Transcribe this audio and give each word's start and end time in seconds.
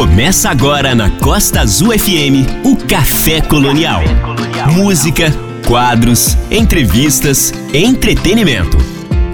Começa 0.00 0.48
agora 0.48 0.94
na 0.94 1.10
Costa 1.10 1.60
Azul 1.60 1.92
FM 1.92 2.64
o 2.64 2.74
Café 2.74 3.42
Colonial. 3.42 4.00
Música, 4.72 5.30
quadros, 5.68 6.38
entrevistas, 6.50 7.52
entretenimento. 7.74 8.78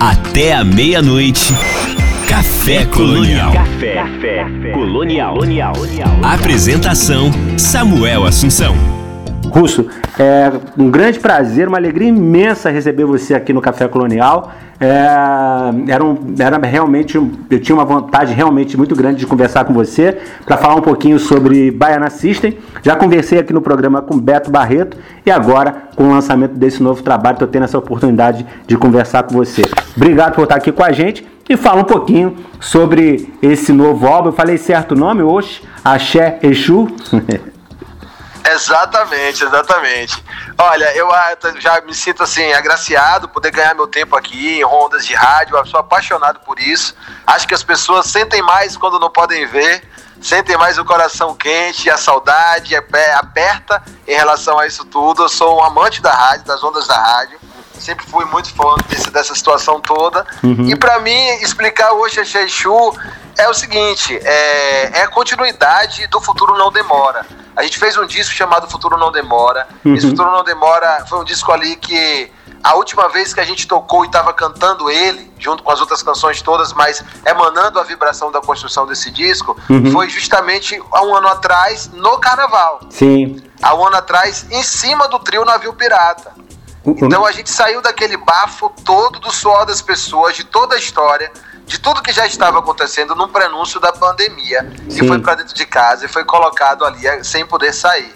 Até 0.00 0.54
a 0.54 0.64
meia-noite. 0.64 1.54
Café 2.28 2.84
Colonial. 2.84 3.52
Café, 3.52 4.72
Colonial. 4.72 5.36
Apresentação: 6.24 7.30
Samuel 7.56 8.26
Assunção. 8.26 8.95
Russo, 9.50 9.86
é 10.18 10.52
um 10.76 10.90
grande 10.90 11.18
prazer, 11.18 11.68
uma 11.68 11.78
alegria 11.78 12.08
imensa 12.08 12.70
receber 12.70 13.04
você 13.04 13.34
aqui 13.34 13.52
no 13.52 13.60
Café 13.60 13.88
Colonial. 13.88 14.52
É, 14.78 14.86
era, 15.88 16.04
um, 16.04 16.34
era 16.38 16.58
realmente, 16.58 17.16
eu 17.16 17.60
tinha 17.60 17.74
uma 17.74 17.84
vontade 17.84 18.34
realmente 18.34 18.76
muito 18.76 18.94
grande 18.94 19.18
de 19.18 19.26
conversar 19.26 19.64
com 19.64 19.72
você 19.72 20.18
para 20.44 20.56
falar 20.56 20.74
um 20.74 20.82
pouquinho 20.82 21.18
sobre 21.18 21.70
Baiana 21.70 22.10
System. 22.10 22.58
Já 22.82 22.94
conversei 22.96 23.38
aqui 23.38 23.52
no 23.52 23.62
programa 23.62 24.02
com 24.02 24.18
Beto 24.18 24.50
Barreto 24.50 24.98
e 25.24 25.30
agora, 25.30 25.88
com 25.96 26.04
o 26.04 26.10
lançamento 26.10 26.52
desse 26.52 26.82
novo 26.82 27.02
trabalho, 27.02 27.34
estou 27.36 27.48
tendo 27.48 27.64
essa 27.64 27.78
oportunidade 27.78 28.46
de 28.66 28.76
conversar 28.76 29.22
com 29.22 29.34
você. 29.34 29.62
Obrigado 29.96 30.34
por 30.34 30.42
estar 30.42 30.56
aqui 30.56 30.70
com 30.70 30.84
a 30.84 30.92
gente 30.92 31.26
e 31.48 31.56
fala 31.56 31.80
um 31.80 31.84
pouquinho 31.84 32.36
sobre 32.60 33.32
esse 33.40 33.72
novo 33.72 34.06
álbum. 34.06 34.28
Eu 34.28 34.32
falei 34.32 34.58
certo 34.58 34.92
o 34.92 34.98
nome 34.98 35.22
hoje? 35.22 35.62
Axé 35.82 36.38
Exu? 36.42 36.88
Exatamente, 38.52 39.44
exatamente. 39.44 40.24
Olha, 40.56 40.94
eu 40.96 41.10
ah, 41.12 41.36
já 41.58 41.80
me 41.80 41.92
sinto 41.92 42.22
assim, 42.22 42.52
agraciado 42.52 43.28
poder 43.28 43.50
ganhar 43.50 43.74
meu 43.74 43.86
tempo 43.86 44.14
aqui 44.14 44.58
em 44.58 44.62
rondas 44.62 45.04
de 45.04 45.14
rádio. 45.14 45.56
Eu 45.56 45.66
sou 45.66 45.80
apaixonado 45.80 46.40
por 46.40 46.60
isso. 46.60 46.94
Acho 47.26 47.46
que 47.46 47.54
as 47.54 47.62
pessoas 47.62 48.06
sentem 48.06 48.40
mais 48.42 48.76
quando 48.76 49.00
não 49.00 49.10
podem 49.10 49.46
ver, 49.46 49.82
sentem 50.20 50.56
mais 50.56 50.78
o 50.78 50.84
coração 50.84 51.34
quente, 51.34 51.90
a 51.90 51.96
saudade 51.96 52.74
é 52.74 53.14
aperta 53.14 53.82
em 54.06 54.14
relação 54.14 54.58
a 54.58 54.66
isso 54.66 54.84
tudo. 54.84 55.24
Eu 55.24 55.28
sou 55.28 55.58
um 55.58 55.64
amante 55.64 56.00
da 56.00 56.12
rádio, 56.12 56.46
das 56.46 56.62
ondas 56.62 56.86
da 56.86 56.96
rádio. 56.96 57.38
Sempre 57.86 58.04
fui 58.04 58.24
muito 58.24 58.52
fã 58.52 58.74
desse, 58.88 59.08
dessa 59.12 59.32
situação 59.32 59.80
toda. 59.80 60.26
Uhum. 60.42 60.68
E 60.68 60.74
para 60.74 60.98
mim, 60.98 61.24
explicar 61.40 61.92
hoje 61.92 62.18
a 62.18 62.24
Xexu 62.24 62.92
é 63.38 63.48
o 63.48 63.54
seguinte: 63.54 64.18
é, 64.24 64.98
é 64.98 65.02
a 65.02 65.08
continuidade 65.08 66.04
do 66.08 66.20
Futuro 66.20 66.58
Não 66.58 66.72
Demora. 66.72 67.24
A 67.54 67.62
gente 67.62 67.78
fez 67.78 67.96
um 67.96 68.04
disco 68.04 68.34
chamado 68.34 68.68
Futuro 68.68 68.96
Não 68.98 69.12
Demora. 69.12 69.68
Uhum. 69.84 69.94
Esse 69.94 70.08
Futuro 70.08 70.32
Não 70.32 70.42
Demora 70.42 71.06
foi 71.08 71.20
um 71.20 71.22
disco 71.22 71.52
ali 71.52 71.76
que 71.76 72.28
a 72.60 72.74
última 72.74 73.08
vez 73.08 73.32
que 73.32 73.38
a 73.38 73.44
gente 73.44 73.68
tocou 73.68 74.02
e 74.02 74.08
estava 74.08 74.32
cantando 74.32 74.90
ele, 74.90 75.32
junto 75.38 75.62
com 75.62 75.70
as 75.70 75.80
outras 75.80 76.02
canções 76.02 76.42
todas, 76.42 76.72
mas 76.72 77.04
emanando 77.24 77.78
a 77.78 77.84
vibração 77.84 78.32
da 78.32 78.40
construção 78.40 78.84
desse 78.84 79.12
disco, 79.12 79.56
uhum. 79.70 79.92
foi 79.92 80.08
justamente 80.08 80.82
há 80.90 81.04
um 81.04 81.14
ano 81.14 81.28
atrás, 81.28 81.88
no 81.92 82.18
carnaval. 82.18 82.80
Sim. 82.90 83.40
Há 83.62 83.76
um 83.76 83.86
ano 83.86 83.94
atrás, 83.94 84.44
em 84.50 84.64
cima 84.64 85.06
do 85.06 85.20
trio 85.20 85.44
Navio 85.44 85.72
Pirata. 85.72 86.32
Então 86.86 87.26
a 87.26 87.32
gente 87.32 87.50
saiu 87.50 87.82
daquele 87.82 88.16
bafo 88.16 88.72
todo 88.84 89.18
do 89.18 89.32
suor 89.32 89.66
das 89.66 89.82
pessoas, 89.82 90.36
de 90.36 90.44
toda 90.44 90.76
a 90.76 90.78
história, 90.78 91.32
de 91.64 91.78
tudo 91.78 92.02
que 92.02 92.12
já 92.12 92.26
estava 92.26 92.60
acontecendo 92.60 93.14
no 93.14 93.28
prenúncio 93.28 93.80
da 93.80 93.92
pandemia 93.92 94.62
Sim. 94.88 95.04
e 95.04 95.08
foi 95.08 95.18
para 95.18 95.36
dentro 95.36 95.54
de 95.54 95.66
casa 95.66 96.04
e 96.04 96.08
foi 96.08 96.24
colocado 96.24 96.84
ali 96.84 97.06
eh, 97.06 97.24
sem 97.24 97.44
poder 97.44 97.72
sair. 97.72 98.14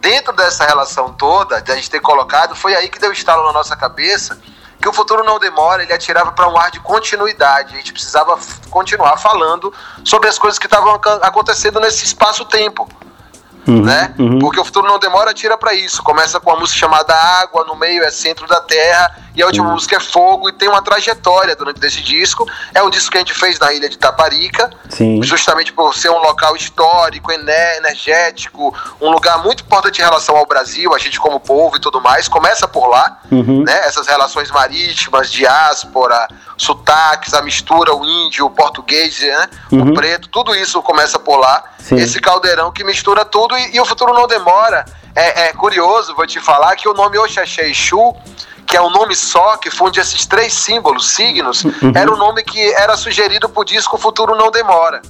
Dentro 0.00 0.32
dessa 0.32 0.64
relação 0.64 1.12
toda, 1.12 1.60
de 1.60 1.72
a 1.72 1.74
gente 1.74 1.90
ter 1.90 2.00
colocado, 2.00 2.54
foi 2.54 2.74
aí 2.74 2.88
que 2.88 2.98
deu 2.98 3.12
estalo 3.12 3.44
na 3.46 3.52
nossa 3.52 3.76
cabeça 3.76 4.38
que 4.80 4.88
o 4.88 4.92
futuro 4.92 5.24
não 5.24 5.38
demora, 5.38 5.82
ele 5.82 5.92
atirava 5.92 6.32
para 6.32 6.48
um 6.48 6.56
ar 6.56 6.70
de 6.70 6.80
continuidade. 6.80 7.74
A 7.74 7.76
gente 7.76 7.92
precisava 7.92 8.38
continuar 8.70 9.16
falando 9.16 9.72
sobre 10.04 10.28
as 10.28 10.38
coisas 10.38 10.58
que 10.58 10.66
estavam 10.66 11.00
acontecendo 11.22 11.80
nesse 11.80 12.04
espaço-tempo. 12.04 12.88
Uhum, 13.66 13.82
né? 13.82 14.14
Uhum. 14.18 14.38
Porque 14.38 14.60
o 14.60 14.64
futuro 14.64 14.86
não 14.86 14.98
demora, 14.98 15.34
tira 15.34 15.56
para 15.56 15.74
isso. 15.74 16.02
Começa 16.02 16.38
com 16.38 16.50
uma 16.50 16.60
música 16.60 16.78
chamada 16.78 17.14
Água, 17.14 17.64
no 17.64 17.74
meio 17.74 18.04
é 18.04 18.10
Centro 18.10 18.46
da 18.46 18.60
Terra, 18.60 19.16
e 19.36 19.42
a 19.42 19.46
última 19.46 19.66
uhum. 19.66 19.74
música 19.74 19.96
é 19.96 20.00
Fogo, 20.00 20.48
e 20.48 20.52
tem 20.52 20.66
uma 20.68 20.80
trajetória 20.80 21.54
durante 21.54 21.84
esse 21.84 22.02
disco. 22.02 22.48
É 22.74 22.82
um 22.82 22.88
disco 22.88 23.10
que 23.10 23.18
a 23.18 23.20
gente 23.20 23.34
fez 23.34 23.58
na 23.58 23.72
ilha 23.72 23.88
de 23.88 23.98
Taparica, 23.98 24.70
Sim. 24.88 25.22
justamente 25.22 25.72
por 25.72 25.94
ser 25.94 26.08
um 26.08 26.18
local 26.18 26.56
histórico, 26.56 27.30
energético, 27.30 28.74
um 29.00 29.10
lugar 29.10 29.42
muito 29.42 29.62
importante 29.62 30.00
em 30.00 30.04
relação 30.04 30.34
ao 30.36 30.46
Brasil, 30.46 30.94
a 30.94 30.98
gente 30.98 31.20
como 31.20 31.38
povo 31.38 31.76
e 31.76 31.80
tudo 31.80 32.00
mais. 32.00 32.28
Começa 32.28 32.66
por 32.66 32.86
lá, 32.86 33.20
uhum. 33.30 33.62
né? 33.62 33.78
Essas 33.86 34.06
relações 34.06 34.50
marítimas, 34.50 35.30
diáspora, 35.30 36.26
sotaques, 36.56 37.34
a 37.34 37.42
mistura, 37.42 37.94
o 37.94 38.04
índio, 38.04 38.46
o 38.46 38.50
português, 38.50 39.20
né? 39.20 39.48
Uhum. 39.70 39.90
o 39.90 39.94
preto, 39.94 40.28
tudo 40.28 40.54
isso 40.54 40.80
começa 40.82 41.18
por 41.18 41.36
lá. 41.36 41.62
Sim. 41.78 41.96
Esse 41.96 42.20
caldeirão 42.20 42.72
que 42.72 42.82
mistura 42.82 43.24
tudo 43.24 43.56
e, 43.56 43.76
e, 43.76 43.80
o 43.80 43.84
futuro 43.84 44.14
não 44.14 44.26
demora. 44.26 44.84
É, 45.14 45.48
é, 45.48 45.52
curioso, 45.52 46.14
vou 46.14 46.26
te 46.26 46.40
falar, 46.40 46.76
que 46.76 46.88
o 46.88 46.92
nome 46.92 47.16
Oxaxé 47.16 47.70
Exu, 47.70 48.14
que 48.66 48.76
é 48.76 48.82
um 48.82 48.90
nome 48.90 49.14
só, 49.14 49.56
que 49.56 49.70
funde 49.70 50.00
esses 50.00 50.26
três 50.26 50.52
símbolos, 50.52 51.10
signos, 51.10 51.64
uhum. 51.64 51.92
era 51.94 52.12
o 52.12 52.16
nome 52.16 52.42
que 52.42 52.72
era 52.74 52.96
sugerido 52.96 53.48
pro 53.48 53.64
disco 53.64 53.96
Futuro 53.96 54.34
Não 54.34 54.50
Demora. 54.50 55.00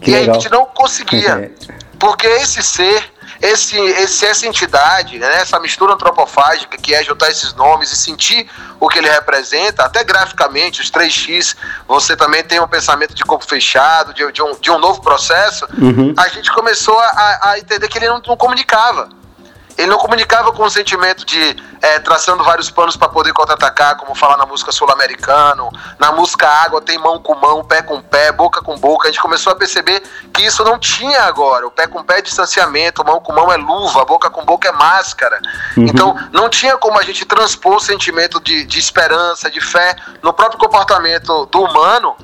Que 0.00 0.10
e 0.10 0.14
legal. 0.14 0.30
a 0.30 0.38
gente 0.38 0.50
não 0.50 0.66
conseguia. 0.66 1.52
Porque 1.98 2.26
esse 2.26 2.62
ser 2.62 3.16
esse, 3.40 3.78
esse, 3.78 4.24
essa 4.24 4.46
entidade, 4.46 5.18
né, 5.18 5.40
essa 5.40 5.58
mistura 5.60 5.94
antropofágica 5.94 6.76
que 6.78 6.94
é 6.94 7.02
juntar 7.02 7.30
esses 7.30 7.54
nomes 7.54 7.92
e 7.92 7.96
sentir 7.96 8.48
o 8.80 8.88
que 8.88 8.98
ele 8.98 9.08
representa, 9.08 9.84
até 9.84 10.02
graficamente, 10.04 10.80
os 10.80 10.90
3x, 10.90 11.56
você 11.86 12.16
também 12.16 12.42
tem 12.42 12.60
um 12.60 12.68
pensamento 12.68 13.14
de 13.14 13.22
corpo 13.24 13.44
fechado, 13.44 14.14
de, 14.14 14.30
de, 14.32 14.42
um, 14.42 14.58
de 14.58 14.70
um 14.70 14.78
novo 14.78 15.00
processo, 15.00 15.66
uhum. 15.78 16.14
a 16.16 16.28
gente 16.28 16.50
começou 16.52 16.98
a, 16.98 17.50
a 17.50 17.58
entender 17.58 17.88
que 17.88 17.98
ele 17.98 18.08
não, 18.08 18.22
não 18.26 18.36
comunicava. 18.36 19.08
Ele 19.76 19.88
não 19.88 19.98
comunicava 19.98 20.52
com 20.52 20.62
o 20.62 20.70
sentimento 20.70 21.24
de 21.24 21.56
é, 21.82 21.98
traçando 21.98 22.42
vários 22.42 22.70
panos 22.70 22.96
para 22.96 23.08
poder 23.08 23.32
contra-atacar, 23.32 23.96
como 23.96 24.14
falar 24.14 24.36
na 24.36 24.46
música 24.46 24.72
sul-americano, 24.72 25.70
na 25.98 26.12
música 26.12 26.48
Água 26.48 26.80
tem 26.80 26.98
mão 26.98 27.20
com 27.20 27.34
mão, 27.34 27.62
pé 27.64 27.82
com 27.82 28.00
pé, 28.00 28.32
boca 28.32 28.62
com 28.62 28.76
boca. 28.76 29.08
A 29.08 29.10
gente 29.10 29.20
começou 29.20 29.52
a 29.52 29.56
perceber 29.56 30.02
que 30.32 30.42
isso 30.42 30.64
não 30.64 30.78
tinha 30.78 31.22
agora. 31.22 31.66
O 31.66 31.70
pé 31.70 31.86
com 31.86 32.02
pé 32.02 32.18
é 32.18 32.22
distanciamento, 32.22 33.04
mão 33.04 33.20
com 33.20 33.32
mão 33.32 33.52
é 33.52 33.56
luva, 33.56 34.04
boca 34.04 34.30
com 34.30 34.44
boca 34.44 34.68
é 34.68 34.72
máscara. 34.72 35.40
Uhum. 35.76 35.84
Então 35.84 36.16
não 36.32 36.48
tinha 36.48 36.76
como 36.76 36.98
a 36.98 37.02
gente 37.02 37.24
transpor 37.24 37.76
o 37.76 37.80
sentimento 37.80 38.40
de, 38.40 38.64
de 38.64 38.78
esperança, 38.78 39.50
de 39.50 39.60
fé 39.60 39.94
no 40.22 40.32
próprio 40.32 40.58
comportamento 40.58 41.46
do 41.46 41.60
humano 41.62 42.16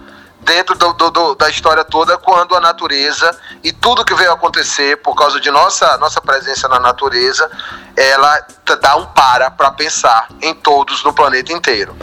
dentro 0.45 0.77
do, 0.77 0.93
do, 0.93 1.11
do, 1.11 1.35
da 1.35 1.49
história 1.49 1.85
toda 1.85 2.19
quando 2.19 2.55
a 2.55 2.61
natureza 2.61 3.37
e 3.63 3.73
tudo 3.73 4.05
que 4.05 4.15
veio 4.15 4.33
acontecer 4.33 4.97
por 4.99 5.15
causa 5.15 5.41
de 5.41 5.51
nossa, 5.51 5.97
nossa 5.99 6.21
presença 6.21 6.69
na 6.69 6.81
natureza, 6.81 7.51
ela 7.97 8.47
dá 8.81 8.97
um 8.97 9.07
para 9.07 9.51
para 9.51 9.71
pensar 9.71 10.29
em 10.41 10.55
todos 10.55 11.03
no 11.05 11.13
planeta 11.13 11.53
inteiro. 11.53 11.97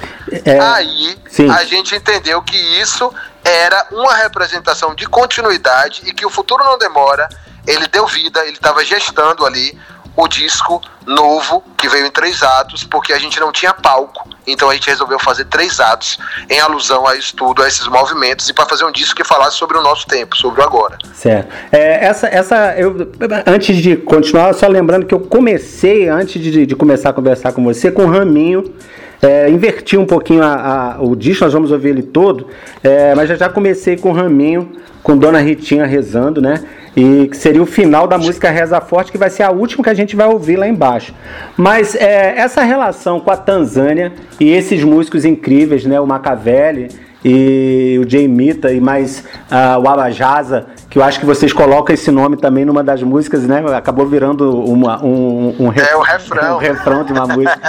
É, 0.45 0.59
Aí 0.59 1.17
sim. 1.29 1.49
a 1.49 1.63
gente 1.63 1.95
entendeu 1.95 2.41
que 2.41 2.57
isso 2.57 3.13
era 3.43 3.87
uma 3.91 4.15
representação 4.15 4.93
de 4.95 5.05
continuidade 5.07 6.03
e 6.05 6.13
que 6.13 6.25
o 6.25 6.29
futuro 6.29 6.63
não 6.63 6.77
demora. 6.77 7.27
Ele 7.67 7.87
deu 7.87 8.07
vida, 8.07 8.41
ele 8.43 8.53
estava 8.53 8.83
gestando 8.83 9.45
ali 9.45 9.77
o 10.15 10.27
disco 10.27 10.81
novo, 11.05 11.63
que 11.77 11.89
veio 11.89 12.05
em 12.05 12.11
três 12.11 12.43
atos, 12.43 12.83
porque 12.83 13.13
a 13.13 13.19
gente 13.19 13.39
não 13.39 13.51
tinha 13.51 13.73
palco. 13.73 14.27
Então 14.45 14.69
a 14.69 14.73
gente 14.73 14.89
resolveu 14.89 15.19
fazer 15.19 15.45
três 15.45 15.79
atos 15.79 16.17
em 16.49 16.59
alusão 16.59 17.07
a 17.07 17.15
isso 17.15 17.35
tudo, 17.35 17.63
a 17.63 17.67
esses 17.67 17.87
movimentos, 17.87 18.49
e 18.49 18.53
para 18.53 18.65
fazer 18.65 18.85
um 18.85 18.91
disco 18.91 19.15
que 19.15 19.23
falasse 19.23 19.57
sobre 19.57 19.77
o 19.77 19.81
nosso 19.81 20.07
tempo, 20.07 20.35
sobre 20.35 20.61
o 20.61 20.63
agora. 20.63 20.97
Certo. 21.13 21.53
É, 21.71 22.05
essa, 22.05 22.27
essa, 22.27 22.75
eu, 22.77 23.11
antes 23.45 23.77
de 23.77 23.95
continuar, 23.97 24.53
só 24.53 24.67
lembrando 24.67 25.05
que 25.05 25.13
eu 25.13 25.19
comecei, 25.19 26.07
antes 26.07 26.41
de, 26.41 26.65
de 26.65 26.75
começar 26.75 27.09
a 27.09 27.13
conversar 27.13 27.51
com 27.51 27.63
você, 27.63 27.91
com 27.91 28.05
o 28.05 28.11
Raminho. 28.11 28.73
É, 29.21 29.49
inverti 29.49 29.97
um 29.97 30.05
pouquinho 30.05 30.43
a, 30.43 30.95
a, 30.95 31.01
o 31.01 31.15
disco, 31.15 31.43
nós 31.43 31.53
vamos 31.53 31.71
ouvir 31.71 31.89
ele 31.89 32.03
todo, 32.03 32.47
é, 32.83 33.13
mas 33.15 33.27
já, 33.27 33.35
já 33.35 33.49
comecei 33.49 33.97
com 33.97 34.11
o 34.11 34.13
Raminho, 34.13 34.71
com 35.03 35.17
Dona 35.17 35.39
Ritinha 35.39 35.85
rezando, 35.85 36.41
né? 36.41 36.63
e 36.95 37.27
que 37.27 37.37
seria 37.37 37.61
o 37.61 37.65
final 37.65 38.07
da 38.07 38.17
música 38.17 38.49
Reza 38.49 38.81
Forte, 38.81 39.11
que 39.11 39.17
vai 39.17 39.29
ser 39.29 39.43
a 39.43 39.51
última 39.51 39.83
que 39.83 39.89
a 39.89 39.93
gente 39.93 40.15
vai 40.15 40.27
ouvir 40.27 40.57
lá 40.57 40.67
embaixo. 40.67 41.13
Mas 41.55 41.95
é, 41.95 42.37
essa 42.37 42.61
relação 42.63 43.19
com 43.19 43.31
a 43.31 43.37
Tanzânia 43.37 44.11
e 44.39 44.49
esses 44.49 44.83
músicos 44.83 45.25
incríveis, 45.25 45.85
né, 45.85 45.99
o 45.99 46.05
Machiavelli 46.05 46.89
e 47.23 47.99
o 48.03 48.09
Jay 48.09 48.27
Mita 48.27 48.71
e 48.71 48.79
mais 48.79 49.19
uh, 49.19 49.79
o 49.81 49.87
Abajaza, 49.87 50.67
que 50.89 50.97
eu 50.97 51.03
acho 51.03 51.19
que 51.19 51.25
vocês 51.25 51.53
colocam 51.53 51.93
esse 51.93 52.09
nome 52.09 52.35
também 52.35 52.65
numa 52.65 52.83
das 52.83 53.03
músicas, 53.03 53.43
né? 53.43 53.63
Acabou 53.75 54.07
virando 54.07 54.59
uma, 54.63 55.03
um, 55.03 55.55
um, 55.59 55.67
ref... 55.67 55.87
é, 55.87 55.95
um 55.95 56.01
refrão. 56.01 56.55
um 56.57 56.59
refrão 56.59 57.03
de 57.03 57.13
uma 57.13 57.27
música. 57.27 57.61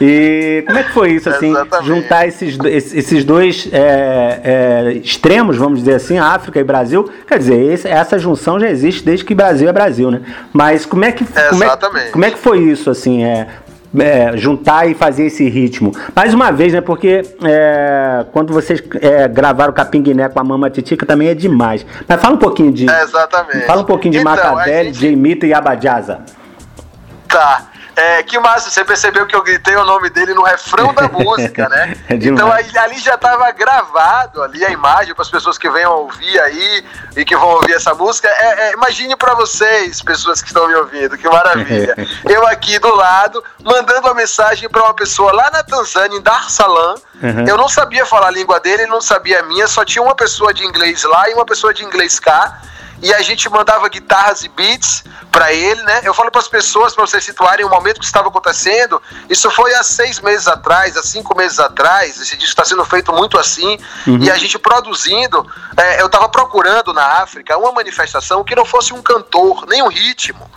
E 0.00 0.62
como 0.64 0.78
é 0.78 0.84
que 0.84 0.92
foi 0.92 1.10
isso, 1.10 1.28
assim, 1.28 1.50
Exatamente. 1.50 1.86
juntar 1.88 2.28
esses, 2.28 2.56
esses 2.64 3.24
dois 3.24 3.68
é, 3.72 4.40
é, 4.44 4.92
extremos, 4.92 5.56
vamos 5.56 5.80
dizer 5.80 5.94
assim, 5.94 6.18
África 6.18 6.60
e 6.60 6.64
Brasil? 6.64 7.10
Quer 7.26 7.38
dizer, 7.38 7.60
esse, 7.72 7.88
essa 7.88 8.16
junção 8.16 8.60
já 8.60 8.68
existe 8.68 9.04
desde 9.04 9.24
que 9.24 9.34
Brasil 9.34 9.68
é 9.68 9.72
Brasil, 9.72 10.12
né? 10.12 10.20
Mas 10.52 10.86
como 10.86 11.04
é 11.04 11.10
que, 11.10 11.24
como 11.50 11.64
é, 11.64 11.76
como 12.12 12.24
é 12.24 12.30
que 12.30 12.38
foi 12.38 12.60
isso, 12.60 12.90
assim? 12.90 13.24
É, 13.24 13.48
é, 13.98 14.36
juntar 14.36 14.88
e 14.88 14.94
fazer 14.94 15.24
esse 15.24 15.48
ritmo. 15.48 15.92
Mais 16.14 16.34
uma 16.34 16.50
vez, 16.50 16.72
né? 16.72 16.80
Porque 16.80 17.22
é, 17.42 18.26
quando 18.32 18.52
vocês 18.52 18.82
é, 19.00 19.28
gravaram 19.28 19.72
Capinguiné 19.72 20.28
com 20.28 20.40
a 20.40 20.44
Mama 20.44 20.68
Titica 20.70 21.06
também 21.06 21.28
é 21.28 21.34
demais. 21.34 21.86
Mas 22.06 22.20
fala 22.20 22.34
um 22.34 22.38
pouquinho 22.38 22.72
de. 22.72 22.84
exatamente. 22.84 23.66
Fala 23.66 23.82
um 23.82 23.86
pouquinho 23.86 24.12
de 24.12 24.18
então, 24.18 24.32
Macavelli, 24.32 24.92
gente... 24.92 25.00
Jemita 25.00 25.46
e 25.46 25.54
Abadjaza. 25.54 26.20
Tá. 27.28 27.68
É, 27.98 28.22
que 28.22 28.38
massa, 28.38 28.70
você 28.70 28.84
percebeu 28.84 29.26
que 29.26 29.34
eu 29.34 29.42
gritei 29.42 29.74
o 29.74 29.84
nome 29.84 30.08
dele 30.08 30.32
no 30.32 30.44
refrão 30.44 30.94
da 30.94 31.08
música, 31.10 31.68
né? 31.68 31.96
É 32.08 32.14
então 32.14 32.52
aí, 32.52 32.64
ali 32.78 32.96
já 33.00 33.16
estava 33.16 33.50
gravado 33.50 34.40
ali 34.40 34.64
a 34.64 34.70
imagem 34.70 35.12
para 35.12 35.22
as 35.22 35.28
pessoas 35.28 35.58
que 35.58 35.68
venham 35.68 35.92
ouvir 35.92 36.40
aí 36.40 36.84
e 37.16 37.24
que 37.24 37.36
vão 37.36 37.48
ouvir 37.48 37.72
essa 37.72 37.92
música. 37.94 38.28
É, 38.28 38.68
é, 38.68 38.72
imagine 38.74 39.16
para 39.16 39.34
vocês, 39.34 40.00
pessoas 40.00 40.40
que 40.40 40.46
estão 40.46 40.68
me 40.68 40.76
ouvindo, 40.76 41.18
que 41.18 41.28
maravilha. 41.28 41.96
eu 42.30 42.46
aqui 42.46 42.78
do 42.78 42.94
lado, 42.94 43.42
mandando 43.64 44.06
uma 44.06 44.14
mensagem 44.14 44.68
para 44.68 44.84
uma 44.84 44.94
pessoa 44.94 45.32
lá 45.32 45.50
na 45.50 45.64
Tanzânia, 45.64 46.16
em 46.16 46.22
Dar 46.22 46.48
Salaam. 46.48 46.94
Uhum. 47.20 47.48
Eu 47.48 47.56
não 47.56 47.68
sabia 47.68 48.06
falar 48.06 48.28
a 48.28 48.30
língua 48.30 48.60
dele, 48.60 48.82
ele 48.82 48.92
não 48.92 49.00
sabia 49.00 49.40
a 49.40 49.42
minha, 49.42 49.66
só 49.66 49.84
tinha 49.84 50.04
uma 50.04 50.14
pessoa 50.14 50.54
de 50.54 50.64
inglês 50.64 51.02
lá 51.02 51.28
e 51.28 51.34
uma 51.34 51.44
pessoa 51.44 51.74
de 51.74 51.84
inglês 51.84 52.20
cá 52.20 52.60
e 53.02 53.12
a 53.14 53.22
gente 53.22 53.48
mandava 53.48 53.88
guitarras 53.88 54.42
e 54.42 54.48
beats 54.48 55.04
para 55.30 55.52
ele, 55.52 55.82
né? 55.82 56.00
Eu 56.02 56.12
falo 56.12 56.30
para 56.30 56.40
as 56.40 56.48
pessoas, 56.48 56.94
para 56.94 57.06
vocês 57.06 57.24
situarem 57.24 57.64
o 57.64 57.68
momento 57.68 58.00
que 58.00 58.06
estava 58.06 58.28
acontecendo. 58.28 59.00
Isso 59.28 59.50
foi 59.50 59.72
há 59.74 59.82
seis 59.82 60.20
meses 60.20 60.48
atrás, 60.48 60.96
há 60.96 61.02
cinco 61.02 61.36
meses 61.36 61.58
atrás. 61.58 62.20
Esse 62.20 62.36
disco 62.36 62.50
está 62.50 62.64
sendo 62.64 62.84
feito 62.84 63.12
muito 63.12 63.38
assim. 63.38 63.78
Uhum. 64.06 64.18
E 64.18 64.30
a 64.30 64.36
gente 64.36 64.58
produzindo. 64.58 65.46
É, 65.76 66.02
eu 66.02 66.06
estava 66.06 66.28
procurando 66.28 66.92
na 66.92 67.22
África 67.22 67.56
uma 67.56 67.72
manifestação 67.72 68.42
que 68.42 68.54
não 68.54 68.64
fosse 68.64 68.92
um 68.92 69.02
cantor, 69.02 69.66
nem 69.68 69.82
um 69.82 69.88
ritmo 69.88 70.48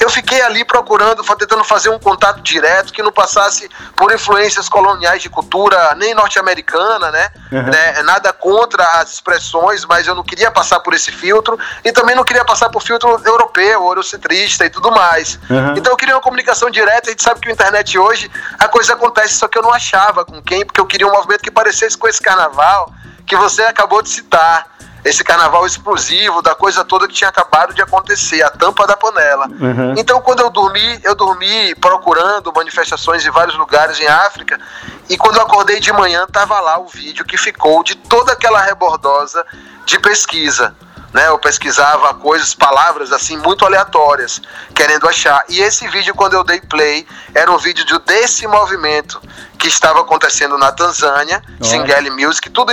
eu 0.00 0.08
fiquei 0.08 0.40
ali 0.42 0.64
procurando, 0.64 1.22
tentando 1.36 1.64
fazer 1.64 1.88
um 1.88 1.98
contato 1.98 2.40
direto 2.40 2.92
que 2.92 3.02
não 3.02 3.12
passasse 3.12 3.68
por 3.96 4.12
influências 4.12 4.68
coloniais 4.68 5.22
de 5.22 5.28
cultura 5.28 5.94
nem 5.96 6.14
norte-americana, 6.14 7.10
né? 7.10 7.30
Uhum. 7.50 7.62
né? 7.62 8.02
Nada 8.02 8.32
contra 8.32 8.84
as 9.00 9.14
expressões, 9.14 9.84
mas 9.84 10.06
eu 10.06 10.14
não 10.14 10.22
queria 10.22 10.50
passar 10.50 10.80
por 10.80 10.94
esse 10.94 11.10
filtro 11.10 11.58
e 11.84 11.92
também 11.92 12.14
não 12.14 12.24
queria 12.24 12.44
passar 12.44 12.68
por 12.70 12.82
filtro 12.82 13.20
europeu, 13.24 13.84
eurocentrista 13.84 14.64
e 14.64 14.70
tudo 14.70 14.90
mais. 14.90 15.38
Uhum. 15.50 15.74
Então 15.76 15.92
eu 15.92 15.96
queria 15.96 16.14
uma 16.14 16.22
comunicação 16.22 16.70
direta. 16.70 17.08
A 17.08 17.10
gente 17.10 17.22
sabe 17.22 17.40
que 17.40 17.48
a 17.48 17.52
internet 17.52 17.98
hoje 17.98 18.30
a 18.58 18.68
coisa 18.68 18.94
acontece, 18.94 19.34
só 19.34 19.48
que 19.48 19.58
eu 19.58 19.62
não 19.62 19.72
achava 19.72 20.24
com 20.24 20.40
quem, 20.42 20.64
porque 20.64 20.80
eu 20.80 20.86
queria 20.86 21.06
um 21.06 21.12
movimento 21.12 21.42
que 21.42 21.50
parecesse 21.50 21.96
com 21.96 22.06
esse 22.06 22.20
carnaval 22.20 22.92
que 23.26 23.36
você 23.36 23.62
acabou 23.62 24.00
de 24.00 24.08
citar 24.08 24.78
esse 25.04 25.22
carnaval 25.22 25.64
explosivo 25.66 26.42
da 26.42 26.54
coisa 26.54 26.84
toda 26.84 27.06
que 27.06 27.14
tinha 27.14 27.30
acabado 27.30 27.74
de 27.74 27.82
acontecer, 27.82 28.42
a 28.42 28.50
tampa 28.50 28.86
da 28.86 28.96
panela. 28.96 29.46
Uhum. 29.46 29.94
Então, 29.96 30.20
quando 30.20 30.40
eu 30.40 30.50
dormi, 30.50 31.00
eu 31.04 31.14
dormi 31.14 31.74
procurando 31.76 32.52
manifestações 32.54 33.24
em 33.24 33.30
vários 33.30 33.56
lugares 33.56 33.98
em 34.00 34.06
África, 34.06 34.58
e 35.08 35.16
quando 35.16 35.36
eu 35.36 35.42
acordei 35.42 35.80
de 35.80 35.92
manhã, 35.92 36.24
estava 36.24 36.60
lá 36.60 36.78
o 36.78 36.86
vídeo 36.86 37.24
que 37.24 37.36
ficou 37.36 37.82
de 37.82 37.94
toda 37.94 38.32
aquela 38.32 38.60
rebordosa 38.60 39.44
de 39.86 39.98
pesquisa 39.98 40.74
né? 41.12 41.28
Eu 41.28 41.38
pesquisava 41.38 42.12
coisas, 42.14 42.54
palavras 42.54 43.12
assim 43.12 43.36
muito 43.36 43.64
aleatórias, 43.64 44.40
querendo 44.74 45.08
achar. 45.08 45.42
E 45.48 45.60
esse 45.60 45.88
vídeo, 45.88 46.14
quando 46.14 46.34
eu 46.34 46.44
dei 46.44 46.60
play, 46.60 47.06
era 47.34 47.50
um 47.50 47.58
vídeo 47.58 47.84
de, 47.84 47.98
desse 48.00 48.46
movimento 48.46 49.20
que 49.58 49.66
estava 49.66 50.00
acontecendo 50.00 50.56
na 50.56 50.70
Tanzânia, 50.70 51.42
Singeli 51.60 52.10
Music, 52.10 52.48
tudo 52.50 52.72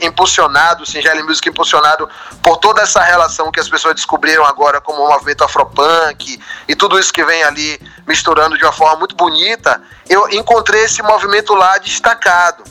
impulsionado, 0.00 0.86
Singeli 0.86 1.22
Music 1.22 1.48
impulsionado 1.48 2.08
por 2.42 2.58
toda 2.58 2.82
essa 2.82 3.02
relação 3.02 3.50
que 3.50 3.58
as 3.58 3.68
pessoas 3.68 3.94
descobriram 3.96 4.44
agora 4.44 4.80
como 4.80 5.02
o 5.02 5.08
movimento 5.08 5.42
afropunk 5.42 6.40
e 6.68 6.76
tudo 6.76 6.98
isso 6.98 7.12
que 7.12 7.24
vem 7.24 7.42
ali 7.42 7.80
misturando 8.06 8.56
de 8.56 8.64
uma 8.64 8.72
forma 8.72 8.96
muito 8.96 9.16
bonita. 9.16 9.82
Eu 10.08 10.28
encontrei 10.30 10.84
esse 10.84 11.02
movimento 11.02 11.54
lá 11.54 11.76
destacado. 11.78 12.62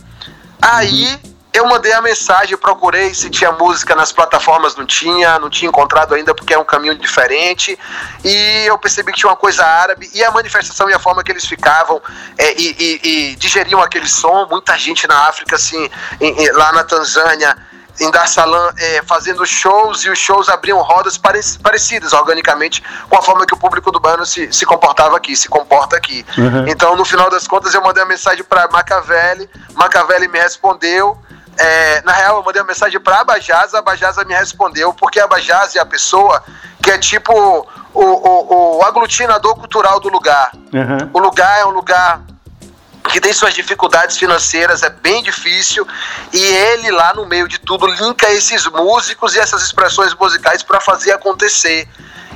Aí 0.62 1.20
uhum 1.24 1.35
eu 1.56 1.66
mandei 1.66 1.94
a 1.94 2.02
mensagem, 2.02 2.58
procurei 2.58 3.14
se 3.14 3.30
tinha 3.30 3.50
música 3.54 3.96
nas 3.96 4.12
plataformas, 4.12 4.76
não 4.76 4.86
tinha, 4.86 5.40
não 5.40 5.50
tinha 5.50 5.70
encontrado 5.70 6.14
ainda 6.14 6.36
porque 6.36 6.54
é 6.54 6.60
um 6.60 6.66
caminho 6.66 6.98
diferente. 6.98 7.80
E 8.26 8.66
eu 8.66 8.78
percebi 8.78 9.14
que 9.14 9.20
tinha 9.20 9.30
uma 9.30 9.38
coisa 9.38 9.66
árabe 9.66 10.10
e 10.14 10.22
a 10.22 10.32
manifestação 10.32 10.90
e 10.90 10.94
a 10.94 11.00
forma 11.00 11.24
que 11.24 11.32
eles 11.32 11.46
ficavam 11.46 12.02
é, 12.38 12.54
e, 12.60 12.76
e, 12.78 13.00
e, 13.04 13.36
digeriam 13.38 13.82
aquele 13.82 14.08
som. 14.08 14.46
Muita 14.52 14.78
gente 14.78 15.08
na 15.08 15.30
África, 15.30 15.56
assim, 15.56 15.90
em, 16.20 16.44
em, 16.44 16.52
lá 16.52 16.74
na 16.74 16.84
Tanzânia, 16.84 17.56
em 18.02 18.12
Dar 18.12 18.28
Salaam, 18.28 18.74
é, 18.78 19.02
fazendo 19.04 19.46
shows 19.46 20.04
e 20.04 20.10
os 20.10 20.20
shows 20.20 20.50
abriam 20.50 20.82
rodas 20.82 21.18
parecidas 21.18 22.12
organicamente 22.12 22.84
com 23.10 23.18
a 23.18 23.22
forma 23.22 23.46
que 23.46 23.54
o 23.54 23.58
público 23.58 23.92
do 23.92 24.00
bano 24.02 24.26
se, 24.26 24.52
se 24.52 24.66
comportava 24.66 25.16
aqui, 25.16 25.34
se 25.38 25.48
comporta 25.48 25.96
aqui. 25.96 26.26
Uhum. 26.38 26.68
Então, 26.68 26.98
no 26.98 27.06
final 27.06 27.30
das 27.30 27.48
contas, 27.48 27.74
eu 27.74 27.82
mandei 27.82 28.04
a 28.04 28.06
mensagem 28.06 28.44
para 28.44 28.68
Macavelli, 28.68 29.50
Macavelli 29.74 30.28
me 30.28 30.38
respondeu 30.38 31.18
é, 31.58 32.02
na 32.02 32.12
real, 32.12 32.38
eu 32.38 32.44
mandei 32.44 32.62
uma 32.62 32.68
mensagem 32.68 33.00
para 33.00 33.18
a 33.18 33.22
Abajaza, 33.22 33.78
a 33.78 33.80
Abajaza 33.80 34.24
me 34.26 34.34
respondeu, 34.34 34.94
porque 34.94 35.20
a 35.20 35.26
Abajaza 35.26 35.78
é 35.78 35.82
a 35.82 35.86
pessoa 35.86 36.44
que 36.82 36.92
é 36.92 36.98
tipo 36.98 37.34
o, 37.34 38.02
o, 38.02 38.78
o 38.78 38.84
aglutinador 38.84 39.56
cultural 39.56 40.00
do 40.00 40.10
lugar. 40.10 40.52
Uhum. 40.54 41.10
O 41.14 41.20
lugar 41.20 41.60
é 41.62 41.66
um 41.66 41.72
lugar 41.72 42.22
que 43.10 43.22
tem 43.22 43.32
suas 43.34 43.54
dificuldades 43.54 44.18
financeiras, 44.18 44.84
é 44.84 44.90
bem 44.90 45.24
difícil, 45.24 45.88
e 46.34 46.44
ele 46.44 46.92
lá 46.92 47.14
no 47.14 47.26
meio 47.26 47.48
de 47.48 47.60
tudo 47.60 47.88
linka 47.88 48.30
esses 48.32 48.66
músicos 48.66 49.36
e 49.36 49.40
essas 49.40 49.64
expressões 49.64 50.14
musicais 50.14 50.64
para 50.64 50.82
fazer 50.82 51.12
acontecer. 51.12 51.88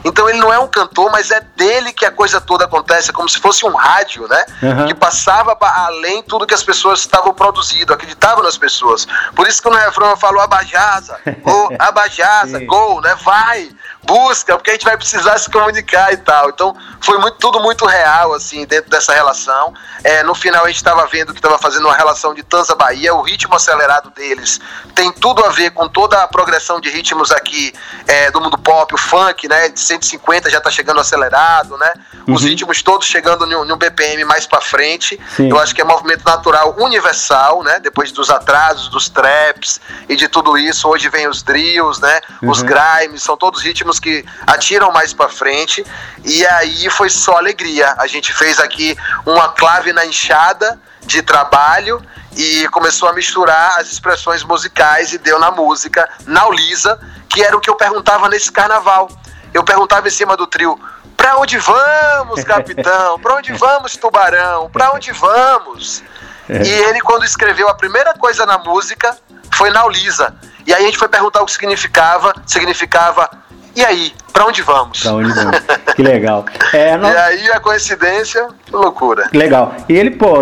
Então 0.04 0.30
ele 0.30 0.40
não 0.40 0.52
é 0.54 0.60
um 0.60 0.68
cantor, 0.68 1.12
mas 1.12 1.32
é 1.32 1.42
dele 1.56 1.92
que 1.92 2.06
a 2.06 2.12
coisa 2.12 2.40
toda 2.40 2.66
acontece, 2.66 3.10
é 3.10 3.14
como 3.14 3.28
se 3.28 3.40
fosse 3.40 3.66
um 3.66 3.76
rádio, 3.76 4.28
né? 4.28 4.46
Uhum. 4.62 4.88
Que 4.88 4.94
passava 4.94 5.58
além 5.62 6.24
tudo 6.24 6.48
que 6.48 6.54
as 6.54 6.64
pessoas 6.64 7.00
estavam 7.00 7.34
produzindo, 7.34 7.94
acreditavam 7.94 8.44
nas 8.44 8.58
pessoas. 8.58 9.08
Por 9.36 9.48
isso 9.48 9.62
que 9.62 9.70
no 9.70 9.76
refrão 9.76 10.10
eu 10.10 10.18
falo 10.18 10.40
abajaza, 10.40 11.20
ou 11.44 11.70
abajaza, 11.78 12.64
gol, 12.66 13.02
né? 13.02 13.16
Vai, 13.24 13.70
busca, 14.04 14.56
porque 14.56 14.72
a 14.72 14.74
gente 14.74 14.86
vai 14.86 14.98
precisar 14.98 15.38
se 15.38 15.50
comunicar 15.50 16.14
e 16.14 16.18
tal. 16.18 16.50
Então 16.50 16.76
foi 17.02 17.18
muito, 17.18 17.38
tudo 17.38 17.60
muito 17.60 17.86
real, 17.86 18.34
assim, 18.34 18.66
dentro 18.66 18.90
dessa 18.90 19.14
relação. 19.14 19.74
É, 20.04 20.24
no 20.24 20.34
final 20.34 20.64
a 20.64 20.68
gente 20.68 20.78
estava 20.78 21.06
vendo 21.08 21.34
que 21.34 21.40
estava 21.40 21.58
fazendo 21.58 21.86
uma 21.86 21.96
relação 21.96 22.34
de 22.34 22.44
Tanza 22.44 22.76
Bahia, 22.76 23.14
o 23.14 23.22
ritmo 23.22 23.56
acelerado 23.56 24.10
deles 24.12 24.60
tem 25.00 25.14
tudo 25.14 25.46
a 25.46 25.50
ver 25.50 25.72
com 25.72 25.88
toda 25.88 26.22
a 26.22 26.28
progressão 26.28 26.80
de 26.80 26.90
ritmos 26.90 27.32
aqui 27.32 27.74
é, 28.06 28.30
do 28.32 28.42
mundo 28.42 28.58
pop, 28.58 28.94
o 28.94 28.98
funk, 28.98 29.48
né? 29.48 29.70
De 29.90 30.06
150 30.06 30.50
já 30.50 30.60
está 30.60 30.70
chegando 30.70 31.00
acelerado, 31.00 31.78
né? 31.78 31.92
Uhum. 32.28 32.36
Os 32.36 32.44
ritmos 32.44 32.84
todos 32.84 33.08
chegando 33.08 33.46
no, 33.46 33.76
BPM 33.76 34.24
mais 34.26 34.46
para 34.46 34.62
frente. 34.62 35.20
Sim. 35.36 35.50
Eu 35.50 35.58
acho 35.58 35.74
que 35.74 35.82
é 35.82 35.84
movimento 35.84 36.24
natural 36.24 36.76
universal, 36.78 37.64
né? 37.64 37.80
Depois 37.80 38.12
dos 38.12 38.30
atrasos, 38.30 38.90
dos 38.90 39.10
traps 39.10 39.82
e 40.08 40.16
de 40.16 40.28
tudo 40.28 40.58
isso, 40.58 40.88
hoje 40.88 41.10
vem 41.10 41.28
os 41.28 41.42
drills, 41.42 42.00
né? 42.00 42.22
Uhum. 42.42 42.52
Os 42.52 42.62
grimes, 42.62 43.24
são 43.24 43.36
todos 43.36 43.62
ritmos 43.62 44.00
que 44.00 44.24
atiram 44.46 44.92
mais 44.92 45.14
para 45.14 45.30
frente. 45.30 45.84
E 46.24 46.46
aí 46.46 46.90
foi 46.90 47.10
só 47.10 47.38
alegria. 47.38 47.96
A 47.98 48.06
gente 48.06 48.32
fez 48.32 48.60
aqui 48.60 48.96
uma 49.26 49.50
clave 49.50 49.92
na 49.92 50.06
enxada 50.06 50.80
de 51.02 51.22
trabalho 51.22 52.02
e 52.36 52.68
começou 52.70 53.10
a 53.10 53.14
misturar 53.14 53.80
as 53.80 53.92
expressões 53.92 54.44
musicais 54.44 55.14
e 55.14 55.18
deu 55.18 55.40
na 55.40 55.50
música, 55.50 56.08
na 56.28 56.48
Ulisa, 56.48 57.00
que 57.28 57.42
era 57.42 57.56
o 57.56 57.60
que 57.60 57.70
eu 57.70 57.76
perguntava 57.76 58.30
nesse 58.30 58.52
carnaval. 58.52 59.10
Eu 59.54 59.64
perguntava 59.64 60.08
em 60.08 60.12
cima 60.12 60.36
do 60.38 60.48
trio: 60.48 60.80
"Para 61.16 61.38
onde 61.38 61.58
vamos, 61.58 62.44
capitão? 62.44 63.20
Para 63.20 63.36
onde 63.36 63.54
vamos, 63.58 63.96
tubarão? 63.98 64.70
Para 64.70 64.92
onde 64.92 65.12
vamos?" 65.12 66.04
É. 66.48 66.64
E 66.64 66.70
ele 66.70 67.00
quando 67.02 67.24
escreveu 67.24 67.70
a 67.70 67.76
primeira 67.76 68.14
coisa 68.14 68.46
na 68.46 68.58
música 68.58 69.16
foi 69.54 69.70
na 69.70 69.86
Ulisa. 69.86 70.36
E 70.66 70.74
aí 70.74 70.84
a 70.84 70.86
gente 70.86 70.98
foi 70.98 71.08
perguntar 71.08 71.42
o 71.42 71.46
que 71.46 71.52
significava, 71.52 72.34
significava 72.46 73.30
e 73.76 73.86
aí, 73.86 74.12
para 74.34 74.46
onde 74.46 74.62
vamos? 74.62 75.02
Para 75.02 75.14
onde 75.14 75.32
vamos? 75.32 75.58
Que 75.96 76.04
legal. 76.04 76.46
É, 76.74 76.98
não... 76.98 77.10
E 77.10 77.16
aí 77.16 77.50
a 77.52 77.60
coincidência, 77.60 78.48
loucura. 78.72 79.30
Legal. 79.34 79.74
E 79.88 79.94
ele, 79.94 80.12
pô, 80.12 80.38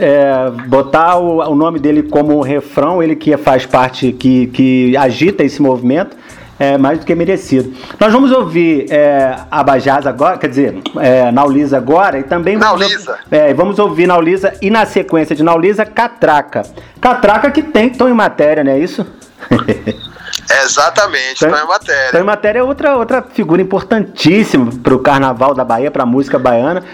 é, 0.00 0.50
botar 0.68 1.16
o, 1.16 1.38
o, 1.38 1.54
nome 1.54 1.78
dele 1.78 2.02
como 2.02 2.40
refrão, 2.42 3.02
ele 3.02 3.16
que 3.16 3.36
faz 3.36 3.66
parte, 3.66 4.12
que, 4.12 4.46
que 4.48 4.96
agita 4.96 5.42
esse 5.42 5.60
movimento, 5.60 6.16
é 6.58 6.78
mais 6.78 6.98
do 6.98 7.06
que 7.06 7.14
merecido. 7.14 7.74
Nós 7.98 8.12
vamos 8.12 8.32
ouvir 8.32 8.86
é, 8.90 9.36
a 9.50 9.62
Bajaz 9.62 10.06
agora, 10.06 10.38
quer 10.38 10.48
dizer, 10.48 10.78
é, 10.98 11.30
Naulisa 11.30 11.76
agora, 11.76 12.18
e 12.18 12.22
também 12.22 12.56
Naulisa. 12.56 13.18
É, 13.30 13.52
vamos 13.52 13.78
ouvir 13.78 14.06
Naulisa 14.06 14.54
e 14.62 14.70
na 14.70 14.86
sequência 14.86 15.36
de 15.36 15.42
Naulisa, 15.42 15.84
Catraca. 15.84 16.62
Catraca 17.00 17.50
que 17.50 17.62
tem 17.62 17.90
tom 17.90 18.08
em 18.08 18.14
matéria, 18.14 18.64
não 18.64 18.72
é 18.72 18.78
isso? 18.78 19.06
Exatamente, 20.64 21.40
Tom, 21.40 21.48
em 21.48 21.66
Matéria. 21.66 22.12
Tom 22.12 22.18
em 22.18 22.22
Matéria 22.22 22.58
é 22.60 22.62
outra, 22.62 22.96
outra 22.96 23.22
figura 23.22 23.60
importantíssima 23.60 24.70
para 24.82 24.94
o 24.94 24.98
carnaval 24.98 25.54
da 25.54 25.64
Bahia, 25.64 25.90
para 25.90 26.04
a 26.04 26.06
música 26.06 26.38
baiana. 26.38 26.84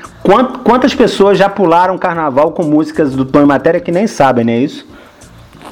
quantas 0.64 0.94
pessoas 0.94 1.36
já 1.36 1.48
pularam 1.48 1.98
carnaval 1.98 2.52
com 2.52 2.62
músicas 2.62 3.14
do 3.14 3.24
Tom 3.24 3.42
em 3.42 3.46
Matéria 3.46 3.80
que 3.80 3.92
nem 3.92 4.06
sabem, 4.06 4.44
não 4.44 4.52
é 4.52 4.58
isso? 4.58 4.86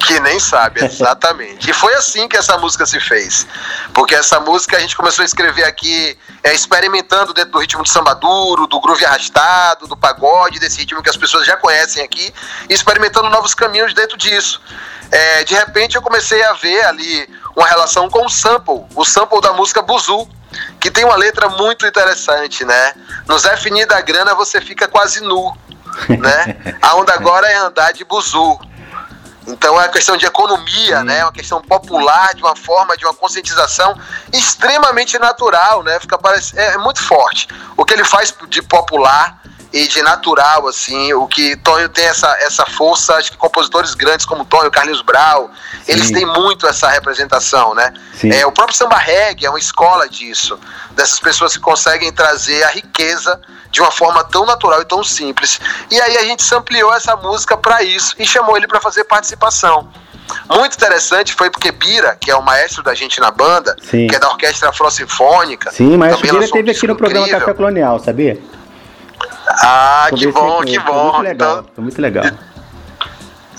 Que 0.05 0.19
nem 0.19 0.39
sabe, 0.39 0.83
exatamente. 0.85 1.69
e 1.69 1.73
foi 1.73 1.93
assim 1.93 2.27
que 2.27 2.35
essa 2.35 2.57
música 2.57 2.85
se 2.85 2.99
fez. 2.99 3.45
Porque 3.93 4.15
essa 4.15 4.39
música 4.39 4.77
a 4.77 4.79
gente 4.79 4.95
começou 4.95 5.23
a 5.23 5.25
escrever 5.25 5.63
aqui, 5.63 6.17
é, 6.43 6.53
experimentando 6.53 7.33
dentro 7.33 7.51
do 7.51 7.59
ritmo 7.59 7.83
de 7.83 7.89
samba 7.89 8.13
duro, 8.15 8.67
do 8.67 8.79
groove 8.79 9.05
arrastado, 9.05 9.87
do 9.87 9.95
pagode, 9.95 10.59
desse 10.59 10.79
ritmo 10.79 11.03
que 11.03 11.09
as 11.09 11.17
pessoas 11.17 11.45
já 11.45 11.55
conhecem 11.55 12.03
aqui, 12.03 12.33
e 12.69 12.73
experimentando 12.73 13.29
novos 13.29 13.53
caminhos 13.53 13.93
dentro 13.93 14.17
disso. 14.17 14.61
É, 15.11 15.43
de 15.43 15.53
repente 15.53 15.95
eu 15.95 16.01
comecei 16.01 16.41
a 16.43 16.53
ver 16.53 16.85
ali 16.85 17.29
uma 17.55 17.67
relação 17.67 18.09
com 18.09 18.25
o 18.25 18.29
sample, 18.29 18.85
o 18.95 19.03
sample 19.03 19.41
da 19.41 19.53
música 19.53 19.81
Buzu, 19.81 20.27
que 20.79 20.89
tem 20.89 21.03
uma 21.03 21.15
letra 21.15 21.49
muito 21.49 21.85
interessante, 21.85 22.65
né? 22.65 22.93
No 23.27 23.37
Zé 23.37 23.55
Fini 23.57 23.85
da 23.85 24.01
Grana 24.01 24.33
você 24.33 24.59
fica 24.59 24.87
quase 24.87 25.21
nu, 25.21 25.55
né? 26.09 26.75
A 26.81 26.95
onda 26.95 27.13
agora 27.13 27.47
é 27.47 27.55
andar 27.55 27.91
de 27.91 28.03
buzu. 28.03 28.59
Então 29.47 29.75
é 29.75 29.85
uma 29.85 29.89
questão 29.89 30.15
de 30.17 30.25
economia, 30.25 31.03
né? 31.03 31.19
É 31.19 31.25
uma 31.25 31.31
questão 31.31 31.61
popular, 31.61 32.33
de 32.35 32.43
uma 32.43 32.55
forma, 32.55 32.95
de 32.95 33.05
uma 33.05 33.13
conscientização 33.13 33.97
extremamente 34.31 35.17
natural, 35.17 35.83
né? 35.83 35.99
Fica 35.99 36.17
parece, 36.17 36.57
é, 36.57 36.73
é 36.73 36.77
muito 36.77 37.01
forte. 37.01 37.47
O 37.75 37.83
que 37.83 37.93
ele 37.93 38.03
faz 38.03 38.33
de 38.49 38.61
popular 38.61 39.41
e 39.73 39.87
de 39.87 40.01
natural, 40.01 40.67
assim, 40.67 41.13
o 41.13 41.25
que 41.27 41.55
Tonho 41.57 41.87
tem 41.87 42.05
essa, 42.05 42.27
essa 42.41 42.65
força, 42.65 43.15
acho 43.15 43.31
que 43.31 43.37
compositores 43.37 43.95
grandes 43.95 44.25
como 44.25 44.43
Tonho, 44.43 44.69
Carlinhos 44.69 45.01
Brau, 45.01 45.49
Sim. 45.85 45.93
eles 45.93 46.11
têm 46.11 46.25
muito 46.25 46.67
essa 46.67 46.89
representação, 46.89 47.73
né? 47.73 47.93
É, 48.23 48.45
o 48.45 48.51
próprio 48.51 48.75
samba 48.75 48.97
reggae 48.97 49.45
é 49.45 49.49
uma 49.49 49.59
escola 49.59 50.09
disso, 50.09 50.59
dessas 50.91 51.19
pessoas 51.19 51.53
que 51.53 51.59
conseguem 51.59 52.11
trazer 52.11 52.63
a 52.63 52.69
riqueza 52.69 53.39
de 53.71 53.81
uma 53.81 53.89
forma 53.89 54.23
tão 54.25 54.45
natural 54.45 54.81
e 54.81 54.85
tão 54.85 55.03
simples. 55.03 55.59
E 55.89 55.99
aí 55.99 56.17
a 56.17 56.23
gente 56.25 56.43
ampliou 56.53 56.93
essa 56.93 57.15
música 57.15 57.57
para 57.57 57.81
isso 57.81 58.13
e 58.19 58.27
chamou 58.27 58.57
ele 58.57 58.67
para 58.67 58.79
fazer 58.79 59.05
participação. 59.05 59.89
Muito 60.49 60.75
interessante 60.75 61.33
foi 61.33 61.49
porque 61.49 61.71
Bira, 61.71 62.15
que 62.15 62.29
é 62.29 62.35
o 62.35 62.41
maestro 62.41 62.83
da 62.83 62.93
gente 62.93 63.19
na 63.19 63.31
banda, 63.31 63.75
Sim. 63.81 64.07
que 64.07 64.15
é 64.15 64.19
da 64.19 64.29
Orquestra 64.29 64.69
Afro-Sinfônica. 64.69 65.71
Sim, 65.71 65.97
mas 65.97 66.19
Bira 66.19 66.43
esteve 66.43 66.71
aqui 66.71 66.87
no 66.87 66.95
programa 66.95 67.25
incrível. 67.25 67.47
Café 67.47 67.57
Colonial, 67.57 67.99
sabia? 67.99 68.39
Ah, 69.63 70.07
que 70.15 70.27
bom, 70.27 70.61
que 70.61 70.79
bom. 70.79 71.13
Muito 71.13 71.23
legal, 71.23 71.51
então, 71.51 71.71
foi 71.75 71.83
muito 71.83 72.01
legal. 72.01 72.25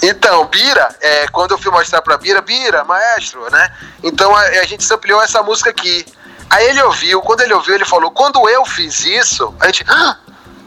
Então, 0.02 0.47
Bira, 0.47 0.88
é, 1.00 1.28
quando 1.28 1.52
eu 1.52 1.59
fui 1.59 1.71
mostrar 1.71 2.02
pra 2.02 2.16
Bira, 2.16 2.40
Bira, 2.40 2.85
maestro, 2.85 3.49
né? 3.50 3.71
Então 4.02 4.35
a, 4.35 4.40
a 4.40 4.64
gente 4.64 4.92
ampliou 4.92 5.23
essa 5.23 5.42
música 5.42 5.71
aqui. 5.71 6.04
Aí 6.52 6.68
ele 6.68 6.82
ouviu, 6.82 7.23
quando 7.23 7.40
ele 7.40 7.54
ouviu, 7.54 7.75
ele 7.75 7.85
falou: 7.87 8.11
quando 8.11 8.47
eu 8.47 8.62
fiz 8.66 9.06
isso, 9.06 9.54
a 9.59 9.66
gente. 9.66 9.85
Ah, 9.88 10.18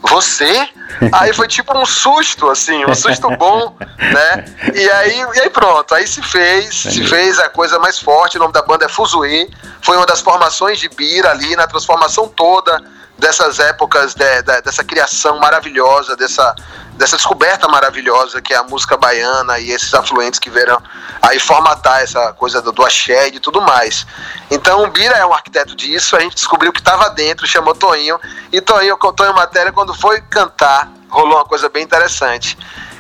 você? 0.02 0.68
Aí 1.14 1.32
foi 1.32 1.48
tipo 1.48 1.78
um 1.78 1.86
susto, 1.86 2.50
assim, 2.50 2.84
um 2.86 2.96
susto 2.96 3.30
bom, 3.38 3.76
né? 3.80 4.46
E 4.74 4.90
aí, 4.90 5.26
e 5.36 5.42
aí 5.42 5.50
pronto, 5.50 5.94
aí 5.94 6.08
se 6.08 6.22
fez, 6.22 6.74
se 6.74 7.06
fez 7.06 7.38
a 7.40 7.50
coisa 7.50 7.78
mais 7.80 8.00
forte, 8.00 8.38
o 8.38 8.40
nome 8.40 8.54
da 8.54 8.62
banda 8.62 8.86
é 8.86 8.88
Fuzue, 8.88 9.50
foi 9.82 9.98
uma 9.98 10.06
das 10.06 10.22
formações 10.22 10.80
de 10.80 10.88
Bira 10.90 11.32
ali, 11.32 11.56
na 11.56 11.68
transformação 11.68 12.28
toda 12.28 12.82
dessas 13.18 13.60
épocas, 13.60 14.14
de, 14.14 14.42
de, 14.44 14.62
dessa 14.62 14.84
criação 14.84 15.40
maravilhosa, 15.40 16.16
dessa, 16.16 16.56
dessa 16.96 17.18
descoberta 17.18 17.68
maravilhosa 17.68 18.42
que 18.42 18.54
é 18.54 18.58
a 18.58 18.64
música 18.64 18.98
baiana 18.98 19.60
e 19.60 19.72
esses 19.72 19.94
afluentes 19.94 20.40
que 20.40 20.50
verão 20.50 20.82
aí 21.22 21.40
formatar 21.40 22.02
essa 22.02 22.34
coisa 22.34 22.62
do, 22.62 22.72
do 22.72 22.84
axé 22.86 23.28
e 23.28 23.40
tudo 23.40 23.62
mais. 23.62 24.06
Então 24.50 24.84
o 24.84 24.88
Bira 24.88 25.16
é 25.16 25.26
um 25.26 25.34
arquiteto 25.34 25.76
disso, 25.76 26.16
a 26.16 26.20
gente 26.20 26.36
descobriu 26.36 26.72
que 26.72 26.80
estava 26.80 27.10
dentro, 27.10 27.46
chamou 27.46 27.76
Toinho, 27.76 28.20
e 28.52 28.62
Toinho, 28.62 28.98
Toinho 28.98 29.36
Matéria, 29.36 29.72
quando 29.72 29.94
foi 29.94 30.22
cantar, 30.22 30.90
rolou 31.10 31.36
uma 31.36 31.46
coisa 31.46 31.70
bem 31.70 31.84
interessante. 31.84 32.58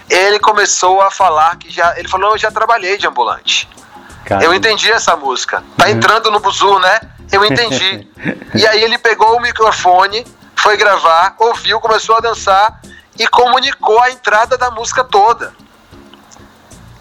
Ele 0.09 0.39
começou 0.39 1.01
a 1.01 1.09
falar 1.09 1.57
que 1.57 1.71
já. 1.71 1.97
Ele 1.97 2.07
falou, 2.07 2.31
eu 2.31 2.37
já 2.37 2.51
trabalhei 2.51 2.97
de 2.97 3.07
ambulante. 3.07 3.67
Caramba. 4.23 4.45
Eu 4.45 4.53
entendi 4.53 4.91
essa 4.91 5.15
música. 5.15 5.63
Tá 5.77 5.85
uhum. 5.85 5.91
entrando 5.91 6.29
no 6.29 6.39
buzu, 6.39 6.77
né? 6.79 6.99
Eu 7.31 7.43
entendi. 7.43 8.07
e 8.53 8.67
aí 8.67 8.83
ele 8.83 8.97
pegou 8.99 9.35
o 9.35 9.41
microfone, 9.41 10.25
foi 10.55 10.77
gravar, 10.77 11.35
ouviu, 11.39 11.79
começou 11.79 12.17
a 12.17 12.19
dançar 12.19 12.79
e 13.17 13.27
comunicou 13.27 14.00
a 14.01 14.12
entrada 14.12 14.57
da 14.57 14.69
música 14.72 15.03
toda. 15.03 15.53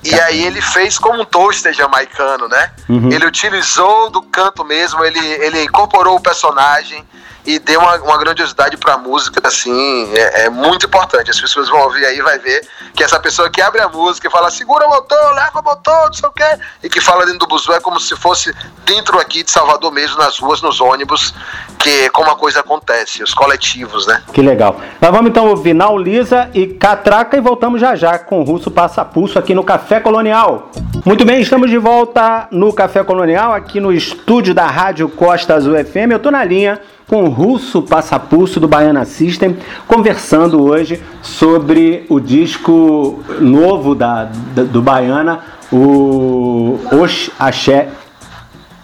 E 0.03 0.15
aí 0.21 0.45
ele 0.45 0.61
fez 0.61 0.99
como 0.99 1.23
um 1.23 1.25
toaster 1.25 1.73
jamaicano, 1.73 2.47
né? 2.47 2.73
Uhum. 2.89 3.11
Ele 3.11 3.27
utilizou 3.27 4.11
do 4.11 4.21
canto 4.21 4.63
mesmo, 4.63 5.03
ele, 5.03 5.19
ele 5.19 5.63
incorporou 5.63 6.17
o 6.17 6.21
personagem, 6.21 7.03
e 7.47 7.59
deu 7.59 7.81
uma, 7.81 7.97
uma 7.97 8.19
grandiosidade 8.19 8.77
pra 8.77 8.97
música, 8.97 9.41
assim, 9.47 10.13
é, 10.15 10.45
é, 10.45 10.51
muito 10.51 10.87
importante. 10.87 11.31
As 11.31 11.41
pessoas 11.41 11.69
vão 11.69 11.81
ouvir 11.83 12.05
aí 12.07 12.21
vai 12.23 12.39
ver 12.39 12.67
que 12.95 13.03
essa 13.03 13.21
pessoa 13.21 13.51
que 13.51 13.61
abre 13.61 13.81
a 13.81 13.89
música 13.89 14.29
e 14.29 14.31
fala, 14.31 14.51
segura 14.51 14.87
o 14.87 14.91
motor, 14.91 15.35
leva 15.35 15.61
o 15.61 15.63
motor, 15.63 16.07
não 16.07 16.13
sei 16.13 16.29
o 16.29 16.33
quê, 16.33 16.59
e 16.83 16.89
que 16.89 17.01
fala 17.01 17.25
dentro 17.25 17.41
do 17.41 17.47
buzu 17.47 17.73
é 17.73 17.81
como 17.81 18.01
se 18.01 18.17
fosse 18.17 18.55
dentro 18.85 19.19
aqui 19.19 19.43
de 19.43 19.51
Salvador 19.51 19.93
mesmo, 19.93 20.17
nas 20.17 20.39
ruas, 20.39 20.63
nos 20.63 20.81
ônibus, 20.81 21.35
que 21.79 22.09
como 22.11 22.31
a 22.31 22.37
coisa 22.37 22.61
acontece, 22.61 23.23
os 23.23 23.35
coletivos, 23.35 24.07
né? 24.07 24.23
Que 24.33 24.41
legal. 24.41 24.81
Nós 25.01 25.11
vamos 25.11 25.31
então 25.31 25.47
ouvir 25.49 25.75
Naulisa 25.75 26.51
e 26.55 26.67
Catraca 26.67 27.37
e 27.37 27.41
voltamos 27.41 27.81
já 27.81 27.95
já 27.95 28.19
com 28.19 28.41
o 28.41 28.45
Russo 28.45 28.71
Passa 28.71 29.05
Pulso 29.05 29.39
aqui 29.39 29.55
no 29.55 29.63
Café 29.63 30.01
Colonial. 30.01 30.71
Muito 31.05 31.25
bem, 31.25 31.43
estamos 31.43 31.69
de 31.69 31.77
volta 31.77 32.49
no 32.51 32.73
Café 32.73 33.05
Colonial, 33.05 33.53
aqui 33.53 33.81
no 33.81 33.93
estúdio 33.93 34.55
da 34.55 34.67
Rádio 34.67 35.09
Costa 35.09 35.55
Azul 35.55 35.75
FM. 35.85 36.13
Eu 36.13 36.19
tô 36.19 36.31
na 36.31 36.43
linha 36.43 36.81
com 37.07 37.25
o 37.25 37.29
Russo 37.29 37.83
Passapulso 37.83 38.59
do 38.59 38.69
Baiana 38.69 39.05
System, 39.05 39.57
conversando 39.87 40.63
hoje 40.63 41.03
sobre 41.23 42.07
o 42.09 42.19
disco 42.19 43.23
novo 43.41 43.95
da, 43.95 44.31
da 44.55 44.63
do 44.63 44.81
Baiana, 44.81 45.41
o 45.73 46.79
Ox 46.93 47.31
Axé 47.39 47.89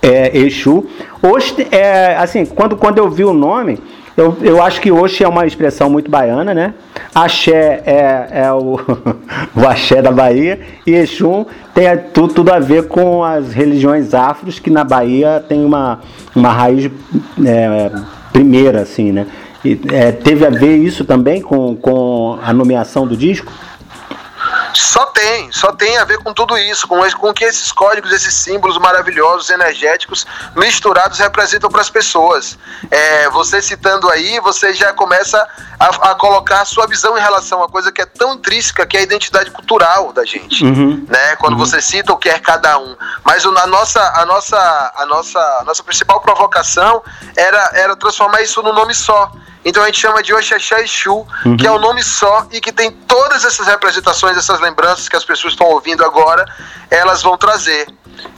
é, 0.03 0.37
Exu. 0.39 0.87
Oxe, 1.23 1.67
é, 1.71 2.17
assim, 2.17 2.47
quando, 2.47 2.77
quando 2.77 2.99
eu 2.99 3.11
vi 3.11 3.25
o 3.25 3.33
nome, 3.33 3.79
eu, 4.17 4.37
eu 4.43 4.63
acho 4.63 4.81
que 4.81 4.91
Oxe 4.91 5.25
é 5.25 5.29
uma 5.29 5.47
expressão 5.47 5.89
muito 5.89 6.11
baiana, 6.11 6.53
né? 6.53 6.75
Axé 7.15 7.83
é, 7.87 8.29
é 8.45 8.53
o, 8.53 8.79
o 9.55 9.67
axé 9.67 10.03
da 10.03 10.13
Bahia 10.13 10.61
e 10.87 10.93
Exu 10.93 11.47
tem 11.75 11.85
tudo, 12.13 12.35
tudo 12.35 12.53
a 12.53 12.59
ver 12.59 12.89
com 12.89 13.25
as 13.25 13.53
religiões 13.53 14.13
afros 14.15 14.59
que 14.59 14.71
na 14.71 14.85
Bahia 14.85 15.43
tem 15.49 15.65
uma, 15.65 16.01
uma 16.35 16.51
raiz 16.51 16.91
é, 17.45 17.91
primeira, 18.33 18.83
assim, 18.83 19.13
né? 19.13 19.27
E, 19.65 19.79
é, 19.93 20.13
teve 20.13 20.47
a 20.47 20.51
ver 20.51 20.77
isso 20.77 21.05
também 21.05 21.41
com, 21.41 21.77
com 21.77 22.39
a 22.43 22.53
nomeação 22.53 23.07
do 23.07 23.17
disco? 23.17 23.53
Só 24.75 25.07
tem, 25.07 25.51
só 25.53 25.73
tem 25.73 25.99
a 25.99 26.05
ver 26.05 26.19
com 26.19 26.33
tudo 26.33 26.57
isso, 26.59 26.87
com, 26.87 27.01
com 27.13 27.33
que 27.33 27.45
esses 27.45 27.73
códigos, 27.73 28.13
esses 28.13 28.35
símbolos 28.35 28.79
maravilhosos, 28.79 29.51
energéticos, 29.51 30.27
misturados 30.57 31.19
representam 31.19 31.71
para 31.71 31.81
as 31.81 31.91
pessoas. 31.91 32.59
É, 32.91 33.29
você 33.31 33.61
citando 33.61 34.09
aí, 34.11 34.41
você 34.41 34.73
já 34.75 34.93
começa 34.93 35.47
a, 35.79 36.11
a, 36.11 36.15
colocar 36.15 36.61
a 36.63 36.65
sua 36.65 36.87
visão 36.87 37.17
em 37.17 37.21
relação 37.21 37.63
a 37.63 37.69
coisa 37.69 37.91
que 37.91 38.03
é 38.03 38.07
tão 38.07 38.35
intrínseca, 38.35 38.87
que 38.87 38.97
é 38.97 39.01
a 39.01 39.03
identidade 39.03 39.51
cultural 39.51 40.13
da 40.13 40.25
gente. 40.25 40.65
Uhum. 40.65 41.07
Né? 41.09 41.37
Quando 41.37 41.55
uhum. 41.55 41.59
você 41.59 41.81
cita 41.81 42.13
o 42.13 42.17
que 42.17 42.29
é 42.29 42.39
cada 42.39 42.79
um. 42.79 42.97
Mas 43.25 43.45
a 43.45 43.67
nossa, 43.67 44.01
a 44.15 44.27
nossa, 44.27 44.93
a 44.97 45.07
nossa, 45.07 45.39
a 45.61 45.65
nossa 45.65 45.83
principal 45.83 46.21
provocação 46.21 47.03
era, 47.37 47.71
era 47.75 47.97
transformar 47.97 48.43
isso 48.43 48.63
num 48.63 48.73
nome 48.73 48.95
só. 48.95 49.31
Então 49.65 49.83
a 49.83 49.87
gente 49.87 50.01
chama 50.01 50.23
de 50.23 50.33
Oxaxá 50.33 50.81
Exu, 50.81 51.27
uhum. 51.45 51.57
que 51.57 51.67
é 51.67 51.71
um 51.71 51.79
nome 51.79 52.03
só 52.03 52.47
e 52.51 52.61
que 52.61 52.73
tem 52.73 52.91
todas 52.91 53.45
essas 53.45 53.67
representações, 53.67 54.37
essas 54.37 54.59
lembranças 54.61 55.09
que 55.09 55.17
as 55.17 55.25
pessoas 55.25 55.53
estão 55.53 55.67
ouvindo 55.67 56.05
agora, 56.05 56.47
elas 56.91 57.23
vão 57.23 57.37
trazer. 57.37 57.87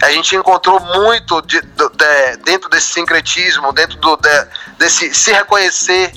A 0.00 0.10
gente 0.10 0.34
encontrou 0.36 0.80
muito 0.80 1.40
de, 1.42 1.60
de, 1.60 2.36
dentro 2.44 2.68
desse 2.68 2.88
sincretismo, 2.88 3.72
dentro 3.72 3.98
do, 3.98 4.16
de, 4.16 4.46
desse 4.78 5.14
se 5.14 5.32
reconhecer 5.32 6.12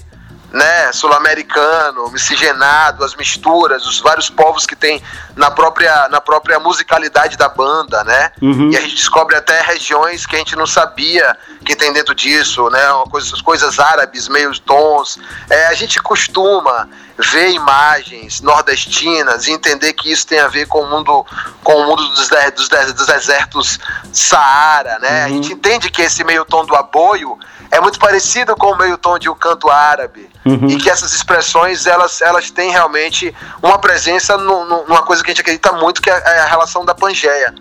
né, 0.56 0.90
sul-americano, 0.94 2.10
miscigenado, 2.12 3.04
as 3.04 3.14
misturas, 3.14 3.86
os 3.86 4.00
vários 4.00 4.30
povos 4.30 4.66
que 4.66 4.76
tem 4.76 5.04
na 5.36 5.52
própria, 5.52 6.08
na 6.08 6.22
própria 6.22 6.58
musicalidade 6.60 7.36
da 7.36 7.50
banda, 7.50 8.02
né? 8.06 8.32
Uhum. 8.42 8.72
E 8.72 8.78
a 8.78 8.80
gente 8.80 8.96
descobre 8.96 9.36
até 9.36 9.60
regiões 9.62 10.26
que 10.26 10.34
a 10.34 10.40
gente 10.40 10.56
não 10.56 10.66
sabia 10.66 11.38
que 11.66 11.76
tem 11.76 11.92
dentro 11.92 12.16
disso, 12.16 12.70
né? 12.70 12.80
Coisas, 13.12 13.42
coisas 13.42 13.80
árabes, 13.80 14.30
meios 14.30 14.58
tons. 14.58 15.20
É, 15.50 15.68
a 15.68 15.74
gente 15.74 16.02
costuma 16.02 16.88
ver 17.18 17.52
imagens 17.52 18.42
nordestinas 18.42 19.48
e 19.48 19.52
entender 19.52 19.94
que 19.94 20.12
isso 20.12 20.28
tem 20.28 20.40
a 20.40 20.48
ver 20.48 20.68
com 20.68 20.82
o 20.82 20.90
mundo, 20.90 21.26
com 21.64 21.74
o 21.74 21.86
mundo 21.86 22.08
dos, 22.10 22.30
dos, 22.56 22.94
dos 22.94 23.08
desertos 23.08 23.80
Saara, 24.12 25.00
né? 25.00 25.20
Uhum. 25.20 25.26
A 25.26 25.30
gente 25.30 25.54
entende 25.54 25.90
que 25.90 26.02
esse 26.02 26.24
meio 26.24 26.44
tom 26.46 26.66
do 26.66 26.76
aboio 26.76 27.38
é 27.72 27.80
muito 27.80 28.00
parecido 28.00 28.56
com 28.56 28.72
o 28.72 28.78
meio 28.78 28.98
tom 28.98 29.18
de 29.18 29.30
um 29.30 29.36
canto 29.36 29.70
árabe 29.70 30.30
uhum. 30.46 30.68
e 30.68 30.78
que 30.78 30.90
essas 30.90 31.14
expressões 31.14 31.86
elas, 31.88 32.22
elas 32.22 32.52
têm 32.52 32.72
realmente 32.72 33.34
uma 33.62 33.80
presença 33.80 34.38
no, 34.38 34.66
no, 34.66 34.86
numa 34.86 35.04
coisa 35.04 35.24
que 35.24 35.32
a 35.32 35.34
gente 35.34 35.42
acredita 35.42 35.72
muito 35.72 36.02
que 36.02 36.10
é, 36.10 36.14
é 36.14 36.40
a 36.40 36.46
relação 36.46 36.84
da 36.84 36.94
Pangeia. 36.94 37.54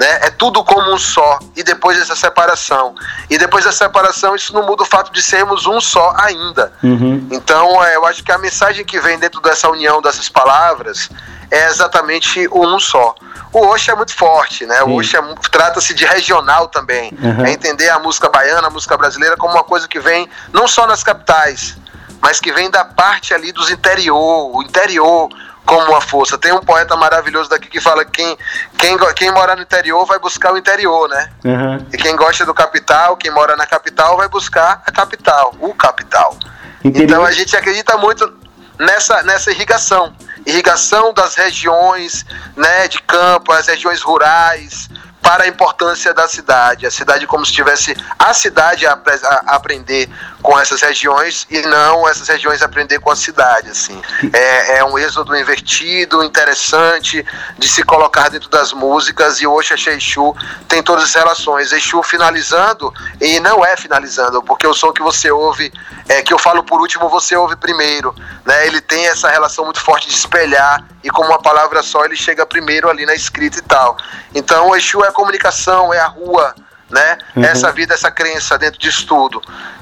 Né? 0.00 0.06
É 0.22 0.30
tudo 0.30 0.64
como 0.64 0.94
um 0.94 0.98
só 0.98 1.38
e 1.54 1.62
depois 1.62 1.98
dessa 1.98 2.16
separação 2.16 2.94
e 3.28 3.36
depois 3.36 3.66
da 3.66 3.70
separação 3.70 4.34
isso 4.34 4.50
não 4.54 4.64
muda 4.64 4.82
o 4.82 4.86
fato 4.86 5.12
de 5.12 5.20
sermos 5.20 5.66
um 5.66 5.78
só 5.78 6.14
ainda. 6.16 6.72
Uhum. 6.82 7.28
Então 7.30 7.84
é, 7.84 7.96
eu 7.96 8.06
acho 8.06 8.24
que 8.24 8.32
a 8.32 8.38
mensagem 8.38 8.82
que 8.82 8.98
vem 8.98 9.18
dentro 9.18 9.42
dessa 9.42 9.68
união 9.68 10.00
dessas 10.00 10.26
palavras 10.26 11.10
é 11.50 11.66
exatamente 11.66 12.48
um 12.50 12.80
só. 12.80 13.14
O 13.52 13.66
Oxa 13.66 13.92
é 13.92 13.94
muito 13.94 14.14
forte, 14.14 14.64
né? 14.64 14.82
O 14.84 14.94
Oxa 14.94 15.18
é, 15.18 15.48
trata-se 15.50 15.92
de 15.92 16.06
regional 16.06 16.68
também. 16.68 17.12
Uhum. 17.20 17.44
É 17.44 17.52
entender 17.52 17.90
a 17.90 17.98
música 17.98 18.30
baiana, 18.30 18.68
a 18.68 18.70
música 18.70 18.96
brasileira 18.96 19.36
como 19.36 19.52
uma 19.52 19.64
coisa 19.64 19.86
que 19.86 20.00
vem 20.00 20.30
não 20.50 20.66
só 20.66 20.86
nas 20.86 21.02
capitais, 21.02 21.76
mas 22.22 22.40
que 22.40 22.50
vem 22.52 22.70
da 22.70 22.86
parte 22.86 23.34
ali 23.34 23.52
dos 23.52 23.70
interior, 23.70 24.56
o 24.56 24.62
interior 24.62 25.28
como 25.70 25.86
uma 25.86 26.00
força. 26.00 26.36
Tem 26.36 26.52
um 26.52 26.58
poeta 26.58 26.96
maravilhoso 26.96 27.48
daqui 27.48 27.68
que 27.68 27.80
fala 27.80 28.04
que 28.04 28.10
quem, 28.10 28.36
quem, 28.76 28.98
quem 29.14 29.30
mora 29.30 29.54
no 29.54 29.62
interior 29.62 30.04
vai 30.04 30.18
buscar 30.18 30.52
o 30.52 30.58
interior, 30.58 31.08
né? 31.08 31.30
Uhum. 31.44 31.86
E 31.92 31.96
quem 31.96 32.16
gosta 32.16 32.44
do 32.44 32.52
capital, 32.52 33.16
quem 33.16 33.30
mora 33.30 33.56
na 33.56 33.64
capital, 33.64 34.16
vai 34.16 34.28
buscar 34.28 34.82
a 34.84 34.90
capital, 34.90 35.54
o 35.60 35.72
capital. 35.72 36.36
Então 36.82 37.24
a 37.24 37.30
gente 37.30 37.56
acredita 37.56 37.96
muito 37.96 38.36
nessa, 38.80 39.22
nessa 39.22 39.52
irrigação. 39.52 40.12
Irrigação 40.44 41.14
das 41.14 41.36
regiões 41.36 42.26
né, 42.56 42.88
de 42.88 43.00
campo, 43.02 43.52
as 43.52 43.68
regiões 43.68 44.02
rurais, 44.02 44.88
para 45.22 45.44
a 45.44 45.48
importância 45.48 46.12
da 46.14 46.26
cidade. 46.26 46.86
A 46.86 46.90
cidade 46.90 47.26
como 47.26 47.44
se 47.44 47.52
tivesse 47.52 47.96
a 48.18 48.32
cidade 48.34 48.86
a, 48.86 48.92
a, 48.92 49.54
aprender 49.56 50.08
com 50.42 50.58
essas 50.58 50.80
regiões 50.80 51.46
e 51.50 51.60
não 51.62 52.08
essas 52.08 52.28
regiões 52.28 52.62
aprender 52.62 52.98
com 52.98 53.10
a 53.10 53.16
cidade. 53.16 53.70
Assim. 53.70 54.00
É, 54.32 54.78
é 54.78 54.84
um 54.84 54.98
êxodo 54.98 55.36
invertido, 55.36 56.24
interessante 56.24 57.24
de 57.58 57.68
se 57.68 57.82
colocar 57.82 58.28
dentro 58.28 58.48
das 58.48 58.72
músicas 58.72 59.40
e 59.40 59.46
o 59.46 59.52
Oxa 59.52 59.74
Exu 59.90 60.34
tem 60.68 60.82
todas 60.82 61.04
as 61.04 61.14
relações. 61.14 61.72
Exu 61.72 62.02
finalizando 62.02 62.92
e 63.20 63.38
não 63.40 63.64
é 63.64 63.76
finalizando, 63.76 64.42
porque 64.42 64.66
o 64.66 64.74
som 64.74 64.92
que 64.92 65.02
você 65.02 65.30
ouve, 65.30 65.72
é, 66.08 66.22
que 66.22 66.32
eu 66.32 66.38
falo 66.38 66.62
por 66.62 66.80
último, 66.80 67.08
você 67.08 67.36
ouve 67.36 67.56
primeiro. 67.56 68.14
Né? 68.44 68.66
Ele 68.66 68.80
tem 68.80 69.06
essa 69.06 69.28
relação 69.28 69.64
muito 69.64 69.80
forte 69.80 70.08
de 70.08 70.14
espelhar 70.14 70.84
e 71.02 71.10
como 71.10 71.28
uma 71.28 71.40
palavra 71.40 71.82
só 71.82 72.04
ele 72.04 72.16
chega 72.16 72.46
primeiro 72.46 72.88
ali 72.88 73.04
na 73.04 73.14
escrita 73.14 73.58
e 73.58 73.62
tal. 73.62 73.96
Então 74.34 74.68
o 74.68 74.76
Exu 74.76 75.04
é 75.04 75.08
a 75.08 75.12
comunicação, 75.12 75.92
é 75.92 76.00
a 76.00 76.06
rua, 76.06 76.54
né? 76.90 77.18
Uhum. 77.36 77.44
Essa 77.44 77.70
vida, 77.70 77.94
essa 77.94 78.10
crença 78.10 78.58
dentro 78.58 78.78
disso 78.80 79.06
tudo. 79.06 79.40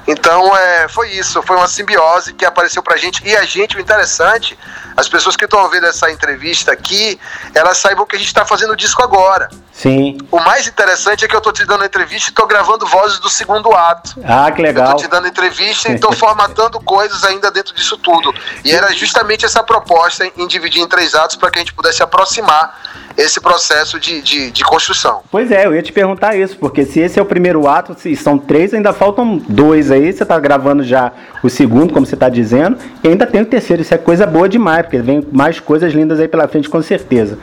Então, 0.09 0.57
é, 0.57 0.87
foi 0.87 1.11
isso, 1.11 1.39
foi 1.43 1.55
uma 1.55 1.67
simbiose 1.67 2.33
que 2.33 2.43
apareceu 2.43 2.81
pra 2.81 2.97
gente. 2.97 3.21
E 3.23 3.35
a 3.37 3.43
gente, 3.43 3.77
o 3.77 3.79
interessante, 3.79 4.57
as 4.97 5.07
pessoas 5.07 5.37
que 5.37 5.45
estão 5.45 5.61
ouvindo 5.61 5.85
essa 5.85 6.09
entrevista 6.09 6.71
aqui, 6.71 7.19
elas 7.53 7.77
saibam 7.77 8.07
que 8.07 8.15
a 8.15 8.19
gente 8.19 8.27
está 8.27 8.43
fazendo 8.43 8.73
o 8.73 8.75
disco 8.75 9.03
agora. 9.03 9.49
Sim. 9.71 10.17
O 10.31 10.39
mais 10.39 10.67
interessante 10.67 11.23
é 11.23 11.27
que 11.27 11.35
eu 11.35 11.37
estou 11.37 11.53
te 11.53 11.63
dando 11.63 11.85
entrevista 11.85 12.29
e 12.29 12.31
estou 12.31 12.47
gravando 12.47 12.87
vozes 12.87 13.19
do 13.19 13.29
segundo 13.29 13.71
ato. 13.71 14.15
Ah, 14.25 14.51
que 14.51 14.61
legal. 14.61 14.87
Eu 14.87 14.91
tô 14.93 15.03
te 15.03 15.07
dando 15.07 15.27
entrevista 15.27 15.89
e 15.89 15.95
estou 15.95 16.11
formatando 16.17 16.79
coisas 16.81 17.23
ainda 17.23 17.51
dentro 17.51 17.73
disso 17.75 17.97
tudo. 17.97 18.33
E 18.65 18.71
era 18.71 18.91
justamente 18.91 19.45
essa 19.45 19.63
proposta 19.63 20.29
em 20.35 20.47
dividir 20.47 20.81
em 20.81 20.87
três 20.87 21.13
atos 21.13 21.35
para 21.35 21.51
que 21.51 21.59
a 21.59 21.61
gente 21.61 21.73
pudesse 21.73 22.01
aproximar 22.01 22.77
esse 23.15 23.39
processo 23.41 23.99
de, 23.99 24.21
de, 24.21 24.51
de, 24.51 24.63
construção. 24.63 25.21
Pois 25.29 25.51
é, 25.51 25.65
eu 25.65 25.75
ia 25.75 25.81
te 25.81 25.91
perguntar 25.91 26.35
isso, 26.35 26.55
porque 26.57 26.85
se 26.85 26.99
esse 26.99 27.19
é 27.19 27.21
o 27.21 27.25
primeiro 27.25 27.67
ato, 27.67 27.95
se 27.99 28.15
são 28.15 28.37
três, 28.37 28.73
ainda 28.73 28.93
faltam 28.93 29.37
dois 29.37 29.91
aí, 29.91 29.98
você 30.01 30.23
está 30.23 30.39
gravando 30.39 30.83
já 30.83 31.11
o 31.43 31.49
segundo, 31.49 31.93
como 31.93 32.05
você 32.05 32.15
está 32.15 32.29
dizendo, 32.29 32.77
e 33.03 33.07
ainda 33.07 33.25
tem 33.25 33.41
o 33.41 33.45
terceiro, 33.45 33.81
isso 33.81 33.93
é 33.93 33.97
coisa 33.97 34.25
boa 34.25 34.47
demais, 34.47 34.83
porque 34.83 34.97
vem 34.97 35.25
mais 35.31 35.59
coisas 35.59 35.93
lindas 35.93 36.19
aí 36.19 36.27
pela 36.27 36.47
frente, 36.47 36.69
com 36.69 36.81
certeza. 36.81 37.37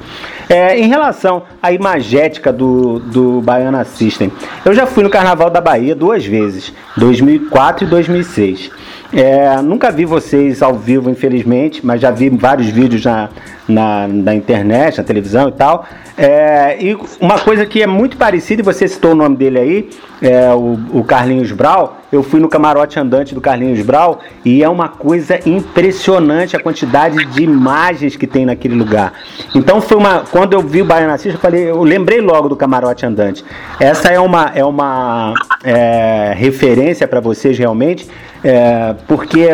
É, 0.49 0.79
em 0.79 0.89
relação 0.89 1.43
à 1.63 1.73
imagética 1.73 2.53
do, 2.53 2.99
do 2.99 3.41
Baiana 3.41 3.85
System, 3.85 4.31
eu 4.65 4.75
já 4.75 4.87
fui 4.87 5.03
no 5.03 5.11
Carnaval 5.11 5.51
da 5.51 5.61
Bahia 5.61 5.95
duas 5.95 6.25
vezes, 6.25 6.73
2004 6.97 7.87
e 7.87 7.91
2006. 7.91 8.71
É, 9.13 9.61
nunca 9.63 9.91
vi 9.91 10.05
vocês 10.05 10.63
ao 10.63 10.75
vivo, 10.75 11.09
infelizmente, 11.09 11.85
mas 11.85 12.01
já 12.01 12.11
vi 12.11 12.29
vários 12.29 12.69
vídeos 12.69 13.05
na, 13.05 13.29
na, 13.69 14.07
na 14.07 14.35
internet, 14.35 14.99
na 14.99 15.05
televisão 15.05 15.49
e 15.49 15.53
tal. 15.53 15.85
É, 16.17 16.77
e 16.81 16.97
uma 17.21 17.39
coisa 17.39 17.67
que 17.67 17.83
é 17.83 17.87
muito 17.87 18.17
parecida, 18.17 18.63
e 18.63 18.65
você 18.65 18.89
citou 18.89 19.13
o 19.13 19.15
nome 19.15 19.37
dele 19.37 19.59
aí, 19.59 19.91
é 20.23 20.51
o, 20.55 20.79
o 20.93 21.05
Carlinhos 21.05 21.53
Brau. 21.53 21.99
Eu 22.11 22.23
fui 22.23 22.41
no 22.41 22.49
camarote 22.49 22.99
andante 22.99 23.35
do 23.35 23.41
Carlinhos 23.41 23.85
Brau 23.85 24.21
e 24.45 24.63
é 24.63 24.69
uma 24.69 24.89
coisa 24.89 25.39
impressionante 25.47 26.57
a 26.57 26.61
quantidade 26.61 27.25
de 27.27 27.43
imagens 27.43 28.17
que 28.17 28.27
tem 28.27 28.47
naquele 28.47 28.75
lugar. 28.75 29.13
Então 29.55 29.81
foi 29.81 29.99
uma. 29.99 30.21
Quando 30.21 30.55
eu 30.55 30.61
vi 30.61 30.81
o 30.81 30.85
Baiana 30.85 31.19
Cista, 31.19 31.37
eu 31.37 31.41
falei, 31.41 31.69
eu 31.69 31.83
lembrei 31.83 32.21
logo 32.21 32.49
do 32.49 32.57
camarote 32.57 33.05
andante. 33.05 33.45
Essa 33.79 34.09
é 34.09 34.21
uma, 34.21 34.53
é 34.55 34.65
uma 34.65 35.35
é, 35.63 36.33
referência 36.35 37.07
para 37.07 37.21
vocês 37.21 37.59
realmente 37.59 38.09
é, 38.47 38.95
porque 39.09 39.49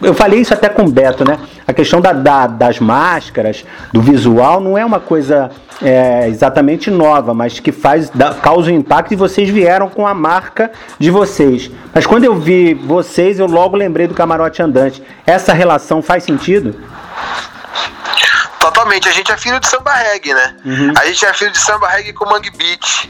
eu 0.00 0.14
falei 0.14 0.40
isso 0.40 0.54
até 0.54 0.68
com 0.68 0.84
o 0.84 0.90
Beto, 0.90 1.28
né? 1.28 1.38
A 1.70 1.72
questão 1.72 2.00
da, 2.00 2.12
da, 2.12 2.48
das 2.48 2.80
máscaras, 2.80 3.64
do 3.92 4.02
visual, 4.02 4.60
não 4.60 4.76
é 4.76 4.84
uma 4.84 4.98
coisa 4.98 5.52
é, 5.80 6.26
exatamente 6.26 6.90
nova, 6.90 7.32
mas 7.32 7.60
que 7.60 7.70
faz 7.70 8.10
da, 8.10 8.34
causa 8.34 8.72
um 8.72 8.74
impacto 8.74 9.12
e 9.12 9.16
vocês 9.16 9.48
vieram 9.48 9.88
com 9.88 10.04
a 10.04 10.12
marca 10.12 10.72
de 10.98 11.12
vocês. 11.12 11.70
Mas 11.94 12.04
quando 12.06 12.24
eu 12.24 12.34
vi 12.34 12.74
vocês, 12.74 13.38
eu 13.38 13.46
logo 13.46 13.76
lembrei 13.76 14.08
do 14.08 14.14
camarote 14.14 14.60
andante. 14.60 15.00
Essa 15.24 15.52
relação 15.52 16.02
faz 16.02 16.24
sentido? 16.24 16.74
Totalmente. 18.58 19.08
A 19.08 19.12
gente 19.12 19.30
é 19.30 19.36
filho 19.36 19.60
de 19.60 19.68
samba 19.68 19.94
reggae, 19.94 20.34
né? 20.34 20.56
Uhum. 20.64 20.92
A 20.98 21.06
gente 21.06 21.24
é 21.24 21.32
filho 21.32 21.52
de 21.52 21.58
samba 21.58 21.86
reggae 21.86 22.12
com 22.12 22.28
Mangue 22.28 22.50
Beat. 22.50 23.08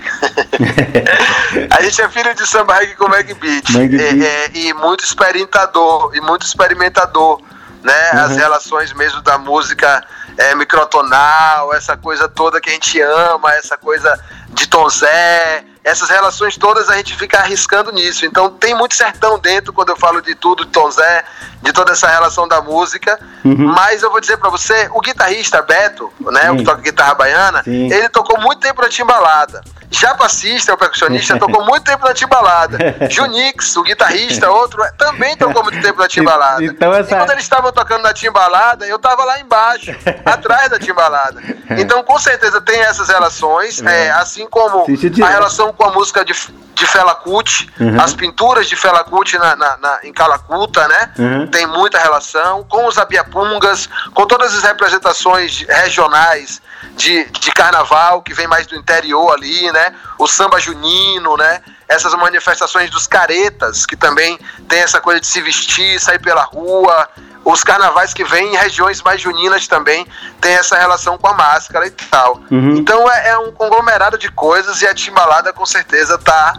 a 1.78 1.82
gente 1.82 2.02
é 2.02 2.08
filho 2.10 2.34
de 2.34 2.46
samba 2.46 2.74
reggae 2.74 2.94
com 2.94 3.08
Mangue 3.08 3.32
Beat. 3.32 3.70
Mangue 3.70 3.98
é, 3.98 4.18
é, 4.22 4.50
e 4.52 4.74
muito 4.74 5.02
experimentador, 5.02 6.14
e 6.14 6.20
muito 6.20 6.44
experimentador, 6.44 7.40
né? 7.82 8.10
Uhum. 8.12 8.20
As 8.20 8.36
relações 8.36 8.92
mesmo 8.92 9.20
da 9.22 9.38
música 9.38 10.04
é, 10.36 10.54
microtonal, 10.54 11.74
essa 11.74 11.96
coisa 11.96 12.28
toda 12.28 12.60
que 12.60 12.70
a 12.70 12.72
gente 12.72 13.00
ama, 13.00 13.52
essa 13.54 13.76
coisa 13.76 14.18
de 14.52 14.66
Tom 14.66 14.88
Zé, 14.88 15.64
essas 15.82 16.10
relações 16.10 16.56
todas 16.56 16.90
a 16.90 16.96
gente 16.96 17.16
fica 17.16 17.38
arriscando 17.38 17.90
nisso. 17.90 18.26
Então 18.26 18.50
tem 18.50 18.74
muito 18.74 18.94
sertão 18.94 19.38
dentro 19.38 19.72
quando 19.72 19.90
eu 19.90 19.96
falo 19.96 20.20
de 20.20 20.34
tudo, 20.34 20.64
de 20.64 20.70
Tom 20.70 20.90
Zé, 20.90 21.24
de 21.62 21.72
toda 21.72 21.92
essa 21.92 22.08
relação 22.08 22.46
da 22.46 22.60
música. 22.60 23.18
Uhum. 23.44 23.72
Mas 23.74 24.02
eu 24.02 24.10
vou 24.10 24.20
dizer 24.20 24.36
para 24.36 24.50
você, 24.50 24.88
o 24.92 25.00
guitarrista 25.00 25.62
Beto, 25.62 26.12
né, 26.20 26.42
Sim. 26.42 26.50
o 26.50 26.56
que 26.56 26.64
toca 26.64 26.82
guitarra 26.82 27.14
baiana, 27.14 27.62
Sim. 27.62 27.92
ele 27.92 28.08
tocou 28.08 28.40
muito 28.40 28.60
tempo 28.60 28.82
na 28.82 28.88
timbalada. 28.88 29.62
Chapacista, 29.90 30.72
o 30.72 30.78
percussionista, 30.78 31.36
tocou 31.40 31.64
muito 31.64 31.82
tempo 31.82 32.04
na 32.04 32.14
timbalada. 32.14 32.78
Junix, 33.10 33.76
o 33.76 33.82
guitarrista, 33.82 34.50
outro, 34.50 34.80
também 34.96 35.36
tocou 35.36 35.64
muito 35.64 35.80
tempo 35.80 35.98
na 35.98 36.06
timbalada. 36.06 36.62
Então, 36.62 36.94
essa... 36.94 37.14
E 37.14 37.18
quando 37.18 37.30
eles 37.32 37.42
estavam 37.42 37.72
tocando 37.72 38.02
na 38.02 38.12
timbalada, 38.12 38.86
eu 38.86 38.96
estava 38.96 39.24
lá 39.24 39.40
embaixo, 39.40 39.90
atrás 40.24 40.70
da 40.70 40.78
timbalada. 40.78 41.42
Então, 41.70 42.04
com 42.04 42.18
certeza, 42.18 42.60
tem 42.60 42.80
essas 42.80 43.08
relações, 43.08 43.82
é. 43.82 44.06
É, 44.06 44.10
assim 44.40 44.46
como 44.48 44.84
a 45.24 45.28
relação 45.28 45.72
com 45.72 45.84
a 45.84 45.92
música 45.92 46.24
de, 46.24 46.32
de 46.80 46.86
Fela 46.86 47.14
Kuti, 47.14 47.70
uhum. 47.78 48.00
as 48.00 48.14
pinturas 48.14 48.66
de 48.66 48.74
Fela 48.74 49.04
Kuti 49.04 49.36
na, 49.36 49.54
na, 49.54 49.76
na, 49.76 49.98
em 50.02 50.12
Calacuta, 50.14 50.88
né? 50.88 51.12
Uhum. 51.18 51.46
Tem 51.46 51.66
muita 51.66 51.98
relação 51.98 52.64
com 52.64 52.86
os 52.86 52.96
abiapungas, 52.96 53.86
com 54.14 54.26
todas 54.26 54.56
as 54.56 54.62
representações 54.62 55.60
regionais 55.68 56.62
de, 56.96 57.26
de 57.26 57.52
carnaval, 57.52 58.22
que 58.22 58.32
vem 58.32 58.46
mais 58.46 58.66
do 58.66 58.74
interior 58.74 59.30
ali, 59.34 59.70
né? 59.70 59.94
O 60.18 60.26
samba 60.26 60.58
junino, 60.58 61.36
né? 61.36 61.60
Essas 61.86 62.14
manifestações 62.14 62.88
dos 62.88 63.06
caretas, 63.06 63.84
que 63.84 63.94
também 63.94 64.38
tem 64.66 64.80
essa 64.80 65.02
coisa 65.02 65.20
de 65.20 65.26
se 65.26 65.42
vestir, 65.42 66.00
sair 66.00 66.18
pela 66.18 66.44
rua. 66.44 67.08
Os 67.44 67.64
carnavais 67.64 68.12
que 68.12 68.22
vêm 68.22 68.54
em 68.54 68.56
regiões 68.56 69.02
mais 69.02 69.20
juninas 69.20 69.66
também 69.66 70.06
tem 70.40 70.52
essa 70.52 70.78
relação 70.78 71.16
com 71.16 71.26
a 71.26 71.34
máscara 71.34 71.86
e 71.86 71.90
tal. 71.90 72.40
Uhum. 72.50 72.76
Então 72.76 73.10
é, 73.10 73.28
é, 73.30 73.38
um 73.38 73.50
conglomerado 73.50 74.18
de 74.18 74.30
coisas 74.30 74.82
e 74.82 74.86
a 74.86 74.94
timbalada 74.94 75.52
com 75.52 75.64
certeza 75.64 76.18
tá, 76.18 76.54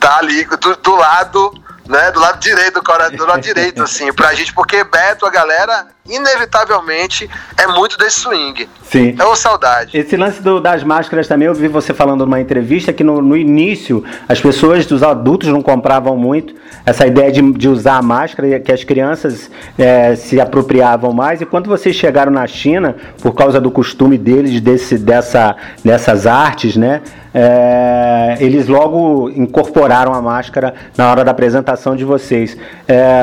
tá 0.00 0.16
ali 0.16 0.44
do, 0.44 0.76
do 0.76 0.96
lado 0.96 1.52
né, 1.86 2.10
do 2.12 2.20
lado 2.20 2.38
direito 2.38 2.80
do, 2.80 3.16
do 3.16 3.26
lado 3.26 3.40
direito, 3.42 3.82
assim, 3.82 4.12
pra 4.12 4.32
gente, 4.32 4.54
porque 4.54 4.84
Beto, 4.84 5.26
a 5.26 5.30
galera, 5.30 5.88
inevitavelmente, 6.08 7.28
é 7.56 7.66
muito 7.68 7.96
desse 7.98 8.20
swing. 8.20 8.68
Sim. 8.82 9.14
É 9.18 9.24
uma 9.24 9.36
saudade. 9.36 9.96
Esse 9.96 10.16
lance 10.16 10.42
do, 10.42 10.60
das 10.60 10.82
máscaras 10.82 11.28
também, 11.28 11.46
eu 11.46 11.54
vi 11.54 11.68
você 11.68 11.94
falando 11.94 12.24
numa 12.24 12.40
entrevista 12.40 12.92
que 12.92 13.04
no, 13.04 13.20
no 13.20 13.36
início 13.36 14.04
as 14.28 14.40
pessoas, 14.40 14.90
os 14.90 15.02
adultos 15.02 15.48
não 15.48 15.62
compravam 15.62 16.16
muito 16.16 16.54
essa 16.84 17.06
ideia 17.06 17.30
de, 17.30 17.40
de 17.52 17.68
usar 17.68 17.96
a 17.96 18.02
máscara, 18.02 18.58
que 18.60 18.72
as 18.72 18.84
crianças 18.84 19.50
é, 19.78 20.14
se 20.16 20.40
apropriavam 20.40 21.12
mais, 21.12 21.40
e 21.40 21.46
quando 21.46 21.68
vocês 21.68 21.94
chegaram 21.94 22.32
na 22.32 22.46
China, 22.46 22.96
por 23.20 23.34
causa 23.34 23.60
do 23.60 23.70
costume 23.70 24.16
deles, 24.16 24.60
desse, 24.60 24.98
dessa, 24.98 25.56
dessas 25.84 26.26
artes, 26.26 26.76
né, 26.76 27.02
é, 27.32 28.36
eles 28.40 28.66
logo 28.66 29.30
incorporaram 29.30 30.12
a 30.12 30.20
máscara 30.20 30.74
na 30.96 31.10
hora 31.10 31.24
da 31.24 31.30
apresentação 31.30 31.94
de 31.94 32.04
vocês. 32.04 32.56
É, 32.88 33.22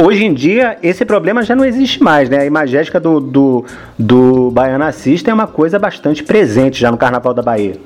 hoje 0.00 0.24
em 0.24 0.32
dia, 0.32 0.78
esse 0.82 1.04
problema 1.04 1.42
já 1.42 1.56
não 1.56 1.64
existe 1.64 2.02
mais, 2.02 2.27
né? 2.28 2.38
A 2.38 2.44
imagética 2.44 3.00
do, 3.00 3.20
do, 3.20 3.64
do 3.98 4.50
Baiana 4.50 4.92
System 4.92 5.32
é 5.32 5.34
uma 5.34 5.46
coisa 5.46 5.78
bastante 5.78 6.22
presente 6.22 6.78
já 6.78 6.90
no 6.90 6.98
Carnaval 6.98 7.34
da 7.34 7.42
Bahia. 7.42 7.80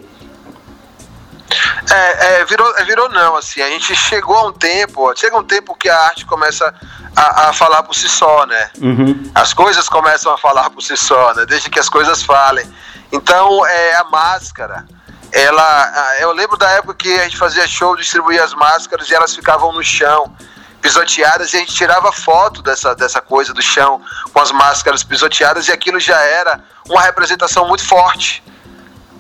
É, 1.91 2.41
é, 2.41 2.45
virou, 2.45 2.75
é, 2.79 2.85
virou 2.85 3.09
não, 3.11 3.37
assim, 3.37 3.61
a 3.61 3.69
gente 3.69 3.95
chegou 3.95 4.37
a 4.37 4.47
um 4.47 4.53
tempo, 4.53 5.13
chega 5.17 5.37
um 5.37 5.45
tempo 5.45 5.75
que 5.75 5.89
a 5.89 5.99
arte 6.05 6.25
começa 6.25 6.73
a, 7.15 7.49
a 7.49 7.53
falar 7.53 7.83
por 7.83 7.95
si 7.95 8.09
só, 8.09 8.47
né? 8.47 8.71
Uhum. 8.81 9.31
As 9.35 9.53
coisas 9.53 9.89
começam 9.89 10.33
a 10.33 10.39
falar 10.39 10.71
por 10.71 10.83
si 10.83 10.97
só, 10.97 11.35
né? 11.35 11.45
Desde 11.45 11.69
que 11.69 11.79
as 11.79 11.89
coisas 11.89 12.23
falem. 12.23 12.67
Então, 13.11 13.67
é 13.67 13.97
a 13.97 14.05
máscara. 14.05 14.87
Ela, 15.33 16.17
eu 16.21 16.33
lembro 16.33 16.57
da 16.57 16.71
época 16.71 16.95
que 16.95 17.13
a 17.19 17.25
gente 17.25 17.37
fazia 17.37 17.67
show, 17.67 17.97
distribuía 17.97 18.45
as 18.45 18.55
máscaras 18.55 19.11
e 19.11 19.15
elas 19.15 19.35
ficavam 19.35 19.73
no 19.73 19.83
chão, 19.83 20.35
pisoteadas, 20.83 21.55
e 21.55 21.57
a 21.57 21.61
gente 21.61 21.73
tirava 21.73 22.11
foto 22.13 22.61
dessa, 22.61 22.95
dessa 22.95 23.23
coisa 23.23 23.55
do 23.55 23.63
chão 23.63 24.03
com 24.33 24.41
as 24.41 24.51
máscaras 24.51 25.05
pisoteadas, 25.05 25.69
e 25.69 25.73
aquilo 25.73 26.01
já 26.01 26.21
era 26.21 26.61
uma 26.91 27.01
representação 27.01 27.67
muito 27.69 27.87
forte 27.87 28.43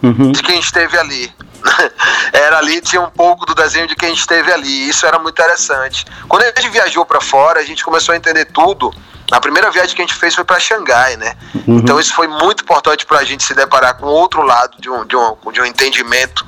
uhum. 0.02 0.32
de 0.32 0.42
quem 0.42 0.58
esteve 0.58 0.98
ali. 0.98 1.32
era 2.32 2.58
ali, 2.58 2.80
tinha 2.80 3.00
um 3.00 3.10
pouco 3.10 3.46
do 3.46 3.54
desenho 3.54 3.86
de 3.86 3.94
quem 3.94 4.12
esteve 4.12 4.52
ali. 4.52 4.88
Isso 4.88 5.06
era 5.06 5.18
muito 5.18 5.40
interessante. 5.40 6.04
Quando 6.28 6.42
a 6.42 6.46
gente 6.46 6.68
viajou 6.68 7.06
para 7.06 7.20
fora, 7.20 7.60
a 7.60 7.64
gente 7.64 7.84
começou 7.84 8.12
a 8.12 8.16
entender 8.16 8.46
tudo. 8.46 8.92
A 9.30 9.40
primeira 9.40 9.70
viagem 9.70 9.94
que 9.94 10.02
a 10.02 10.04
gente 10.04 10.18
fez 10.18 10.34
foi 10.34 10.44
para 10.44 10.58
Xangai, 10.58 11.16
né? 11.16 11.36
Uhum. 11.54 11.78
Então 11.78 11.98
isso 12.00 12.12
foi 12.12 12.26
muito 12.26 12.64
importante 12.64 13.06
para 13.06 13.20
a 13.20 13.24
gente 13.24 13.44
se 13.44 13.54
deparar 13.54 13.96
com 13.96 14.06
outro 14.06 14.42
lado 14.42 14.76
de 14.80 14.90
um, 14.90 15.06
de 15.06 15.16
um, 15.16 15.36
de 15.52 15.60
um 15.60 15.64
entendimento 15.64 16.44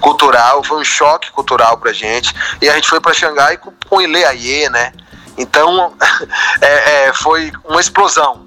cultural. 0.00 0.62
Foi 0.64 0.78
um 0.78 0.84
choque 0.84 1.30
cultural 1.30 1.78
para 1.78 1.90
a 1.90 1.94
gente. 1.94 2.34
E 2.60 2.68
a 2.68 2.74
gente 2.74 2.88
foi 2.88 3.00
para 3.00 3.14
Xangai 3.14 3.56
com, 3.56 3.72
com 3.88 4.00
Ile 4.00 4.24
Aie, 4.24 4.68
né? 4.68 4.92
Então 5.36 5.94
é, 6.60 7.06
é, 7.08 7.12
foi 7.12 7.52
uma 7.64 7.80
explosão 7.80 8.46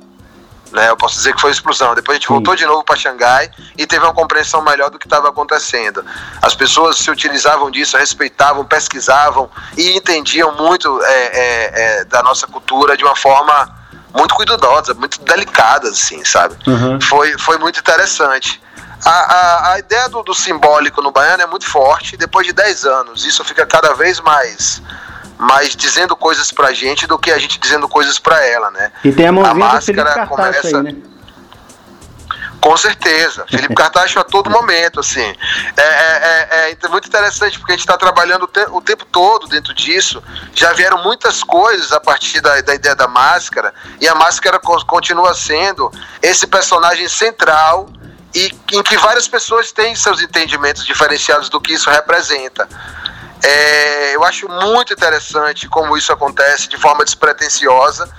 né? 0.71 0.89
Eu 0.89 0.97
posso 0.97 1.15
dizer 1.15 1.33
que 1.33 1.41
foi 1.41 1.51
explosão. 1.51 1.95
Depois 1.95 2.15
a 2.15 2.19
gente 2.19 2.27
Sim. 2.27 2.33
voltou 2.33 2.55
de 2.55 2.65
novo 2.65 2.83
para 2.83 2.95
Xangai 2.95 3.49
e 3.77 3.85
teve 3.85 4.05
uma 4.05 4.13
compreensão 4.13 4.61
melhor 4.61 4.89
do 4.89 4.99
que 4.99 5.05
estava 5.05 5.29
acontecendo. 5.29 6.05
As 6.41 6.55
pessoas 6.55 6.97
se 6.97 7.09
utilizavam 7.09 7.69
disso, 7.71 7.97
respeitavam, 7.97 8.63
pesquisavam 8.65 9.49
e 9.77 9.95
entendiam 9.95 10.55
muito 10.55 11.01
é, 11.03 11.13
é, 11.13 11.71
é, 11.73 12.05
da 12.05 12.21
nossa 12.23 12.47
cultura 12.47 12.95
de 12.95 13.03
uma 13.03 13.15
forma 13.15 13.77
muito 14.15 14.33
cuidadosa, 14.33 14.93
muito 14.93 15.21
delicada, 15.21 15.89
assim, 15.89 16.23
sabe? 16.25 16.55
Uhum. 16.67 16.99
Foi, 17.01 17.37
foi 17.37 17.57
muito 17.57 17.79
interessante. 17.79 18.61
A, 19.05 19.09
a, 19.09 19.73
a 19.73 19.79
ideia 19.79 20.09
do, 20.09 20.23
do 20.23 20.33
simbólico 20.33 21.01
no 21.01 21.11
baiano 21.11 21.43
é 21.43 21.47
muito 21.47 21.65
forte. 21.65 22.17
Depois 22.17 22.45
de 22.45 22.53
10 22.53 22.85
anos, 22.85 23.25
isso 23.25 23.43
fica 23.43 23.65
cada 23.65 23.93
vez 23.93 24.19
mais 24.19 24.81
mais 25.37 25.73
dizendo 25.73 26.17
coisas 26.17 26.51
pra 26.51 26.73
gente 26.73 27.07
do 27.07 27.17
que 27.17 27.31
a 27.31 27.37
gente 27.37 27.57
dizendo 27.57 27.87
coisas 27.87 28.19
pra 28.19 28.45
ela, 28.45 28.69
né? 28.71 28.91
E 29.05 29.11
tem 29.13 29.25
a 29.25 29.31
mãozinha 29.31 29.51
a 29.51 29.73
máscara 29.73 30.27
começa. 30.27 30.77
Aí, 30.77 30.83
né? 30.83 30.95
Com 32.61 32.75
certeza. 32.75 33.45
Felipe 33.49 33.73
Cartacho 33.73 34.19
a 34.19 34.23
todo 34.23 34.49
momento, 34.49 34.99
assim. 34.99 35.33
É, 35.77 35.81
é, 35.81 36.49
é, 36.51 36.77
é 36.81 36.87
muito 36.89 37.07
interessante 37.07 37.57
porque 37.57 37.71
a 37.71 37.75
gente 37.75 37.85
está 37.85 37.97
trabalhando 37.97 38.43
o, 38.43 38.47
te 38.47 38.65
o, 38.69 38.81
tempo 38.81 39.05
todo 39.05 39.47
dentro 39.47 39.73
disso. 39.73 40.21
Já 40.53 40.73
vieram 40.73 41.01
muitas 41.03 41.43
coisas 41.43 41.91
a 41.91 41.99
partir 41.99 42.41
da, 42.41 42.59
da 42.61 42.75
ideia 42.75 42.95
da 42.95 43.07
máscara, 43.07 43.73
e 43.99 44.07
a 44.07 44.15
máscara 44.15 44.59
co 44.59 44.85
continua 44.85 45.33
sendo 45.33 45.91
esse 46.21 46.45
personagem 46.47 47.07
central 47.07 47.87
e 48.33 48.51
em 48.73 48.83
que 48.83 48.97
várias 48.97 49.27
pessoas 49.27 49.71
têm 49.71 49.95
seus 49.95 50.21
entendimentos 50.21 50.85
diferenciados 50.85 51.49
do 51.49 51.59
que 51.59 51.73
isso 51.73 51.89
representa. 51.89 52.67
É, 53.41 54.15
eu 54.15 54.23
acho 54.23 54.47
muito 54.47 54.93
interessante 54.93 55.67
como 55.67 55.97
isso 55.97 56.11
acontece 56.11 56.67
de 56.67 56.77
forma 56.77 57.03
despretensiosa. 57.05 58.09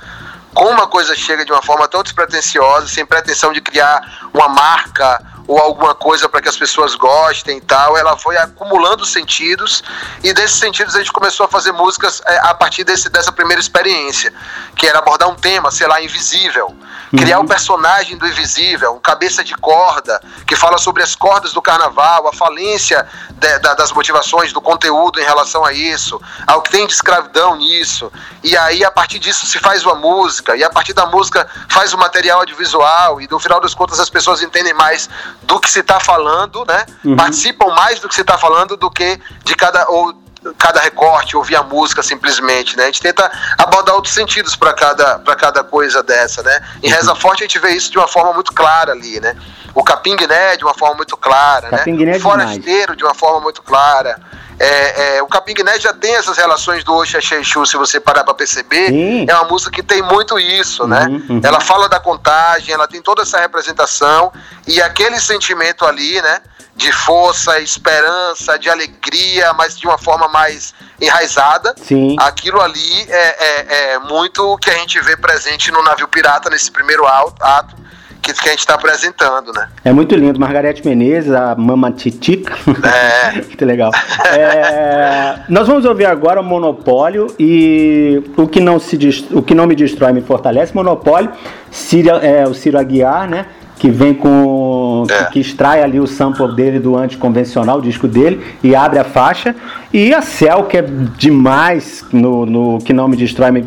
Como 0.53 0.71
uma 0.71 0.89
coisa 0.89 1.15
chega 1.15 1.45
de 1.45 1.53
uma 1.53 1.63
forma 1.63 1.87
tão 1.87 2.03
despretensiosa, 2.03 2.89
sem 2.89 3.07
pretensão 3.07 3.53
de 3.53 3.61
criar 3.61 4.31
uma 4.35 4.49
marca 4.49 5.25
ou 5.47 5.59
alguma 5.59 5.95
coisa 5.95 6.29
para 6.29 6.41
que 6.41 6.49
as 6.49 6.57
pessoas 6.57 6.95
gostem 6.95 7.59
e 7.59 7.61
tal, 7.61 7.97
ela 7.97 8.17
foi 8.17 8.37
acumulando 8.37 9.05
sentidos 9.05 9.83
e 10.23 10.33
desses 10.33 10.59
sentidos 10.59 10.95
a 10.95 10.99
gente 10.99 11.13
começou 11.13 11.45
a 11.45 11.49
fazer 11.49 11.73
músicas 11.73 12.23
é, 12.25 12.39
a 12.39 12.55
partir 12.55 12.85
desse, 12.85 13.09
dessa 13.09 13.33
primeira 13.33 13.61
experiência, 13.61 14.33
que 14.77 14.87
era 14.87 14.99
abordar 14.99 15.29
um 15.29 15.35
tema, 15.35 15.71
sei 15.71 15.89
lá, 15.89 16.01
invisível, 16.01 16.77
criar 17.17 17.39
uhum. 17.39 17.45
um 17.45 17.49
personagem 17.49 18.17
do 18.17 18.27
invisível, 18.27 18.95
um 18.95 19.01
cabeça 19.01 19.43
de 19.43 19.55
corda, 19.57 20.21
que 20.47 20.55
fala 20.55 20.79
sobre 20.79 21.03
as 21.03 21.15
cordas 21.15 21.53
do 21.53 21.61
carnaval, 21.61 22.29
a 22.29 22.33
falência 22.33 23.07
de, 23.31 23.59
da, 23.59 23.75
das 23.75 23.93
motivações, 23.93 24.53
do 24.53 24.61
conteúdo 24.61 25.21
em 25.21 25.25
relação 25.25 25.65
a 25.65 25.73
isso, 25.73 26.21
ao 26.47 26.63
que 26.63 26.71
tem 26.71 26.87
de 26.87 26.93
escravidão 26.93 27.57
nisso. 27.57 28.11
E 28.43 28.57
aí, 28.57 28.85
a 28.85 28.91
partir 28.91 29.19
disso, 29.19 29.47
se 29.47 29.59
faz 29.59 29.85
uma 29.85 29.95
música, 29.95 30.57
e 30.57 30.63
a 30.63 30.71
partir 30.71 30.93
da 30.93 31.07
música 31.07 31.49
faz 31.69 31.93
o 31.93 31.99
material 31.99 32.41
audiovisual, 32.41 33.21
e 33.21 33.29
no 33.29 33.39
final 33.39 33.61
das 33.61 33.75
contas 33.75 33.99
as 33.99 34.09
pessoas 34.09 34.43
entendem 34.43 34.75
mais 34.75 35.09
do 35.43 35.59
que 35.61 35.71
se 35.71 35.81
está 35.81 35.99
falando, 35.99 36.65
né? 36.67 36.87
Uhum. 37.05 37.17
Participam 37.17 37.75
mais 37.75 37.99
do 38.01 38.09
que 38.09 38.15
se 38.15 38.21
está 38.21 38.39
falando 38.39 38.77
do 38.77 38.91
que 38.91 39.21
de 39.45 39.55
cada. 39.55 39.89
Ou, 39.89 40.15
cada 40.57 40.81
recorte, 40.81 41.37
ouvir 41.37 41.57
a 41.57 41.63
música 41.63 42.03
simplesmente, 42.03 42.77
né? 42.77 42.85
A 42.85 42.87
gente 42.87 43.03
tenta 43.03 43.31
abordar 43.59 43.95
outros 43.95 44.15
sentidos 44.15 44.57
para 44.57 44.73
cada, 44.73 45.19
cada 45.37 45.63
coisa 45.63 46.03
dessa, 46.03 46.43
né? 46.43 46.61
Em 46.83 46.89
Reza 46.89 47.15
Forte 47.15 47.43
a 47.43 47.47
gente 47.47 47.59
vê 47.59 47.71
isso 47.71 47.91
de 47.91 47.99
uma 47.99 48.09
forma 48.09 48.33
muito 48.33 48.53
clara 48.53 48.93
ali, 48.93 49.21
né? 49.21 49.37
O 49.75 49.85
Capim 49.85 50.17
Guiné 50.17 50.57
de 50.57 50.65
uma 50.65 50.75
forma 50.75 50.97
muito 50.97 51.17
clara, 51.17 51.69
Capim 51.69 52.05
né? 52.05 52.17
O 52.17 52.21
Forasteiro 52.21 52.97
de 52.97 53.05
uma 53.05 53.15
forma 53.15 53.41
muito 53.41 53.63
clara. 53.63 54.19
É, 54.59 55.17
é, 55.17 55.23
o 55.23 55.27
Capim 55.27 55.55
Guiné 55.55 55.81
já 55.81 55.93
tem 55.93 56.15
essas 56.15 56.37
relações 56.37 56.85
do 56.85 56.95
Oxa 56.95 57.19
Xexu, 57.19 57.65
se 57.65 57.79
você 57.79 57.99
parar 57.99 58.25
para 58.25 58.35
perceber. 58.35 58.89
Sim. 58.89 59.27
É 59.27 59.35
uma 59.35 59.45
música 59.45 59.71
que 59.71 59.83
tem 59.83 60.03
muito 60.03 60.39
isso, 60.39 60.87
né? 60.87 61.07
Uhum, 61.09 61.27
uhum. 61.31 61.41
Ela 61.43 61.61
fala 61.61 61.89
da 61.89 61.99
contagem, 61.99 62.75
ela 62.75 62.87
tem 62.87 63.01
toda 63.01 63.23
essa 63.23 63.41
representação 63.41 64.31
e 64.67 64.81
aquele 64.83 65.19
sentimento 65.19 65.87
ali, 65.87 66.21
né? 66.21 66.41
De 66.81 66.91
força, 66.93 67.61
esperança, 67.61 68.59
de 68.59 68.71
alegria, 68.71 69.53
mas 69.53 69.79
de 69.79 69.87
uma 69.87 69.99
forma 69.99 70.29
mais 70.29 70.75
enraizada. 70.99 71.75
Sim. 71.77 72.17
Aquilo 72.19 72.59
ali 72.59 73.07
é, 73.07 73.45
é, 73.45 73.93
é 73.93 73.99
muito 73.99 74.43
o 74.43 74.57
que 74.57 74.71
a 74.71 74.75
gente 74.79 74.99
vê 75.03 75.15
presente 75.15 75.71
no 75.71 75.83
navio 75.83 76.09
pirata 76.09 76.49
nesse 76.49 76.71
primeiro 76.71 77.07
ato 77.07 77.77
que, 78.23 78.33
que 78.33 78.49
a 78.49 78.53
gente 78.53 78.61
está 78.61 78.75
apresentando, 78.75 79.53
né? 79.53 79.69
É 79.85 79.93
muito 79.93 80.15
lindo. 80.15 80.41
Margarete 80.41 80.87
Menezes, 80.87 81.33
a 81.33 81.55
Mama 81.55 81.93
Titica. 81.93 82.57
É. 82.87 83.33
muito 83.45 83.65
legal. 83.67 83.91
É, 84.25 85.41
nós 85.51 85.67
vamos 85.67 85.85
ouvir 85.85 86.07
agora 86.07 86.41
o 86.41 86.45
Monopólio 86.45 87.27
e 87.39 88.23
o 88.39 88.49
que 88.49 88.59
não, 88.59 88.79
se, 88.79 88.97
o 89.33 89.43
que 89.43 89.55
não 89.55 89.67
me 89.67 89.75
destrói 89.75 90.13
me 90.13 90.23
fortalece. 90.23 90.75
Monopólio, 90.75 91.31
Ciro, 91.71 92.09
é, 92.17 92.47
o 92.47 92.55
Ciro 92.55 92.79
Aguiar, 92.79 93.29
né? 93.29 93.47
Que 93.81 93.91
vem 93.91 94.13
com. 94.13 95.07
É. 95.11 95.25
Que, 95.25 95.41
extrai 95.41 95.83
ali 95.83 95.99
o 95.99 96.07
sample 96.07 96.55
dele 96.55 96.79
do 96.79 96.99
anticonvencional, 96.99 97.79
o 97.79 97.83
disco 97.83 98.07
dele, 98.07 98.45
e 98.63 98.75
abre 98.75 98.99
a 98.99 99.05
faixa. 99.05 99.57
E 99.91 100.13
a 100.13 100.21
Cell, 100.21 100.65
que 100.65 100.77
é 100.77 100.83
demais 101.17 102.05
no, 102.13 102.45
no 102.45 102.79
Que 102.79 102.93
Não 102.93 103.09
Me 103.09 103.17
Destrói, 103.17 103.51
me, 103.51 103.65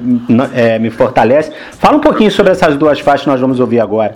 é, 0.54 0.78
me 0.78 0.92
fortalece. 0.92 1.52
Fala 1.80 1.98
um 1.98 2.00
pouquinho 2.00 2.30
sobre 2.30 2.52
essas 2.52 2.78
duas 2.78 3.00
faixas 3.00 3.24
que 3.24 3.30
nós 3.30 3.42
vamos 3.42 3.60
ouvir 3.60 3.80
agora. 3.80 4.16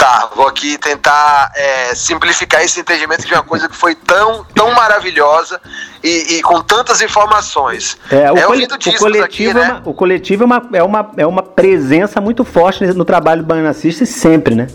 Tá, 0.00 0.30
vou 0.34 0.48
aqui 0.48 0.78
tentar 0.78 1.52
é, 1.54 1.94
simplificar 1.94 2.62
esse 2.62 2.80
entendimento 2.80 3.26
de 3.26 3.34
uma 3.34 3.42
coisa 3.42 3.68
que 3.68 3.76
foi 3.76 3.94
tão, 3.94 4.46
tão 4.54 4.70
maravilhosa 4.70 5.60
e, 6.02 6.36
e 6.36 6.42
com 6.42 6.62
tantas 6.62 7.02
informações. 7.02 7.98
É, 8.10 8.32
o, 8.32 8.38
é, 8.38 8.42
cole, 8.44 8.64
o 8.64 8.98
coletivo, 8.98 9.22
aqui, 9.22 9.52
né? 9.52 9.60
é 9.60 9.72
uma, 9.72 9.82
o 9.84 9.92
coletivo 9.92 10.42
é 10.42 10.46
uma, 10.46 10.68
é, 10.72 10.82
uma, 10.82 11.10
é 11.18 11.26
uma 11.26 11.42
presença 11.42 12.18
muito 12.18 12.46
forte 12.46 12.82
no 12.82 13.04
trabalho 13.04 13.42
do 13.42 13.46
Bananacista 13.46 14.06
sempre, 14.06 14.54
né? 14.54 14.68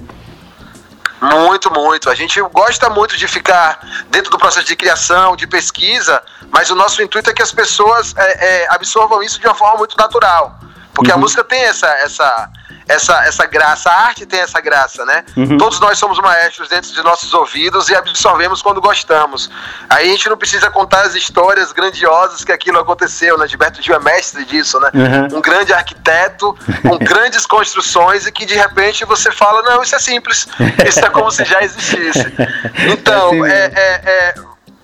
Muito, 1.19 1.73
muito. 1.73 2.07
A 2.07 2.13
gente 2.13 2.39
gosta 2.53 2.87
muito 2.91 3.17
de 3.17 3.27
ficar 3.27 3.79
dentro 4.11 4.29
do 4.29 4.37
processo 4.37 4.67
de 4.67 4.75
criação, 4.75 5.35
de 5.35 5.47
pesquisa, 5.47 6.21
mas 6.51 6.69
o 6.69 6.75
nosso 6.75 7.01
intuito 7.01 7.31
é 7.31 7.33
que 7.33 7.41
as 7.41 7.51
pessoas 7.51 8.13
é, 8.15 8.65
é, 8.65 8.67
absorvam 8.69 9.23
isso 9.23 9.39
de 9.39 9.47
uma 9.47 9.55
forma 9.55 9.79
muito 9.79 9.97
natural. 9.97 10.59
Porque 10.95 11.11
uhum. 11.11 11.17
a 11.17 11.19
música 11.19 11.43
tem 11.43 11.61
essa, 11.61 11.87
essa, 11.87 12.49
essa, 12.87 13.25
essa 13.25 13.45
graça, 13.45 13.89
a 13.89 14.05
arte 14.05 14.25
tem 14.25 14.39
essa 14.39 14.61
graça, 14.61 15.05
né? 15.05 15.25
Uhum. 15.35 15.57
Todos 15.57 15.79
nós 15.81 15.99
somos 15.99 16.17
maestros 16.19 16.69
dentro 16.69 16.91
de 16.93 17.03
nossos 17.03 17.33
ouvidos 17.33 17.89
e 17.89 17.95
absorvemos 17.95 18.61
quando 18.61 18.79
gostamos. 18.79 19.51
Aí 19.89 20.07
a 20.07 20.11
gente 20.11 20.29
não 20.29 20.37
precisa 20.37 20.71
contar 20.71 21.01
as 21.01 21.13
histórias 21.13 21.73
grandiosas 21.73 22.45
que 22.45 22.51
aquilo 22.51 22.79
aconteceu, 22.79 23.37
né? 23.37 23.45
Gilberto 23.47 23.81
Gil 23.81 23.93
é 23.93 23.99
mestre 23.99 24.45
disso, 24.45 24.79
né? 24.79 24.89
Uhum. 24.93 25.39
Um 25.39 25.41
grande 25.41 25.73
arquiteto, 25.73 26.57
com 26.81 26.97
grandes 27.03 27.45
construções 27.45 28.25
e 28.25 28.31
que 28.31 28.45
de 28.45 28.55
repente 28.55 29.03
você 29.03 29.31
fala, 29.31 29.61
não, 29.63 29.83
isso 29.83 29.95
é 29.95 29.99
simples, 29.99 30.47
isso 30.87 30.99
é 30.99 31.09
como 31.09 31.29
se 31.29 31.43
já 31.43 31.61
existisse. 31.61 32.25
Então, 32.87 33.45
é, 33.45 33.65
assim 33.65 33.75
é, 33.75 33.81
é, 34.05 34.09
é 34.09 34.35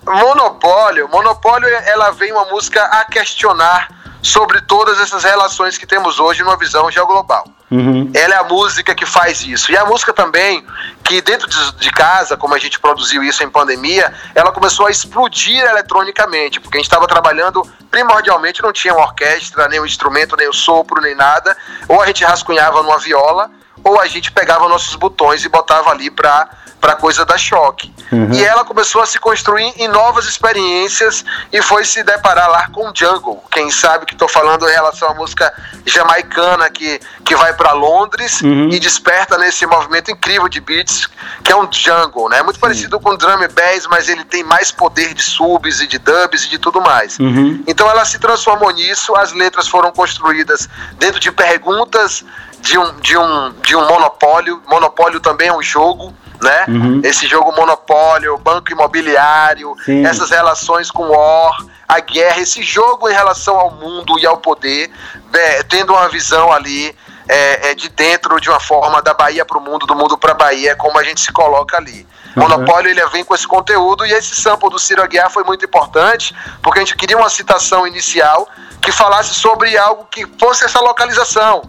monopólio, 0.04 1.08
monopólio, 1.08 1.68
ela 1.68 2.10
vem 2.10 2.32
uma 2.32 2.46
música 2.46 2.82
a 2.82 3.04
questionar 3.04 3.88
sobre 4.22 4.60
todas 4.62 5.00
essas 5.00 5.24
relações 5.24 5.76
que 5.76 5.86
temos 5.86 6.20
hoje 6.20 6.42
numa 6.42 6.56
visão 6.56 6.90
geoglobal. 6.90 7.44
Uhum. 7.70 8.10
Ela 8.14 8.34
é 8.34 8.38
a 8.38 8.44
música 8.44 8.94
que 8.94 9.04
faz 9.04 9.40
isso. 9.42 9.72
E 9.72 9.76
a 9.76 9.84
música 9.84 10.12
também, 10.12 10.64
que 11.02 11.20
dentro 11.22 11.48
de, 11.48 11.72
de, 11.76 11.90
casa, 11.90 12.36
como 12.36 12.54
a 12.54 12.58
gente 12.58 12.78
produziu 12.78 13.22
isso 13.22 13.42
em 13.42 13.48
pandemia, 13.48 14.12
ela 14.34 14.52
começou 14.52 14.86
a 14.86 14.90
explodir 14.90 15.58
eletronicamente, 15.58 16.60
porque 16.60 16.76
a 16.76 16.80
gente 16.80 16.86
estava 16.86 17.06
trabalhando 17.06 17.66
primordialmente, 17.90 18.62
não 18.62 18.72
tinha 18.72 18.94
uma 18.94 19.04
orquestra, 19.06 19.68
nem 19.68 19.80
um 19.80 19.86
instrumento, 19.86 20.36
nem 20.36 20.46
o 20.46 20.50
um 20.50 20.52
sopro, 20.52 21.00
nem 21.00 21.14
nada. 21.14 21.56
Ou 21.88 22.00
a 22.00 22.06
gente 22.06 22.22
rascunhava 22.24 22.82
numa 22.82 22.98
viola, 22.98 23.50
ou 23.82 23.98
a 23.98 24.06
gente 24.06 24.30
pegava 24.30 24.68
nossos 24.68 24.94
botões 24.94 25.44
e 25.44 25.48
botava 25.48 25.90
ali 25.90 26.10
para 26.10 26.48
para 26.82 26.96
coisa 26.96 27.24
da 27.24 27.38
choque. 27.38 27.92
Uhum. 28.10 28.32
E 28.32 28.44
ela 28.44 28.64
começou 28.64 29.00
a 29.00 29.06
se 29.06 29.16
construir 29.20 29.72
em 29.76 29.86
novas 29.86 30.26
experiências 30.26 31.24
e 31.52 31.62
foi 31.62 31.84
se 31.84 32.02
deparar 32.02 32.50
lá 32.50 32.68
com 32.70 32.92
Jungle. 32.92 33.40
Quem 33.52 33.70
sabe 33.70 34.04
que 34.04 34.14
estou 34.14 34.28
falando 34.28 34.68
em 34.68 34.72
relação 34.72 35.08
à 35.08 35.14
música 35.14 35.54
jamaicana 35.86 36.68
que, 36.68 36.98
que 37.24 37.36
vai 37.36 37.54
para 37.54 37.70
Londres 37.70 38.40
uhum. 38.40 38.68
e 38.68 38.80
desperta 38.80 39.38
nesse 39.38 39.64
movimento 39.64 40.10
incrível 40.10 40.48
de 40.48 40.60
beats 40.60 41.08
que 41.44 41.52
é 41.52 41.56
um 41.56 41.68
jungle, 41.70 42.28
né? 42.28 42.38
É 42.38 42.42
muito 42.42 42.58
parecido 42.58 42.98
com 42.98 43.14
drum 43.16 43.38
bass, 43.38 43.86
mas 43.88 44.08
ele 44.08 44.24
tem 44.24 44.42
mais 44.42 44.72
poder 44.72 45.14
de 45.14 45.22
subs 45.22 45.80
e 45.80 45.86
de 45.86 45.98
dubs 45.98 46.44
e 46.44 46.50
de 46.50 46.58
tudo 46.58 46.80
mais. 46.80 47.16
Uhum. 47.20 47.62
Então 47.64 47.88
ela 47.88 48.04
se 48.04 48.18
transformou 48.18 48.72
nisso, 48.72 49.14
as 49.14 49.32
letras 49.32 49.68
foram 49.68 49.92
construídas 49.92 50.68
dentro 50.98 51.20
de 51.20 51.30
perguntas 51.30 52.24
de 52.60 52.76
um, 52.76 52.94
de 53.00 53.16
um, 53.16 53.52
de 53.62 53.76
um 53.76 53.86
monopólio. 53.86 54.60
Monopólio 54.66 55.20
também 55.20 55.48
é 55.48 55.52
um 55.52 55.62
jogo, 55.62 56.12
né? 56.42 56.64
Uhum. 56.68 57.00
Esse 57.04 57.26
jogo 57.26 57.52
monopólio, 57.52 58.36
banco 58.36 58.70
imobiliário, 58.70 59.74
Sim. 59.84 60.04
essas 60.04 60.30
relações 60.30 60.90
com 60.90 61.04
o 61.04 61.12
OR, 61.12 61.66
a 61.88 62.00
guerra, 62.00 62.40
esse 62.40 62.62
jogo 62.62 63.08
em 63.08 63.12
relação 63.12 63.58
ao 63.58 63.70
mundo 63.70 64.18
e 64.18 64.26
ao 64.26 64.38
poder, 64.38 64.90
é, 65.32 65.62
tendo 65.62 65.92
uma 65.92 66.08
visão 66.08 66.52
ali 66.52 66.94
é, 67.28 67.70
é, 67.70 67.74
de 67.74 67.88
dentro 67.88 68.40
de 68.40 68.50
uma 68.50 68.60
forma 68.60 69.00
da 69.00 69.14
Bahia 69.14 69.44
para 69.44 69.56
o 69.56 69.60
mundo, 69.60 69.86
do 69.86 69.94
mundo 69.94 70.18
para 70.18 70.32
a 70.32 70.34
Bahia, 70.34 70.74
como 70.74 70.98
a 70.98 71.04
gente 71.04 71.20
se 71.20 71.32
coloca 71.32 71.76
ali. 71.76 72.06
Uhum. 72.36 72.42
Monopólio 72.42 72.90
ele 72.90 73.06
vem 73.06 73.24
com 73.24 73.34
esse 73.34 73.46
conteúdo 73.46 74.04
e 74.04 74.12
esse 74.12 74.34
sample 74.34 74.70
do 74.70 74.78
Ciro 74.78 75.02
Aguiar 75.02 75.30
foi 75.30 75.44
muito 75.44 75.64
importante, 75.64 76.34
porque 76.62 76.80
a 76.80 76.82
gente 76.82 76.96
queria 76.96 77.16
uma 77.16 77.30
citação 77.30 77.86
inicial 77.86 78.48
que 78.80 78.90
falasse 78.90 79.34
sobre 79.34 79.76
algo 79.76 80.06
que 80.10 80.26
fosse 80.38 80.64
essa 80.64 80.80
localização 80.80 81.62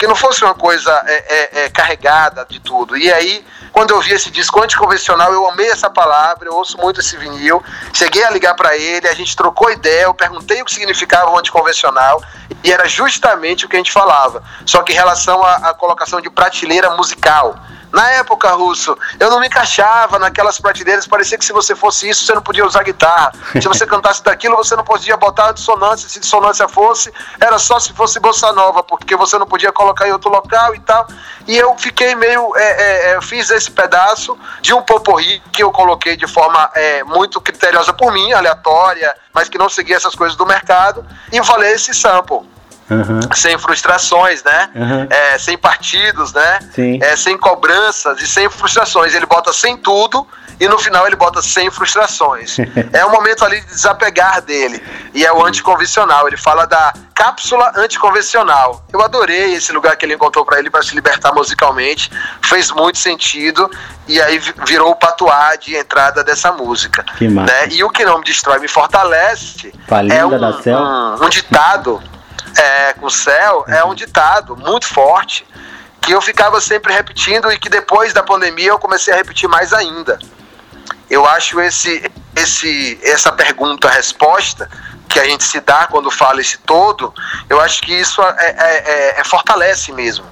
que 0.00 0.06
não 0.06 0.16
fosse 0.16 0.42
uma 0.42 0.54
coisa 0.54 0.90
é, 1.06 1.12
é, 1.12 1.64
é, 1.64 1.68
carregada 1.68 2.46
de 2.48 2.58
tudo. 2.58 2.96
E 2.96 3.12
aí, 3.12 3.44
quando 3.70 3.90
eu 3.90 4.00
vi 4.00 4.12
esse 4.12 4.30
disco 4.30 4.62
anticonvencional, 4.62 5.30
eu 5.30 5.46
amei 5.46 5.68
essa 5.68 5.90
palavra, 5.90 6.48
eu 6.48 6.54
ouço 6.54 6.78
muito 6.78 7.00
esse 7.00 7.18
vinil. 7.18 7.62
Cheguei 7.92 8.24
a 8.24 8.30
ligar 8.30 8.54
para 8.54 8.74
ele, 8.78 9.06
a 9.06 9.14
gente 9.14 9.36
trocou 9.36 9.70
ideia, 9.70 10.04
eu 10.04 10.14
perguntei 10.14 10.62
o 10.62 10.64
que 10.64 10.72
significava 10.72 11.30
o 11.30 11.38
anticonvencional, 11.38 12.22
e 12.64 12.72
era 12.72 12.88
justamente 12.88 13.66
o 13.66 13.68
que 13.68 13.76
a 13.76 13.78
gente 13.78 13.92
falava, 13.92 14.42
só 14.64 14.82
que 14.82 14.92
em 14.92 14.96
relação 14.96 15.42
à, 15.44 15.68
à 15.68 15.74
colocação 15.74 16.18
de 16.18 16.30
prateleira 16.30 16.88
musical. 16.96 17.56
Na 17.92 18.08
época, 18.10 18.50
Russo, 18.52 18.96
eu 19.18 19.30
não 19.30 19.40
me 19.40 19.48
encaixava 19.48 20.18
naquelas 20.18 20.58
prateleiras, 20.60 21.06
parecia 21.06 21.36
que 21.36 21.44
se 21.44 21.52
você 21.52 21.74
fosse 21.74 22.08
isso, 22.08 22.24
você 22.24 22.32
não 22.32 22.42
podia 22.42 22.64
usar 22.64 22.82
guitarra. 22.84 23.32
Se 23.52 23.66
você 23.66 23.84
cantasse 23.86 24.22
daquilo, 24.22 24.56
você 24.56 24.76
não 24.76 24.84
podia 24.84 25.16
botar 25.16 25.52
dissonância, 25.52 26.08
se 26.08 26.20
dissonância 26.20 26.68
fosse, 26.68 27.12
era 27.40 27.58
só 27.58 27.80
se 27.80 27.92
fosse 27.92 28.20
bossa 28.20 28.52
nova, 28.52 28.82
porque 28.82 29.16
você 29.16 29.36
não 29.38 29.46
podia 29.46 29.72
colocar 29.72 30.08
em 30.08 30.12
outro 30.12 30.30
local 30.30 30.74
e 30.74 30.80
tal. 30.80 31.06
E 31.48 31.56
eu 31.56 31.76
fiquei 31.76 32.14
meio, 32.14 32.56
é, 32.56 32.62
é, 32.62 33.10
é 33.14 33.20
fiz 33.20 33.50
esse 33.50 33.70
pedaço 33.70 34.38
de 34.60 34.72
um 34.72 34.82
poporri 34.82 35.42
que 35.52 35.62
eu 35.62 35.72
coloquei 35.72 36.16
de 36.16 36.26
forma 36.26 36.70
é, 36.74 37.02
muito 37.02 37.40
criteriosa 37.40 37.92
por 37.92 38.12
mim, 38.12 38.32
aleatória, 38.32 39.14
mas 39.32 39.48
que 39.48 39.58
não 39.58 39.68
seguia 39.68 39.96
essas 39.96 40.14
coisas 40.14 40.36
do 40.36 40.46
mercado, 40.46 41.04
e 41.32 41.42
falei 41.44 41.72
esse 41.72 41.92
sample. 41.92 42.59
Uhum. 42.90 43.20
sem 43.34 43.56
frustrações, 43.56 44.42
né? 44.42 44.68
Uhum. 44.74 45.06
É, 45.08 45.38
sem 45.38 45.56
partidos, 45.56 46.32
né? 46.32 46.58
É, 47.00 47.14
sem 47.16 47.38
cobranças 47.38 48.20
e 48.20 48.26
sem 48.26 48.50
frustrações. 48.50 49.14
Ele 49.14 49.26
bota 49.26 49.52
sem 49.52 49.76
tudo 49.76 50.26
e 50.60 50.68
no 50.68 50.78
final 50.78 51.06
ele 51.06 51.16
bota 51.16 51.40
sem 51.40 51.70
frustrações. 51.70 52.58
é 52.92 53.06
um 53.06 53.10
momento 53.10 53.44
ali 53.44 53.60
de 53.60 53.66
desapegar 53.66 54.42
dele. 54.42 54.82
E 55.14 55.24
é 55.24 55.32
o 55.32 55.44
anticonvencional. 55.44 56.28
Ele 56.28 56.36
fala 56.36 56.66
da 56.66 56.92
cápsula 57.14 57.72
anticonvencional. 57.76 58.84
Eu 58.92 59.00
adorei 59.02 59.54
esse 59.54 59.72
lugar 59.72 59.96
que 59.96 60.04
ele 60.04 60.14
encontrou 60.14 60.44
para 60.44 60.58
ele 60.58 60.68
para 60.68 60.82
se 60.82 60.94
libertar 60.94 61.32
musicalmente. 61.32 62.10
Fez 62.42 62.70
muito 62.70 62.98
sentido. 62.98 63.70
E 64.06 64.20
aí 64.20 64.38
virou 64.66 64.90
o 64.90 64.96
patuá 64.96 65.56
de 65.56 65.74
entrada 65.74 66.22
dessa 66.22 66.52
música. 66.52 67.04
Que 67.16 67.26
né? 67.28 67.68
E 67.70 67.82
o 67.82 67.88
que 67.88 68.04
não 68.04 68.18
me 68.18 68.24
destrói 68.24 68.58
me 68.58 68.68
fortalece. 68.68 69.72
é 70.12 70.26
um, 70.26 70.34
um, 70.34 71.24
um 71.24 71.28
ditado 71.28 72.02
é, 72.60 72.92
com 72.94 73.06
o 73.06 73.10
céu 73.10 73.64
é 73.66 73.82
um 73.84 73.94
ditado 73.94 74.56
muito 74.56 74.86
forte 74.86 75.46
que 76.00 76.12
eu 76.12 76.20
ficava 76.20 76.60
sempre 76.60 76.92
repetindo 76.92 77.50
e 77.50 77.58
que 77.58 77.68
depois 77.68 78.12
da 78.12 78.22
pandemia 78.22 78.68
eu 78.68 78.78
comecei 78.78 79.12
a 79.12 79.16
repetir 79.16 79.48
mais 79.48 79.72
ainda. 79.72 80.18
Eu 81.08 81.26
acho 81.26 81.60
esse, 81.60 82.10
esse, 82.36 82.98
essa 83.02 83.32
pergunta-resposta 83.32 84.68
que 85.08 85.18
a 85.18 85.24
gente 85.24 85.42
se 85.42 85.60
dá 85.60 85.86
quando 85.86 86.10
fala 86.10 86.40
esse 86.40 86.58
todo, 86.58 87.12
eu 87.48 87.60
acho 87.60 87.82
que 87.82 87.92
isso 87.92 88.22
é, 88.22 88.34
é, 88.38 89.16
é, 89.16 89.20
é 89.20 89.24
fortalece 89.24 89.92
mesmo 89.92 90.24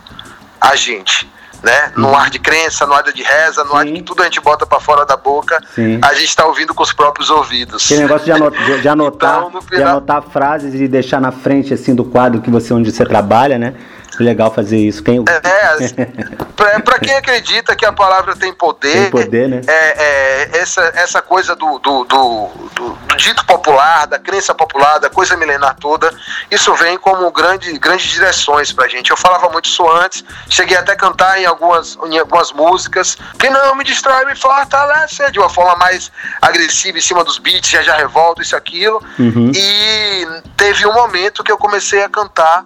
a 0.60 0.74
gente 0.76 1.28
né? 1.62 1.92
No 1.96 2.14
ar 2.14 2.30
de 2.30 2.38
crença, 2.38 2.86
no 2.86 2.92
ar 2.92 3.02
de 3.02 3.22
reza, 3.22 3.64
no 3.64 3.70
Sim. 3.70 3.76
ar 3.76 3.84
de 3.84 3.92
que 3.92 4.02
tudo 4.02 4.22
a 4.22 4.24
gente 4.24 4.40
bota 4.40 4.66
para 4.66 4.80
fora 4.80 5.04
da 5.04 5.16
boca, 5.16 5.60
Sim. 5.74 5.98
a 6.02 6.14
gente 6.14 6.28
está 6.28 6.46
ouvindo 6.46 6.74
com 6.74 6.82
os 6.82 6.92
próprios 6.92 7.30
ouvidos. 7.30 7.84
Aquele 7.84 8.02
negócio 8.02 8.24
de, 8.24 8.32
anot 8.32 8.56
de, 8.56 8.80
de 8.80 8.88
anotar, 8.88 9.44
então, 9.48 9.62
final... 9.62 9.78
de 9.78 9.82
anotar 9.82 10.22
frases 10.22 10.74
e 10.74 10.88
deixar 10.88 11.20
na 11.20 11.32
frente 11.32 11.74
assim 11.74 11.94
do 11.94 12.04
quadro 12.04 12.40
que 12.40 12.50
você 12.50 12.72
onde 12.72 12.90
você 12.90 13.04
trabalha, 13.04 13.58
né? 13.58 13.74
Legal 14.18 14.52
fazer 14.52 14.78
isso. 14.78 15.02
Quem... 15.02 15.24
É, 15.28 15.84
é 15.84 16.78
para 16.80 16.98
quem 16.98 17.14
acredita 17.14 17.76
que 17.76 17.84
a 17.84 17.92
palavra 17.92 18.34
tem 18.34 18.52
poder, 18.52 18.92
tem 18.92 19.10
poder 19.10 19.48
né? 19.48 19.60
é, 19.66 19.72
é, 19.72 20.58
essa, 20.58 20.82
essa 20.94 21.22
coisa 21.22 21.54
do, 21.54 21.78
do, 21.78 22.04
do, 22.04 22.48
do, 22.74 22.98
do 23.08 23.16
dito 23.16 23.44
popular, 23.46 24.06
da 24.06 24.18
crença 24.18 24.54
popular, 24.54 24.98
da 24.98 25.10
coisa 25.10 25.36
milenar 25.36 25.76
toda, 25.76 26.12
isso 26.50 26.74
vem 26.74 26.98
como 26.98 27.30
grande, 27.30 27.78
grandes 27.78 28.10
direções 28.10 28.72
pra 28.72 28.88
gente. 28.88 29.10
Eu 29.10 29.16
falava 29.16 29.48
muito 29.48 29.66
isso 29.66 29.88
antes, 29.88 30.24
cheguei 30.48 30.76
até 30.76 30.92
a 30.92 30.96
cantar 30.96 31.40
em 31.40 31.46
algumas, 31.46 31.96
em 32.06 32.18
algumas 32.18 32.52
músicas, 32.52 33.16
que 33.38 33.48
não 33.48 33.74
me 33.74 33.84
destrói, 33.84 34.24
me 34.24 34.36
fortalece, 34.36 35.30
de 35.30 35.38
uma 35.38 35.48
forma 35.48 35.76
mais 35.76 36.10
agressiva 36.40 36.98
em 36.98 37.00
cima 37.00 37.24
dos 37.24 37.38
beats, 37.38 37.70
já 37.70 37.82
já 37.82 37.96
revolta, 37.96 38.42
isso 38.42 38.56
aquilo. 38.56 39.02
Uhum. 39.18 39.52
E 39.54 40.26
teve 40.56 40.86
um 40.86 40.92
momento 40.92 41.42
que 41.44 41.52
eu 41.52 41.58
comecei 41.58 42.02
a 42.02 42.08
cantar 42.08 42.64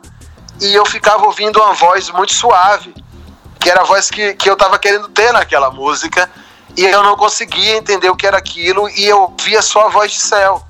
e 0.62 0.74
eu 0.74 0.86
ficava 0.86 1.26
ouvindo 1.26 1.60
uma 1.60 1.74
voz 1.74 2.08
muito 2.10 2.32
suave, 2.32 2.94
que 3.58 3.68
era 3.68 3.80
a 3.80 3.84
voz 3.84 4.10
que, 4.10 4.34
que 4.34 4.48
eu 4.48 4.54
estava 4.54 4.78
querendo 4.78 5.08
ter 5.08 5.32
naquela 5.32 5.70
música, 5.70 6.30
e 6.76 6.84
eu 6.84 7.02
não 7.02 7.16
conseguia 7.16 7.76
entender 7.76 8.08
o 8.08 8.16
que 8.16 8.26
era 8.26 8.38
aquilo, 8.38 8.88
e 8.88 9.04
eu 9.04 9.34
via 9.42 9.60
só 9.60 9.86
a 9.86 9.90
voz 9.90 10.12
de 10.12 10.20
céu. 10.20 10.62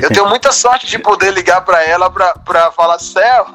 Eu 0.00 0.08
tenho 0.08 0.26
muita 0.28 0.50
sorte 0.50 0.86
de 0.86 0.98
poder 0.98 1.32
ligar 1.32 1.60
para 1.60 1.84
ela 1.84 2.10
para 2.10 2.70
falar: 2.72 2.98
Céu, 2.98 3.46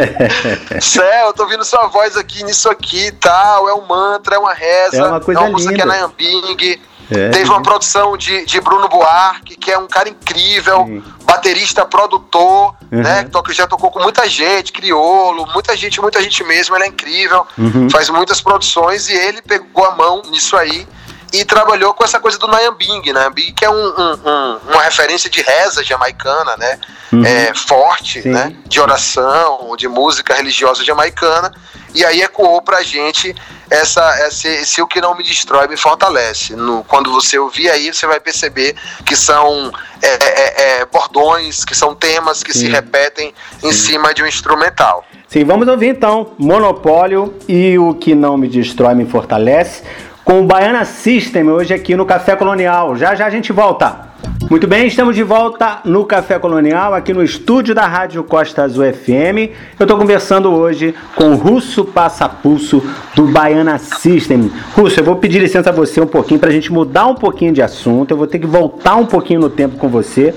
Céu, 0.80 1.26
eu 1.26 1.32
tô 1.34 1.42
ouvindo 1.42 1.64
sua 1.64 1.86
voz 1.86 2.16
aqui 2.16 2.42
nisso 2.44 2.70
aqui 2.70 3.08
e 3.08 3.12
tal. 3.12 3.68
É 3.68 3.74
um 3.74 3.86
mantra, 3.86 4.36
é 4.36 4.38
uma 4.38 4.54
reza, 4.54 4.96
é 4.96 5.06
uma 5.06 5.20
coisa 5.20 5.40
é 5.40 5.42
uma 5.42 5.50
música 5.50 5.74
que 5.74 5.82
é 5.82 5.84
na 5.84 5.96
Yambing. 5.96 6.80
É, 7.10 7.28
Teve 7.30 7.50
uma 7.50 7.62
produção 7.62 8.16
de, 8.16 8.44
de 8.46 8.60
Bruno 8.60 8.88
Buarque, 8.88 9.56
que 9.56 9.70
é 9.70 9.78
um 9.78 9.86
cara 9.86 10.08
incrível, 10.08 10.84
Sim. 10.86 11.02
baterista, 11.24 11.84
produtor, 11.84 12.74
uhum. 12.90 13.02
né? 13.02 13.28
Que 13.44 13.52
já 13.52 13.66
tocou 13.66 13.90
com 13.90 14.00
muita 14.00 14.28
gente, 14.28 14.72
criolo, 14.72 15.46
muita 15.52 15.76
gente, 15.76 16.00
muita 16.00 16.22
gente 16.22 16.42
mesmo, 16.44 16.74
ele 16.76 16.84
é 16.84 16.88
incrível, 16.88 17.46
uhum. 17.58 17.90
faz 17.90 18.08
muitas 18.08 18.40
produções 18.40 19.08
e 19.08 19.12
ele 19.12 19.42
pegou 19.42 19.84
a 19.84 19.94
mão 19.94 20.22
nisso 20.30 20.56
aí 20.56 20.86
e 21.34 21.44
trabalhou 21.44 21.92
com 21.94 22.04
essa 22.04 22.20
coisa 22.20 22.38
do 22.38 22.46
Nayambing, 22.46 23.12
Nayambing 23.12 23.52
que 23.54 23.64
é 23.64 23.70
um, 23.70 23.74
um, 23.74 24.12
um, 24.24 24.58
uma 24.68 24.82
referência 24.82 25.28
de 25.28 25.42
reza 25.42 25.82
jamaicana, 25.82 26.56
né? 26.56 26.78
Uhum. 27.12 27.24
É, 27.24 27.52
forte, 27.54 28.22
Sim. 28.22 28.30
né? 28.30 28.54
De 28.66 28.80
oração, 28.80 29.74
de 29.76 29.88
música 29.88 30.32
religiosa 30.32 30.84
jamaicana. 30.84 31.52
E 31.92 32.04
aí 32.04 32.22
ecoou 32.22 32.62
pra 32.62 32.82
gente 32.82 33.34
essa, 33.68 34.28
esse, 34.28 34.46
esse 34.48 34.80
o 34.80 34.86
que 34.86 35.00
não 35.00 35.16
me 35.16 35.24
destrói 35.24 35.66
me 35.66 35.76
fortalece. 35.76 36.54
No, 36.54 36.84
quando 36.84 37.10
você 37.10 37.36
ouvir 37.36 37.68
aí, 37.68 37.92
você 37.92 38.06
vai 38.06 38.20
perceber 38.20 38.76
que 39.04 39.16
são 39.16 39.72
é, 40.02 40.08
é, 40.08 40.80
é 40.80 40.86
bordões, 40.86 41.64
que 41.64 41.74
são 41.74 41.96
temas 41.96 42.44
que 42.44 42.52
Sim. 42.52 42.60
se 42.60 42.68
repetem 42.68 43.34
Sim. 43.58 43.68
em 43.68 43.72
cima 43.72 44.14
de 44.14 44.22
um 44.22 44.26
instrumental. 44.26 45.04
Sim, 45.26 45.44
vamos 45.44 45.66
ouvir 45.66 45.88
então 45.88 46.32
Monopólio 46.38 47.34
e 47.48 47.76
o 47.76 47.94
que 47.94 48.14
não 48.14 48.36
me 48.36 48.46
destrói 48.46 48.94
me 48.94 49.04
fortalece 49.04 49.82
com 50.24 50.40
o 50.40 50.44
Baiana 50.44 50.84
System 50.84 51.50
hoje 51.50 51.74
aqui 51.74 51.94
no 51.94 52.06
Café 52.06 52.34
Colonial. 52.34 52.96
Já 52.96 53.14
já 53.14 53.26
a 53.26 53.30
gente 53.30 53.52
volta. 53.52 54.14
Muito 54.50 54.66
bem, 54.66 54.86
estamos 54.86 55.14
de 55.14 55.22
volta 55.22 55.80
no 55.84 56.04
Café 56.04 56.38
Colonial, 56.38 56.94
aqui 56.94 57.12
no 57.12 57.22
estúdio 57.22 57.74
da 57.74 57.86
Rádio 57.86 58.22
Costa 58.24 58.62
Azul 58.62 58.84
FM. 58.92 59.52
Eu 59.78 59.84
estou 59.84 59.98
conversando 59.98 60.50
hoje 60.52 60.94
com 61.14 61.30
o 61.30 61.34
Russo 61.34 61.84
Passapulso 61.84 62.82
do 63.14 63.26
Baiana 63.26 63.78
System. 63.78 64.50
Russo, 64.74 65.00
eu 65.00 65.04
vou 65.04 65.16
pedir 65.16 65.40
licença 65.40 65.70
a 65.70 65.72
você 65.72 66.00
um 66.00 66.06
pouquinho 66.06 66.40
para 66.40 66.48
a 66.48 66.52
gente 66.52 66.72
mudar 66.72 67.06
um 67.06 67.14
pouquinho 67.14 67.52
de 67.52 67.62
assunto. 67.62 68.10
Eu 68.10 68.16
vou 68.16 68.26
ter 68.26 68.38
que 68.38 68.46
voltar 68.46 68.96
um 68.96 69.06
pouquinho 69.06 69.40
no 69.40 69.50
tempo 69.50 69.76
com 69.76 69.88
você 69.88 70.34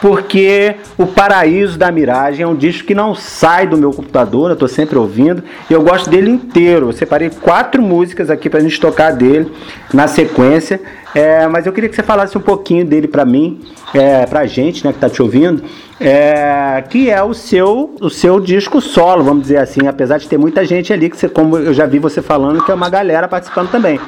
porque 0.00 0.76
O 0.96 1.06
Paraíso 1.06 1.78
da 1.78 1.92
Miragem 1.92 2.42
é 2.42 2.46
um 2.46 2.54
disco 2.54 2.86
que 2.86 2.94
não 2.94 3.14
sai 3.14 3.66
do 3.66 3.76
meu 3.76 3.92
computador, 3.92 4.50
eu 4.50 4.54
estou 4.54 4.68
sempre 4.68 4.98
ouvindo, 4.98 5.42
e 5.68 5.72
eu 5.72 5.82
gosto 5.82 6.08
dele 6.08 6.30
inteiro. 6.30 6.88
Eu 6.88 6.92
separei 6.92 7.28
quatro 7.28 7.82
músicas 7.82 8.30
aqui 8.30 8.48
para 8.48 8.60
a 8.60 8.62
gente 8.62 8.80
tocar 8.80 9.12
dele 9.12 9.52
na 9.92 10.08
sequência, 10.08 10.80
é, 11.14 11.46
mas 11.46 11.66
eu 11.66 11.72
queria 11.72 11.88
que 11.88 11.96
você 11.96 12.02
falasse 12.02 12.36
um 12.38 12.40
pouquinho 12.40 12.84
dele 12.84 13.08
para 13.08 13.24
mim, 13.24 13.60
é, 13.92 14.24
para 14.24 14.40
a 14.40 14.46
gente 14.46 14.84
né, 14.84 14.92
que 14.92 14.96
está 14.96 15.10
te 15.10 15.20
ouvindo, 15.20 15.62
é, 16.00 16.82
que 16.88 17.10
é 17.10 17.22
o 17.22 17.34
seu, 17.34 17.94
o 18.00 18.08
seu 18.08 18.40
disco 18.40 18.80
solo, 18.80 19.22
vamos 19.22 19.42
dizer 19.42 19.58
assim, 19.58 19.86
apesar 19.86 20.18
de 20.18 20.26
ter 20.28 20.38
muita 20.38 20.64
gente 20.64 20.92
ali, 20.92 21.10
que 21.10 21.16
você, 21.16 21.28
como 21.28 21.58
eu 21.58 21.74
já 21.74 21.84
vi 21.84 21.98
você 21.98 22.22
falando, 22.22 22.64
que 22.64 22.70
é 22.70 22.74
uma 22.74 22.88
galera 22.88 23.28
participando 23.28 23.70
também. 23.70 24.00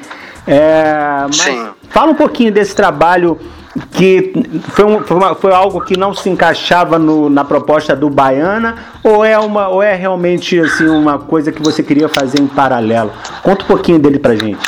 É, 0.46 1.26
Sim. 1.30 1.68
Fala 1.90 2.10
um 2.10 2.14
pouquinho 2.14 2.50
desse 2.50 2.74
trabalho 2.74 3.38
que 3.92 4.32
foi, 4.74 4.84
um, 4.84 5.02
foi, 5.02 5.16
uma, 5.16 5.34
foi, 5.34 5.52
algo 5.52 5.80
que 5.80 5.96
não 5.96 6.14
se 6.14 6.28
encaixava 6.28 6.98
no, 6.98 7.30
na 7.30 7.44
proposta 7.44 7.96
do 7.96 8.10
Baiana 8.10 8.76
ou 9.02 9.24
é 9.24 9.38
uma 9.38 9.68
ou 9.68 9.82
é 9.82 9.94
realmente 9.94 10.60
assim 10.60 10.86
uma 10.88 11.18
coisa 11.18 11.50
que 11.50 11.62
você 11.62 11.82
queria 11.82 12.08
fazer 12.08 12.40
em 12.40 12.46
paralelo? 12.46 13.12
Conta 13.42 13.64
um 13.64 13.66
pouquinho 13.66 13.98
dele 13.98 14.18
pra 14.18 14.36
gente. 14.36 14.58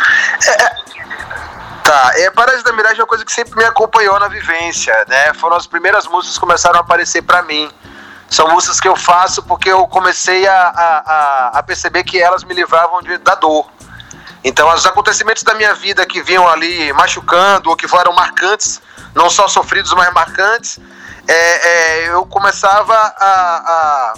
É, 0.48 0.62
é 0.62 0.74
tá, 1.82 2.12
é 2.16 2.30
Parasita 2.30 2.70
da 2.70 2.76
Miragem 2.76 2.98
é 2.98 3.02
uma 3.02 3.08
coisa 3.08 3.24
que 3.24 3.32
sempre 3.32 3.58
me 3.58 3.64
acompanhou 3.64 4.18
na 4.18 4.28
vivência, 4.28 4.94
né? 5.06 5.34
Foram 5.34 5.56
as 5.56 5.66
primeiras 5.66 6.06
músicas 6.06 6.34
que 6.34 6.40
começaram 6.40 6.78
a 6.78 6.80
aparecer 6.80 7.22
para 7.22 7.42
mim. 7.42 7.70
São 8.30 8.48
músicas 8.48 8.80
que 8.80 8.88
eu 8.88 8.96
faço 8.96 9.42
porque 9.42 9.70
eu 9.70 9.86
comecei 9.86 10.46
a, 10.46 10.54
a, 10.54 11.58
a 11.58 11.62
perceber 11.62 12.04
que 12.04 12.20
elas 12.20 12.42
me 12.42 12.54
livravam 12.54 13.02
de, 13.02 13.18
da 13.18 13.34
dor. 13.34 13.66
Então, 14.44 14.72
os 14.72 14.84
acontecimentos 14.84 15.42
da 15.42 15.54
minha 15.54 15.74
vida 15.74 16.04
que 16.04 16.22
vinham 16.22 16.46
ali 16.46 16.92
machucando 16.92 17.70
ou 17.70 17.76
que 17.76 17.88
foram 17.88 18.12
marcantes, 18.12 18.80
não 19.14 19.30
só 19.30 19.48
sofridos, 19.48 19.92
mas 19.94 20.12
marcantes, 20.12 20.78
é, 21.26 21.32
é, 21.32 22.08
eu 22.10 22.26
começava 22.26 22.94
a, 22.94 23.24
a, 23.26 24.14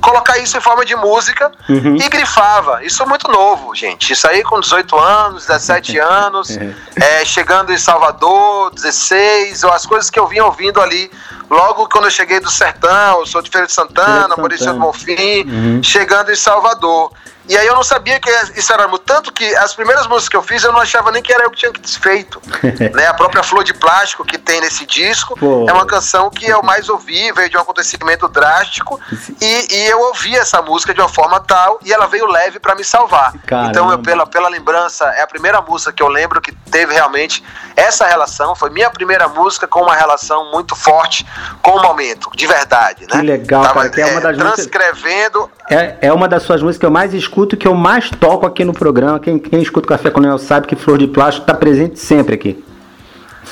colocar 0.00 0.38
isso 0.38 0.56
em 0.56 0.60
forma 0.60 0.84
de 0.84 0.96
música 0.96 1.52
uhum. 1.68 1.94
e 1.94 2.08
grifava. 2.08 2.84
Isso 2.84 3.00
é 3.02 3.06
muito 3.06 3.30
novo, 3.30 3.72
gente. 3.74 4.12
Isso 4.12 4.26
aí 4.28 4.42
com 4.42 4.58
18 4.58 4.98
anos, 4.98 5.46
17 5.46 5.98
anos, 6.00 6.58
é, 6.96 7.24
chegando 7.24 7.72
em 7.72 7.78
Salvador, 7.78 8.74
16, 8.74 9.62
ou 9.62 9.72
as 9.72 9.86
coisas 9.86 10.10
que 10.10 10.18
eu 10.18 10.26
vinha 10.26 10.44
ouvindo 10.44 10.80
ali 10.80 11.08
logo 11.48 11.88
quando 11.88 12.06
eu 12.06 12.10
cheguei 12.10 12.40
do 12.40 12.50
Sertão, 12.50 13.20
eu 13.20 13.26
sou 13.26 13.40
de 13.40 13.50
Feira 13.50 13.66
de 13.68 13.72
Santana, 13.72 14.36
Maurício 14.36 14.72
do 14.72 14.80
Bonfim, 14.80 15.48
uhum. 15.48 15.82
chegando 15.82 16.32
em 16.32 16.36
Salvador. 16.36 17.12
E 17.48 17.56
aí 17.56 17.66
eu 17.66 17.74
não 17.74 17.82
sabia 17.82 18.18
que 18.18 18.30
isso 18.56 18.72
era 18.72 18.88
muito. 18.88 19.02
Tanto 19.02 19.32
que 19.32 19.44
as 19.56 19.74
primeiras 19.74 20.06
músicas 20.06 20.28
que 20.28 20.36
eu 20.36 20.42
fiz 20.42 20.64
eu 20.64 20.72
não 20.72 20.80
achava 20.80 21.10
nem 21.12 21.22
que 21.22 21.32
era 21.32 21.44
eu 21.44 21.50
que 21.50 21.58
tinha 21.58 21.72
feito. 22.00 22.40
né? 22.94 23.06
A 23.06 23.14
própria 23.14 23.42
Flor 23.42 23.62
de 23.62 23.72
Plástico 23.74 24.24
que 24.24 24.38
tem 24.38 24.60
nesse 24.60 24.84
disco 24.86 25.36
Pô. 25.38 25.66
é 25.68 25.72
uma 25.72 25.86
canção 25.86 26.30
que 26.30 26.46
eu 26.46 26.62
mais 26.62 26.88
ouvi, 26.88 27.30
veio 27.32 27.48
de 27.48 27.56
um 27.56 27.60
acontecimento 27.60 28.28
drástico. 28.28 29.00
E, 29.40 29.74
e 29.74 29.86
eu 29.86 30.00
ouvi 30.00 30.36
essa 30.36 30.60
música 30.60 30.92
de 30.92 31.00
uma 31.00 31.08
forma 31.08 31.40
tal 31.40 31.78
e 31.84 31.92
ela 31.92 32.06
veio 32.06 32.26
leve 32.26 32.58
para 32.58 32.74
me 32.74 32.84
salvar. 32.84 33.32
Caramba. 33.46 33.70
Então, 33.70 33.90
eu, 33.90 33.98
pela, 33.98 34.26
pela 34.26 34.48
lembrança, 34.48 35.04
é 35.10 35.22
a 35.22 35.26
primeira 35.26 35.60
música 35.60 35.92
que 35.92 36.02
eu 36.02 36.08
lembro 36.08 36.40
que 36.40 36.52
teve 36.70 36.94
realmente 36.94 37.42
essa 37.74 38.06
relação. 38.06 38.54
Foi 38.54 38.70
minha 38.70 38.90
primeira 38.90 39.28
música 39.28 39.66
com 39.66 39.82
uma 39.82 39.94
relação 39.94 40.50
muito 40.50 40.74
forte 40.74 41.26
com 41.62 41.72
o 41.72 41.82
momento, 41.82 42.30
de 42.34 42.46
verdade. 42.46 43.02
Né? 43.02 43.20
Que 43.20 43.22
legal, 43.22 43.62
Tava, 43.62 43.74
cara. 43.80 43.90
Que 43.90 44.00
é 44.00 44.06
uma 44.06 44.20
das 44.20 44.36
transcrevendo. 44.36 45.50
É, 45.68 45.96
é 46.02 46.12
uma 46.12 46.28
das 46.28 46.42
suas 46.42 46.62
músicas 46.62 46.78
que 46.78 46.86
eu 46.86 46.90
mais 46.90 47.12
escuto 47.12 47.56
que 47.56 47.66
eu 47.66 47.74
mais 47.74 48.08
toco 48.10 48.46
aqui 48.46 48.64
no 48.64 48.72
programa. 48.72 49.18
Quem, 49.18 49.38
quem 49.38 49.60
escuta 49.60 49.88
Café 49.88 50.10
Colonial 50.10 50.38
sabe 50.38 50.66
que 50.66 50.76
Flor 50.76 50.98
de 50.98 51.08
Plástico 51.08 51.44
está 51.44 51.54
presente 51.54 51.98
sempre 51.98 52.34
aqui. 52.34 52.64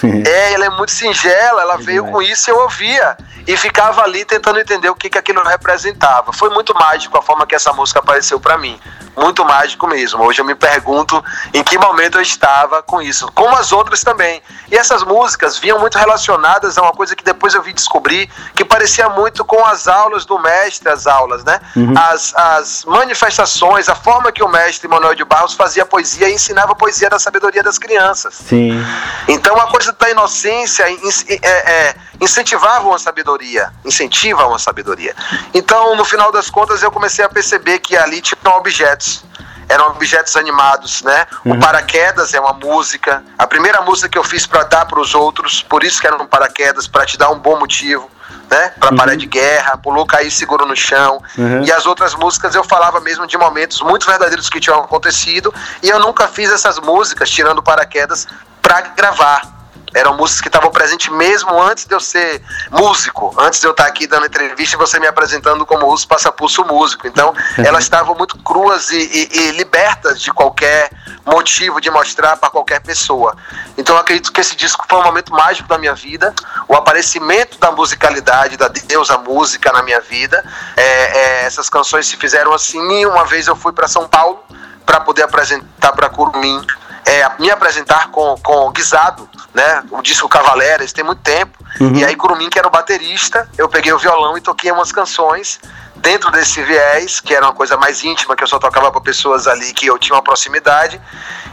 é, 0.27 0.53
ela 0.53 0.67
é 0.67 0.71
muito 0.71 0.93
singela, 0.93 1.63
ela 1.63 1.75
é 1.75 1.79
veio 1.79 2.05
com 2.07 2.21
isso 2.21 2.51
e 2.51 2.53
eu 2.53 2.59
ouvia. 2.59 3.17
E 3.47 3.57
ficava 3.57 4.03
ali 4.03 4.25
tentando 4.25 4.59
entender 4.59 4.89
o 4.89 4.95
que, 4.95 5.11
que 5.11 5.19
aquilo 5.19 5.43
representava. 5.43 6.33
Foi 6.33 6.49
muito 6.49 6.75
mágico 6.75 7.19
a 7.19 7.23
forma 7.23 7.47
que 7.47 7.55
essa 7.55 7.73
música 7.73 7.99
apareceu 8.01 8.41
para 8.41 8.57
mim 8.57 8.81
muito 9.17 9.45
mágico 9.45 9.87
mesmo. 9.87 10.23
Hoje 10.23 10.41
eu 10.41 10.45
me 10.45 10.55
pergunto 10.55 11.23
em 11.53 11.63
que 11.63 11.79
momento 11.79 12.19
eu 12.19 12.23
estava 12.23 12.83
com 12.83 13.01
isso, 13.01 13.31
como 13.35 13.55
as 13.57 13.73
outras 13.73 14.03
também. 14.03 14.43
E 14.71 14.77
essas 14.77 15.03
músicas 15.03 15.59
vinham 15.59 15.79
muito 15.79 15.97
relacionadas 15.97 16.77
a 16.79 16.83
uma 16.83 16.93
coisa 16.93 17.15
que 17.15 17.25
depois 17.25 17.55
eu 17.55 17.63
vi 17.63 17.73
descobrir, 17.73 18.29
que 18.55 18.65
parecia 18.65 19.09
muito 19.09 19.45
com 19.45 19.65
as 19.65 19.87
aulas 19.87 20.25
do 20.25 20.39
mestre, 20.39 20.89
as 20.89 21.07
aulas, 21.07 21.45
né? 21.45 21.61
Uhum. 21.77 21.95
As, 21.97 22.35
as 22.35 22.85
manifestações, 22.85 23.89
a 23.89 23.95
forma 23.95 24.33
que 24.33 24.43
o 24.43 24.49
mestre 24.49 24.89
Manuel 24.89 25.15
de 25.15 25.25
Barros 25.25 25.55
fazia 25.55 25.87
poesia 25.87 26.29
e 26.29 26.35
ensinava 26.35 26.75
poesia 26.75 27.09
da 27.09 27.19
sabedoria 27.19 27.63
das 27.63 27.79
crianças. 27.79 28.35
Sim. 28.35 28.85
Então 29.29 29.57
a 29.57 29.71
coisa 29.71 29.84
da 29.93 30.11
inocência 30.11 30.85
é, 30.85 31.49
é, 31.49 31.95
incentivavam 32.21 32.93
a 32.93 32.99
sabedoria, 32.99 33.73
incentivam 33.85 34.55
a 34.55 34.59
sabedoria. 34.59 35.15
Então, 35.53 35.97
no 35.97 36.05
final 36.05 36.33
das 36.33 36.51
contas, 36.51 36.83
eu 36.83 36.91
comecei 36.91 37.25
a 37.25 37.29
perceber 37.29 37.79
que 37.79 37.97
ali 37.97 38.21
tinham 38.21 38.57
objetos. 38.57 39.25
Eram 39.67 39.89
objetos 39.89 40.37
animados, 40.37 41.03
né? 41.03 41.27
Uhum. 41.45 41.55
O 41.55 41.61
paraquedas 41.61 42.35
é 42.35 42.41
uma 42.41 42.53
música. 42.53 43.25
A 43.39 43.47
primeira 43.47 43.81
música 43.81 44.09
que 44.11 44.19
eu 44.19 44.25
fiz 44.25 44.47
para 44.47 44.63
dar 44.65 44.85
para 44.85 45.01
os 45.01 45.15
outros, 45.15 45.63
por 45.63 45.83
isso 45.83 46.01
que 46.01 46.07
era 46.07 46.17
um 46.17 46.27
paraquedas, 46.27 46.87
para 46.87 47.07
te 47.07 47.17
dar 47.17 47.31
um 47.31 47.39
bom 47.39 47.59
motivo, 47.59 48.11
né? 48.51 48.73
Para 48.79 48.91
uhum. 48.91 48.97
parar 48.97 49.17
de 49.17 49.25
guerra, 49.25 49.79
pulou, 49.79 50.05
cair 50.05 50.31
seguro 50.31 50.67
no 50.67 50.77
chão. 50.77 51.23
Uhum. 51.39 51.65
E 51.65 51.73
as 51.73 51.87
outras 51.87 52.15
músicas 52.15 52.55
eu 52.55 52.63
falava 52.63 53.01
mesmo 53.01 53.27
de 53.27 53.39
momentos 53.39 53.81
muito 53.81 54.07
verdadeiros 54.07 54.51
que 54.51 54.61
tinham 54.61 54.81
acontecido. 54.81 55.53
E 55.83 55.89
eu 55.89 55.99
nunca 55.99 56.29
fiz 56.29 56.53
essas 56.53 56.79
músicas, 56.79 57.31
tirando 57.31 57.63
paraquedas, 57.63 58.27
para 58.61 58.83
gravar 58.83 59.54
eram 59.95 60.17
músicas 60.17 60.41
que 60.41 60.49
estavam 60.49 60.71
presentes 60.71 61.09
mesmo 61.09 61.63
antes 61.63 61.85
de 61.85 61.95
eu 61.95 62.01
ser 62.01 62.43
músico, 62.71 63.33
antes 63.39 63.61
de 63.61 63.67
eu 63.67 63.71
estar 63.71 63.87
aqui 63.87 64.07
dando 64.07 64.27
entrevista 64.27 64.75
e 64.75 64.79
você 64.79 64.99
me 64.99 65.07
apresentando 65.07 65.65
como 65.65 65.87
Russo 65.87 66.07
Passapulso 66.09 66.65
músico. 66.65 67.07
Então, 67.07 67.33
elas 67.59 67.85
estavam 67.85 68.15
muito 68.17 68.37
cruas 68.39 68.91
e, 68.91 68.99
e, 68.99 69.29
e, 69.33 69.51
libertas 69.53 70.21
de 70.21 70.33
qualquer 70.33 70.91
motivo 71.25 71.81
de 71.81 71.91
mostrar 71.91 72.37
para 72.37 72.51
qualquer 72.51 72.81
pessoa. 72.81 73.37
Então, 73.79 73.95
eu 73.95 74.01
acredito 74.01 74.33
que 74.33 74.41
esse 74.41 74.57
disco 74.57 74.85
foi 74.89 74.99
um 74.99 75.05
momento 75.05 75.33
mágico 75.33 75.69
da 75.69 75.79
minha 75.79 75.95
vida, 75.95 76.35
o 76.69 76.75
aparecimento 76.75 77.59
da 77.59 77.71
musicalidade, 77.71 78.57
da 78.57 78.69
deusa 78.69 79.17
música 79.17 79.73
na 79.73 79.83
minha 79.83 80.01
vida. 80.01 80.45
É, 80.77 80.83
é, 80.83 81.45
essas 81.45 81.71
canções 81.71 82.07
se 82.07 82.17
fizeram 82.17 82.53
assim. 82.53 83.07
Uma 83.07 83.25
vez 83.25 83.47
eu 83.47 83.55
fui 83.55 83.73
para 83.73 83.87
São 83.87 84.09
Paulo 84.09 84.43
para 84.85 85.01
poder 85.01 85.23
apresentar 85.23 85.93
para 85.93 86.09
Curumim 86.09 86.61
é, 87.07 87.29
me 87.39 87.51
apresentar 87.51 88.11
com, 88.11 88.35
com 88.43 88.71
Guisado, 88.71 89.29
né? 89.53 89.83
O 89.91 90.01
disco 90.03 90.29
Cavalera, 90.29 90.85
isso 90.85 90.95
tem 90.95 91.05
muito 91.05 91.23
tempo. 91.23 91.59
Uhum. 91.81 91.97
E 91.97 92.05
aí 92.05 92.17
Curumim, 92.17 92.49
que 92.49 92.59
era 92.59 92.67
o 92.67 92.71
baterista, 92.71 93.49
eu 93.59 93.69
peguei 93.69 93.93
o 93.93 93.99
violão 93.99 94.37
e 94.37 94.41
toquei 94.41 94.71
umas 94.71 94.93
canções 94.93 95.61
dentro 95.97 96.31
desse 96.31 96.63
viés, 96.63 97.21
que 97.21 97.35
era 97.35 97.47
uma 97.47 97.55
coisa 97.55 97.77
mais 97.77 98.05
íntima, 98.05 98.37
que 98.37 98.43
eu 98.43 98.47
só 98.47 98.59
tocava 98.59 98.91
para 98.91 99.01
pessoas 99.01 99.47
ali 99.47 99.73
que 99.73 99.87
eu 99.87 99.99
tinha 99.99 100.15
uma 100.15 100.23
proximidade, 100.23 101.01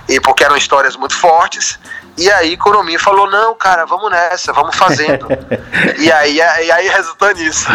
e 0.10 0.20
porque 0.20 0.44
eram 0.44 0.58
histórias 0.58 0.96
muito 0.96 1.16
fortes. 1.16 1.80
E 2.18 2.30
aí 2.30 2.58
Curumim 2.58 2.98
falou, 2.98 3.30
não, 3.30 3.56
cara, 3.56 3.86
vamos 3.86 4.12
nessa, 4.12 4.54
vamos 4.54 4.76
fazendo. 4.76 5.28
e, 5.98 6.12
aí, 6.12 6.36
e 6.36 6.72
aí 6.72 6.88
resultou 6.90 7.34
nisso. 7.34 7.68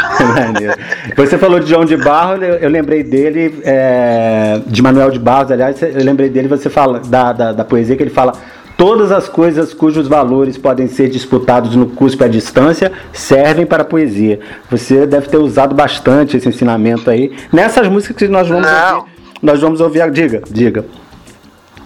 você 1.17 1.39
falou 1.39 1.59
de 1.59 1.69
João 1.69 1.85
de 1.85 1.97
Barro, 1.97 2.43
eu 2.43 2.69
lembrei 2.69 3.03
dele, 3.03 3.61
é, 3.65 4.61
de 4.67 4.83
Manuel 4.83 5.11
de 5.11 5.19
Barros, 5.19 5.51
aliás, 5.51 5.81
eu 5.83 6.05
lembrei 6.05 6.29
dele, 6.29 6.49
você 6.49 6.69
fala, 6.69 7.01
da, 7.01 7.33
da, 7.33 7.53
da 7.53 7.65
poesia 7.65 7.97
que 7.97 8.03
ele 8.03 8.11
fala 8.11 8.35
Todas 8.77 9.11
as 9.11 9.27
coisas 9.27 9.73
cujos 9.73 10.07
valores 10.07 10.59
podem 10.59 10.87
ser 10.87 11.09
disputados 11.09 11.75
no 11.75 11.87
cuspe 11.87 12.23
à 12.25 12.29
distância 12.29 12.93
servem 13.11 13.65
para 13.65 13.83
a 13.83 13.87
poesia. 13.87 14.39
Você 14.71 15.07
deve 15.07 15.29
ter 15.29 15.39
usado 15.39 15.75
bastante 15.75 16.37
esse 16.37 16.47
ensinamento 16.47 17.09
aí. 17.09 17.35
Nessas 17.51 17.89
músicas 17.89 18.17
que 18.19 18.29
nós 18.29 18.47
vamos 18.47 18.67
Não. 18.67 18.99
ouvir. 18.99 19.13
Nós 19.43 19.61
vamos 19.63 19.81
ouvir. 19.81 20.11
Diga, 20.11 20.43
diga. 20.51 20.85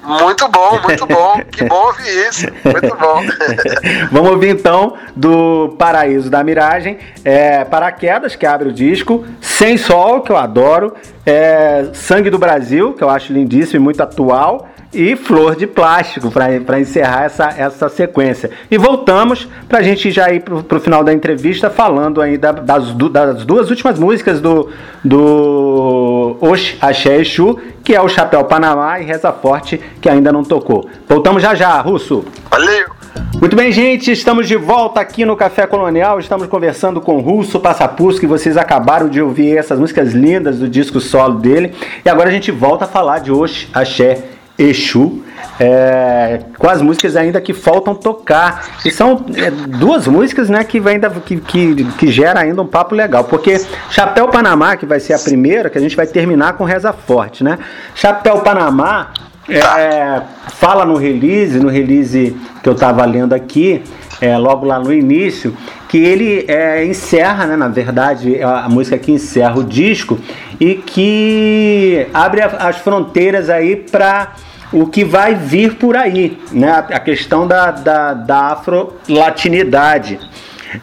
Muito 0.03 0.49
bom, 0.49 0.81
muito 0.83 1.07
bom. 1.07 1.41
Que 1.51 1.65
bom 1.65 1.87
ouvir 1.87 2.29
isso. 2.29 2.47
Muito 2.65 2.97
bom. 2.97 3.23
Vamos 4.11 4.31
ouvir 4.31 4.49
então 4.49 4.95
do 5.15 5.75
Paraíso 5.79 6.31
da 6.31 6.43
Miragem, 6.43 6.99
é, 7.25 7.65
Paraquedas, 7.65 8.35
que 8.35 8.47
abre 8.47 8.69
o 8.69 8.73
disco, 8.73 9.25
Sem 9.41 9.77
Sol, 9.77 10.23
que 10.23 10.33
eu 10.33 10.37
adoro, 10.37 10.95
é, 11.27 11.91
Sangue 11.93 12.31
do 12.31 12.39
Brasil, 12.39 12.95
que 12.95 13.05
eu 13.05 13.11
acho 13.11 13.33
lindíssimo 13.33 13.77
e 13.77 13.85
muito 13.85 14.03
atual, 14.03 14.69
e 14.93 15.15
Flor 15.15 15.55
de 15.55 15.67
Plástico, 15.67 16.31
para 16.31 16.81
encerrar 16.81 17.25
essa, 17.25 17.55
essa 17.57 17.89
sequência. 17.89 18.51
E 18.71 18.77
voltamos 18.77 19.49
para 19.69 19.79
a 19.79 19.83
gente 19.83 20.11
já 20.11 20.31
ir 20.33 20.41
para 20.41 20.77
o 20.77 20.81
final 20.81 21.05
da 21.05 21.13
entrevista 21.13 21.71
falando 21.71 22.21
ainda 22.21 22.53
das, 22.53 22.93
das 22.93 23.45
duas 23.45 23.71
últimas 23.71 23.99
músicas 23.99 24.41
do, 24.41 24.69
do 25.05 26.10
Osh 26.41 26.77
Axé 26.81 27.17
Exu, 27.19 27.59
que 27.85 27.95
é 27.95 28.01
o 28.01 28.09
Chapéu 28.09 28.45
Panamá 28.45 29.01
e 29.01 29.05
Reza 29.05 29.33
Forte, 29.33 29.81
que 30.01 30.09
ainda 30.09 30.33
não 30.33 30.43
tocou. 30.43 30.89
Voltamos 31.09 31.43
já 31.43 31.55
já, 31.55 31.81
Russo. 31.81 32.25
Valeu! 32.51 33.01
Muito 33.41 33.57
bem, 33.57 33.73
gente, 33.73 34.13
estamos 34.13 34.47
de 34.47 34.57
volta 34.57 35.01
aqui 35.01 35.25
no 35.25 35.37
Café 35.37 35.67
Colonial. 35.67 36.19
Estamos 36.21 36.47
conversando 36.47 37.01
com 37.01 37.17
o 37.17 37.21
Russo 37.21 37.59
Passapus, 37.59 38.19
que 38.19 38.27
vocês 38.27 38.57
acabaram 38.57 39.09
de 39.09 39.21
ouvir 39.21 39.57
essas 39.57 39.79
músicas 39.79 40.13
lindas 40.13 40.59
do 40.59 40.69
disco 40.69 41.01
solo 41.01 41.39
dele. 41.39 41.75
E 42.05 42.09
agora 42.09 42.29
a 42.29 42.33
gente 42.33 42.51
volta 42.51 42.85
a 42.85 42.89
falar 42.89 43.21
de 43.21 43.33
Osh 43.33 43.69
Axé 43.73 44.25
Exu, 44.61 45.23
é, 45.59 46.41
com 46.59 46.69
as 46.69 46.83
músicas 46.83 47.17
ainda 47.17 47.41
que 47.41 47.55
faltam 47.55 47.95
tocar. 47.95 48.63
E 48.85 48.91
são 48.91 49.25
é, 49.35 49.51
duas 49.51 50.07
músicas 50.07 50.51
né, 50.51 50.63
que, 50.65 50.81
ainda, 50.87 51.09
que, 51.09 51.39
que, 51.39 51.85
que 51.93 52.07
gera 52.09 52.41
ainda 52.41 52.61
um 52.61 52.67
papo 52.67 52.95
legal. 52.95 53.25
Porque 53.25 53.59
Chapéu 53.91 54.29
Panamá, 54.29 54.77
que 54.77 54.85
vai 54.85 55.01
ser 55.01 55.15
a 55.15 55.19
primeira, 55.19 55.71
que 55.71 55.79
a 55.79 55.81
gente 55.81 55.97
vai 55.97 56.07
terminar 56.07 56.55
com 56.55 56.65
Reza 56.65 56.93
Forte, 56.93 57.43
né? 57.43 57.59
Chapéu 57.95 58.41
Panamá 58.41 59.13
é, 59.49 60.23
fala 60.49 60.85
no 60.85 60.97
release, 60.97 61.59
no 61.59 61.69
release 61.69 62.37
que 62.63 62.69
eu 62.69 62.75
estava 62.75 63.05
lendo 63.05 63.33
aqui, 63.33 63.83
é, 64.21 64.37
logo 64.37 64.67
lá 64.67 64.79
no 64.79 64.93
início, 64.93 65.57
que 65.89 65.99
ele 65.99 66.45
é, 66.47 66.85
encerra, 66.85 67.47
né, 67.47 67.57
na 67.57 67.69
verdade, 67.69 68.37
é 68.37 68.45
a 68.45 68.69
música 68.69 68.99
que 68.99 69.11
encerra 69.11 69.59
o 69.59 69.65
disco 69.65 70.19
e 70.61 70.75
que 70.75 72.07
abre 72.13 72.43
a, 72.43 72.47
as 72.47 72.77
fronteiras 72.77 73.49
aí 73.49 73.77
para 73.77 74.35
o 74.73 74.87
que 74.87 75.05
vai 75.05 75.35
vir 75.35 75.75
por 75.75 75.97
aí, 75.97 76.41
né? 76.53 76.71
A 76.71 77.01
questão 77.01 77.47
da, 77.47 77.71
da, 77.71 78.15
da 78.15 78.39
afro-latinidade. 78.53 80.19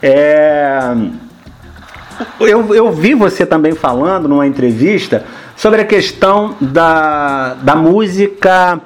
É... 0.01 0.79
Eu, 2.39 2.73
eu 2.73 2.91
vi 2.91 3.13
você 3.13 3.45
também 3.45 3.73
falando 3.73 4.27
numa 4.27 4.47
entrevista 4.47 5.23
sobre 5.55 5.81
a 5.81 5.85
questão 5.85 6.55
da, 6.59 7.53
da 7.55 7.75
música 7.75 8.81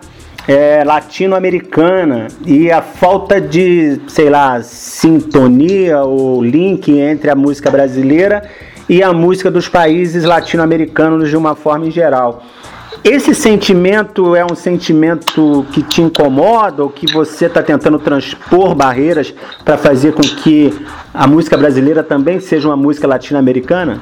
é, 0.48 0.84
latino-americana 0.84 2.28
e 2.46 2.72
a 2.72 2.82
falta 2.82 3.40
de, 3.40 4.02
sei 4.08 4.30
lá, 4.30 4.62
sintonia 4.62 6.02
ou 6.04 6.44
link 6.44 6.92
entre 6.92 7.30
a 7.30 7.36
música 7.36 7.72
brasileira 7.72 8.44
e 8.90 9.02
a 9.02 9.14
música 9.14 9.50
dos 9.50 9.70
países 9.70 10.24
latino-americanos 10.24 11.30
de 11.30 11.38
uma 11.38 11.56
forma 11.56 11.88
em 11.88 11.92
geral. 11.92 12.44
Esse 13.04 13.34
sentimento 13.34 14.36
é 14.36 14.46
um 14.46 14.56
sentimento 14.56 15.66
que 15.72 15.82
te 15.82 16.02
incomoda 16.02 16.84
ou 16.84 16.90
que 16.90 17.12
você 17.12 17.46
está 17.46 17.64
tentando 17.64 17.98
transpor 17.98 18.76
barreiras 18.76 19.34
para 19.64 19.78
fazer 19.78 20.14
com 20.14 20.22
que 20.22 20.86
a 21.14 21.26
música 21.26 21.58
brasileira 21.58 22.04
também 22.04 22.40
seja 22.40 22.68
uma 22.68 22.78
música 22.78 23.08
latino-americana? 23.08 24.00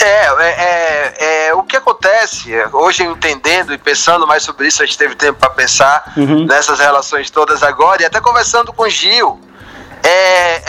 É, 0.00 0.04
é, 0.04 0.48
é, 0.48 1.48
é, 1.48 1.54
o 1.54 1.62
que 1.64 1.76
acontece, 1.76 2.52
hoje 2.72 3.02
entendendo 3.02 3.74
e 3.74 3.78
pensando 3.78 4.26
mais 4.26 4.44
sobre 4.44 4.68
isso, 4.68 4.82
a 4.82 4.86
gente 4.86 4.96
teve 4.96 5.16
tempo 5.16 5.40
para 5.40 5.50
pensar 5.50 6.12
uhum. 6.16 6.46
nessas 6.46 6.78
relações 6.78 7.30
todas 7.30 7.64
agora, 7.64 8.02
e 8.02 8.04
até 8.04 8.20
conversando 8.20 8.72
com 8.72 8.84
o 8.84 8.88
Gil, 8.88 9.40
é, 10.04 10.62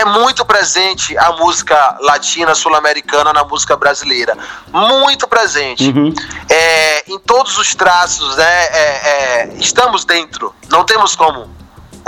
é 0.00 0.04
muito 0.04 0.44
presente 0.44 1.16
a 1.18 1.32
música 1.32 1.98
latina 2.00 2.54
sul-americana 2.54 3.32
na 3.32 3.44
música 3.44 3.76
brasileira. 3.76 4.36
Muito 4.72 5.28
presente. 5.28 5.88
Uhum. 5.88 6.12
É, 6.48 7.12
em 7.12 7.18
todos 7.18 7.58
os 7.58 7.74
traços, 7.74 8.36
né? 8.36 8.64
É, 8.64 8.80
é, 8.80 9.54
estamos 9.58 10.04
dentro. 10.04 10.54
Não 10.68 10.84
temos 10.84 11.14
como. 11.14 11.48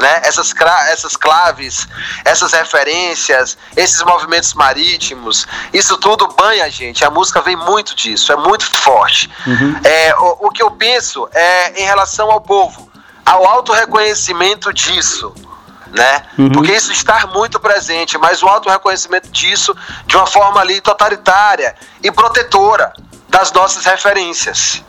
Né? 0.00 0.22
Essas, 0.24 0.54
essas 0.88 1.16
claves, 1.16 1.86
essas 2.24 2.52
referências, 2.52 3.58
esses 3.76 4.02
movimentos 4.02 4.54
marítimos, 4.54 5.46
isso 5.72 5.98
tudo 5.98 6.26
banha 6.28 6.64
a 6.64 6.68
gente. 6.70 7.04
A 7.04 7.10
música 7.10 7.42
vem 7.42 7.56
muito 7.56 7.94
disso, 7.94 8.32
é 8.32 8.36
muito 8.36 8.64
forte. 8.78 9.30
Uhum. 9.46 9.80
É, 9.84 10.14
o, 10.16 10.46
o 10.46 10.50
que 10.50 10.62
eu 10.62 10.70
penso 10.70 11.28
é 11.30 11.82
em 11.82 11.84
relação 11.84 12.30
ao 12.30 12.40
povo, 12.40 12.90
ao 13.24 13.46
auto-reconhecimento 13.46 14.72
disso 14.72 15.34
né? 15.92 16.22
Uhum. 16.38 16.50
Porque 16.50 16.72
isso 16.72 16.90
está 16.90 17.26
muito 17.26 17.60
presente, 17.60 18.16
mas 18.18 18.42
o 18.42 18.48
auto 18.48 18.68
reconhecimento 18.68 19.30
disso 19.30 19.76
de 20.06 20.16
uma 20.16 20.26
forma 20.26 20.60
ali 20.60 20.80
totalitária 20.80 21.74
e 22.02 22.10
protetora 22.10 22.92
das 23.28 23.52
nossas 23.52 23.84
referências, 23.84 24.82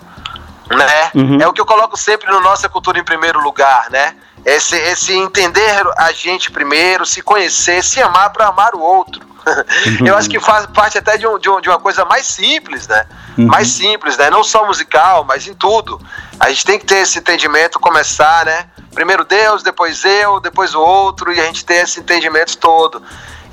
né? 0.69 1.11
Uhum. 1.13 1.41
É 1.41 1.47
o 1.47 1.53
que 1.53 1.61
eu 1.61 1.65
coloco 1.65 1.97
sempre 1.97 2.31
no 2.31 2.39
nossa 2.39 2.69
cultura 2.69 2.99
em 2.99 3.03
primeiro 3.03 3.39
lugar, 3.41 3.89
né? 3.89 4.15
Esse, 4.45 4.75
esse 4.75 5.13
entender 5.13 5.85
a 5.97 6.11
gente 6.11 6.51
primeiro, 6.51 7.05
se 7.05 7.21
conhecer, 7.21 7.83
se 7.83 8.01
amar 8.01 8.31
para 8.31 8.47
amar 8.47 8.75
o 8.75 8.79
outro. 8.79 9.33
Eu 10.05 10.15
acho 10.15 10.29
que 10.29 10.39
faz 10.39 10.65
parte 10.67 10.97
até 10.97 11.17
de, 11.17 11.27
um, 11.27 11.37
de, 11.37 11.49
um, 11.49 11.59
de 11.61 11.69
uma 11.69 11.79
coisa 11.79 12.05
mais 12.05 12.25
simples, 12.25 12.87
né? 12.87 13.05
Uhum. 13.37 13.47
Mais 13.47 13.67
simples, 13.69 14.17
né? 14.17 14.29
Não 14.29 14.43
só 14.43 14.65
musical, 14.65 15.23
mas 15.23 15.47
em 15.47 15.53
tudo. 15.53 15.99
A 16.39 16.49
gente 16.49 16.65
tem 16.65 16.79
que 16.79 16.85
ter 16.85 16.99
esse 16.99 17.19
entendimento, 17.19 17.79
começar, 17.79 18.45
né? 18.45 18.65
Primeiro 18.93 19.23
Deus, 19.25 19.63
depois 19.63 20.03
eu, 20.05 20.39
depois 20.39 20.75
o 20.75 20.79
outro, 20.79 21.31
e 21.33 21.39
a 21.39 21.45
gente 21.45 21.65
ter 21.65 21.83
esse 21.83 21.99
entendimento 21.99 22.57
todo. 22.57 23.01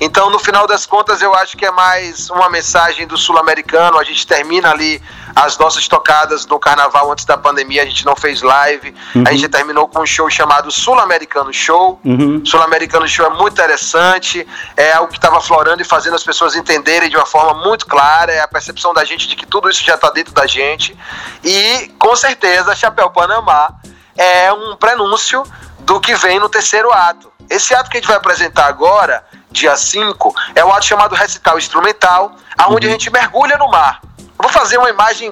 Então, 0.03 0.31
no 0.31 0.39
final 0.39 0.65
das 0.65 0.87
contas, 0.87 1.21
eu 1.21 1.31
acho 1.35 1.55
que 1.55 1.63
é 1.63 1.69
mais 1.69 2.27
uma 2.31 2.49
mensagem 2.49 3.05
do 3.05 3.15
sul-americano. 3.15 3.99
A 3.99 4.03
gente 4.03 4.25
termina 4.25 4.71
ali 4.71 4.99
as 5.35 5.59
nossas 5.59 5.87
tocadas 5.87 6.43
no 6.47 6.59
carnaval 6.59 7.11
antes 7.11 7.23
da 7.23 7.37
pandemia, 7.37 7.83
a 7.83 7.85
gente 7.85 8.03
não 8.03 8.15
fez 8.15 8.41
live. 8.41 8.95
Uhum. 9.13 9.23
A 9.27 9.31
gente 9.31 9.47
terminou 9.47 9.87
com 9.87 10.01
um 10.01 10.05
show 10.05 10.27
chamado 10.27 10.71
Sul-Americano 10.71 11.53
Show. 11.53 11.99
Uhum. 12.03 12.43
Sul-Americano 12.43 13.07
Show 13.07 13.27
é 13.27 13.29
muito 13.29 13.53
interessante, 13.53 14.47
é 14.75 14.91
algo 14.93 15.11
que 15.11 15.19
estava 15.19 15.39
florando 15.39 15.83
e 15.83 15.85
fazendo 15.85 16.15
as 16.15 16.23
pessoas 16.23 16.55
entenderem 16.55 17.07
de 17.07 17.15
uma 17.15 17.27
forma 17.27 17.63
muito 17.63 17.85
clara. 17.85 18.31
É 18.31 18.39
a 18.39 18.47
percepção 18.47 18.95
da 18.95 19.05
gente 19.05 19.27
de 19.27 19.35
que 19.35 19.45
tudo 19.45 19.69
isso 19.69 19.83
já 19.83 19.93
está 19.93 20.09
dentro 20.09 20.33
da 20.33 20.47
gente. 20.47 20.97
E, 21.43 21.91
com 21.99 22.15
certeza, 22.15 22.73
Chapéu 22.73 23.11
Panamá 23.11 23.71
é 24.17 24.51
um 24.51 24.75
prenúncio 24.75 25.43
do 25.81 25.99
que 25.99 26.15
vem 26.15 26.39
no 26.39 26.49
terceiro 26.49 26.91
ato. 26.91 27.31
Esse 27.47 27.75
ato 27.75 27.87
que 27.87 27.97
a 27.97 27.99
gente 27.99 28.07
vai 28.07 28.17
apresentar 28.17 28.65
agora 28.65 29.23
dia 29.51 29.75
5, 29.75 30.33
é 30.55 30.63
o 30.63 30.71
ato 30.71 30.85
chamado 30.85 31.15
recital 31.15 31.57
instrumental, 31.57 32.35
aonde 32.57 32.87
uhum. 32.87 32.93
a 32.93 32.97
gente 32.97 33.09
mergulha 33.11 33.57
no 33.57 33.69
mar. 33.69 34.01
Eu 34.17 34.43
vou 34.43 34.49
fazer 34.49 34.77
uma 34.77 34.89
imagem 34.89 35.31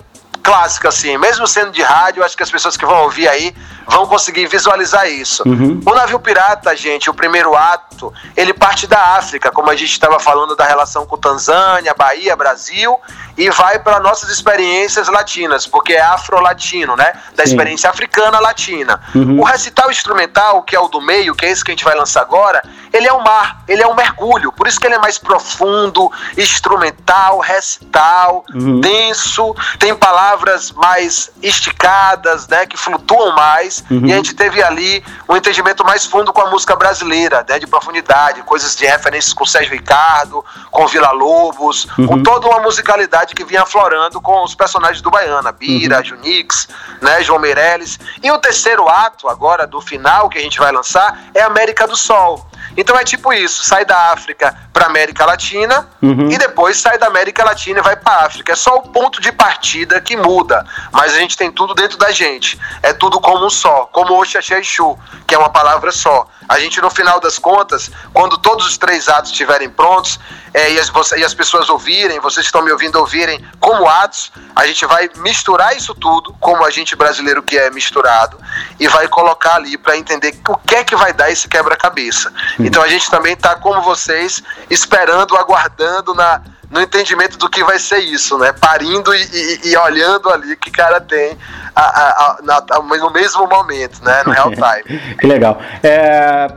clássica, 0.50 0.90
assim, 0.90 1.16
mesmo 1.20 1.46
sendo 1.46 1.70
de 1.70 1.84
rádio, 1.84 2.24
acho 2.24 2.36
que 2.36 2.42
as 2.42 2.50
pessoas 2.50 2.76
que 2.76 2.84
vão 2.84 3.04
ouvir 3.04 3.28
aí 3.28 3.56
vão 3.88 4.08
conseguir 4.08 4.48
visualizar 4.48 5.08
isso. 5.08 5.44
Uhum. 5.46 5.80
O 5.86 5.94
navio 5.94 6.20
pirata, 6.20 6.76
gente, 6.76 7.08
o 7.08 7.14
primeiro 7.14 7.56
ato, 7.56 8.12
ele 8.36 8.52
parte 8.52 8.88
da 8.88 9.00
África, 9.18 9.52
como 9.52 9.70
a 9.70 9.76
gente 9.76 9.92
estava 9.92 10.20
falando 10.20 10.56
da 10.56 10.66
relação 10.66 11.06
com 11.06 11.18
Tanzânia, 11.18 11.94
Bahia, 11.96 12.36
Brasil, 12.36 13.00
e 13.38 13.50
vai 13.52 13.78
para 13.78 14.00
nossas 14.00 14.30
experiências 14.30 15.08
latinas, 15.08 15.68
porque 15.68 15.94
é 15.94 16.02
afro-latino, 16.02 16.96
né? 16.96 17.14
Da 17.36 17.46
Sim. 17.46 17.52
experiência 17.52 17.90
africana 17.90 18.40
latina. 18.40 19.00
Uhum. 19.14 19.40
O 19.40 19.44
recital 19.44 19.92
instrumental, 19.92 20.64
que 20.64 20.76
é 20.76 20.80
o 20.80 20.88
do 20.88 21.00
meio, 21.00 21.36
que 21.36 21.46
é 21.46 21.52
esse 21.52 21.64
que 21.64 21.72
a 21.72 21.74
gente 21.74 21.86
vai 21.86 21.96
lançar 21.96 22.22
agora, 22.22 22.62
ele 22.92 23.08
é 23.08 23.14
um 23.14 23.22
mar, 23.22 23.64
ele 23.68 23.84
é 23.84 23.88
um 23.88 23.96
mergulho, 23.96 24.52
por 24.52 24.68
isso 24.68 24.80
que 24.80 24.88
ele 24.88 24.96
é 24.96 25.00
mais 25.00 25.20
profundo, 25.20 26.12
instrumental, 26.36 27.40
recital, 27.40 28.44
uhum. 28.54 28.82
denso, 28.82 29.56
tem 29.78 29.96
palavras 29.96 30.39
mais 30.76 31.32
esticadas, 31.42 32.48
né, 32.48 32.66
que 32.66 32.78
flutuam 32.78 33.36
mais, 33.36 33.84
uhum. 33.90 34.06
e 34.06 34.14
a 34.14 34.16
gente 34.16 34.34
teve 34.34 34.62
ali 34.62 35.04
um 35.28 35.36
entendimento 35.36 35.84
mais 35.84 36.06
fundo 36.06 36.32
com 36.34 36.42
a 36.42 36.50
música 36.50 36.76
brasileira, 36.76 37.46
né, 37.48 37.60
de 37.60 37.68
profundidade, 37.68 38.42
coisas 38.44 38.76
de 38.76 38.86
referências 38.86 39.34
com 39.34 39.46
Sérgio 39.46 39.74
Ricardo, 39.74 40.44
com 40.72 40.88
Vila 40.88 41.12
Lobos, 41.12 41.88
uhum. 41.98 42.08
com 42.08 42.24
toda 42.24 42.48
uma 42.48 42.60
musicalidade 42.60 43.36
que 43.36 43.44
vinha 43.44 43.64
aflorando 43.64 44.22
com 44.22 44.44
os 44.44 44.56
personagens 44.56 45.02
do 45.02 45.12
Baiana, 45.12 45.52
Bira, 45.52 45.98
uhum. 45.98 46.04
Junix, 46.04 46.68
né, 47.02 47.22
João 47.24 47.40
Meirelles. 47.40 48.00
E 48.22 48.32
o 48.32 48.38
terceiro 48.38 48.88
ato, 48.88 49.28
agora 49.28 49.68
do 49.68 49.82
final 49.82 50.30
que 50.30 50.38
a 50.38 50.42
gente 50.42 50.60
vai 50.60 50.72
lançar, 50.72 51.20
é 51.34 51.42
América 51.42 51.88
do 51.88 51.96
Sol. 51.96 52.46
Então 52.78 52.98
é 52.98 53.04
tipo 53.04 53.34
isso: 53.34 53.64
sai 53.64 53.86
da 53.86 54.12
África 54.12 54.56
para 54.72 54.86
América 54.86 55.26
Latina 55.26 55.88
uhum. 56.02 56.32
e 56.32 56.38
depois 56.38 56.78
sai 56.78 56.98
da 56.98 57.08
América 57.08 57.44
Latina 57.44 57.80
e 57.80 57.84
vai 57.84 57.96
para 57.96 58.26
África. 58.26 58.54
É 58.54 58.56
só 58.56 58.76
o 58.76 58.82
ponto 58.82 59.22
de 59.22 59.32
partida 59.32 60.00
que 60.02 60.16
muda, 60.16 60.66
mas 60.92 61.14
a 61.14 61.18
gente 61.18 61.38
tem 61.38 61.52
tudo 61.52 61.74
dentro 61.74 61.98
da 61.98 62.12
gente. 62.12 62.60
É 62.82 62.94
tudo 62.94 63.20
como 63.20 63.46
um 63.46 63.50
só, 63.50 63.90
como 63.92 64.20
Oxaxexu, 64.20 64.98
que 65.28 65.36
é 65.36 65.38
uma 65.38 65.50
palavra 65.50 65.92
só. 65.92 66.28
A 66.50 66.60
gente, 66.60 66.82
no 66.82 66.90
final 66.90 67.20
das 67.20 67.38
contas, 67.38 67.92
quando 68.12 68.36
todos 68.40 68.66
os 68.66 68.76
três 68.76 69.08
atos 69.08 69.30
estiverem 69.30 69.70
prontos 69.70 70.20
é, 70.52 70.72
e, 70.72 70.80
as, 70.80 70.92
e 71.12 71.24
as 71.24 71.34
pessoas 71.36 71.70
ouvirem, 71.70 72.20
vocês 72.20 72.48
estão 72.48 72.64
me 72.64 72.72
ouvindo 72.72 72.96
ouvirem 72.98 73.46
como 73.60 73.88
atos, 73.88 74.32
a 74.56 74.66
gente 74.66 74.84
vai 74.88 75.08
misturar 75.18 75.78
isso 75.78 75.94
tudo, 75.94 76.36
como 76.40 76.66
a 76.66 76.72
gente 76.72 76.96
brasileiro 76.96 77.44
que 77.44 77.56
é 77.56 77.70
misturado, 77.70 78.40
e 78.80 78.88
vai 78.88 79.08
colocar 79.08 79.58
ali 79.58 79.78
para 79.78 79.96
entender 79.96 80.36
o 80.48 80.58
que 80.58 80.76
é 80.76 80.84
que 80.84 80.96
vai 80.96 81.14
dar 81.14 81.30
esse 81.30 81.48
quebra-cabeça. 81.48 82.34
Então 82.60 82.82
a 82.82 82.88
gente 82.88 83.12
também 83.12 83.34
está, 83.34 83.56
como 83.56 83.84
vocês, 83.84 84.42
esperando, 84.72 85.38
aguardando 85.38 86.16
na, 86.16 86.42
no 86.70 86.82
entendimento 86.82 87.38
do 87.38 87.50
que 87.50 87.64
vai 87.64 87.80
ser 87.80 88.00
isso, 88.00 88.38
né? 88.38 88.54
Parindo 88.54 89.14
e, 89.14 89.22
e, 89.22 89.72
e 89.72 89.78
olhando 89.78 90.30
ali 90.30 90.56
que 90.56 90.70
cara 90.70 91.02
tem 91.02 91.36
a, 91.76 91.82
a, 91.82 92.38
a, 92.72 92.98
no 92.98 93.12
mesmo 93.12 93.48
momento, 93.48 94.04
né? 94.04 94.22
No 94.26 94.32
real 94.32 94.52
time. 94.52 95.00
que 95.20 95.26
legal. 95.26 95.60
É, 95.82 96.48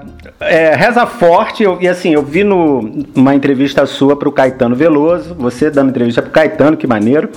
é, 0.41 0.75
reza 0.75 1.07
forte, 1.07 1.63
eu, 1.63 1.79
e 1.81 1.89
assim, 1.89 2.13
eu 2.13 2.23
vi 2.23 2.45
no, 2.45 3.05
uma 3.15 3.35
entrevista 3.35 3.87
sua 3.87 4.15
para 4.15 4.29
o 4.29 4.33
Caetano 4.33 4.77
Veloso, 4.77 5.35
você 5.35 5.71
dando 5.71 5.91
entrevista 5.91 6.21
para 6.21 6.29
o 6.29 6.33
Caetano, 6.33 6.77
que 6.77 6.87
maneiro. 6.87 7.31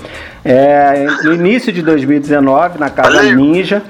É, 0.43 1.05
no 1.23 1.33
início 1.33 1.71
de 1.71 1.81
2019, 1.81 2.77
na 2.77 2.89
Casa 2.89 3.15
Valeu. 3.15 3.35
Ninja. 3.35 3.81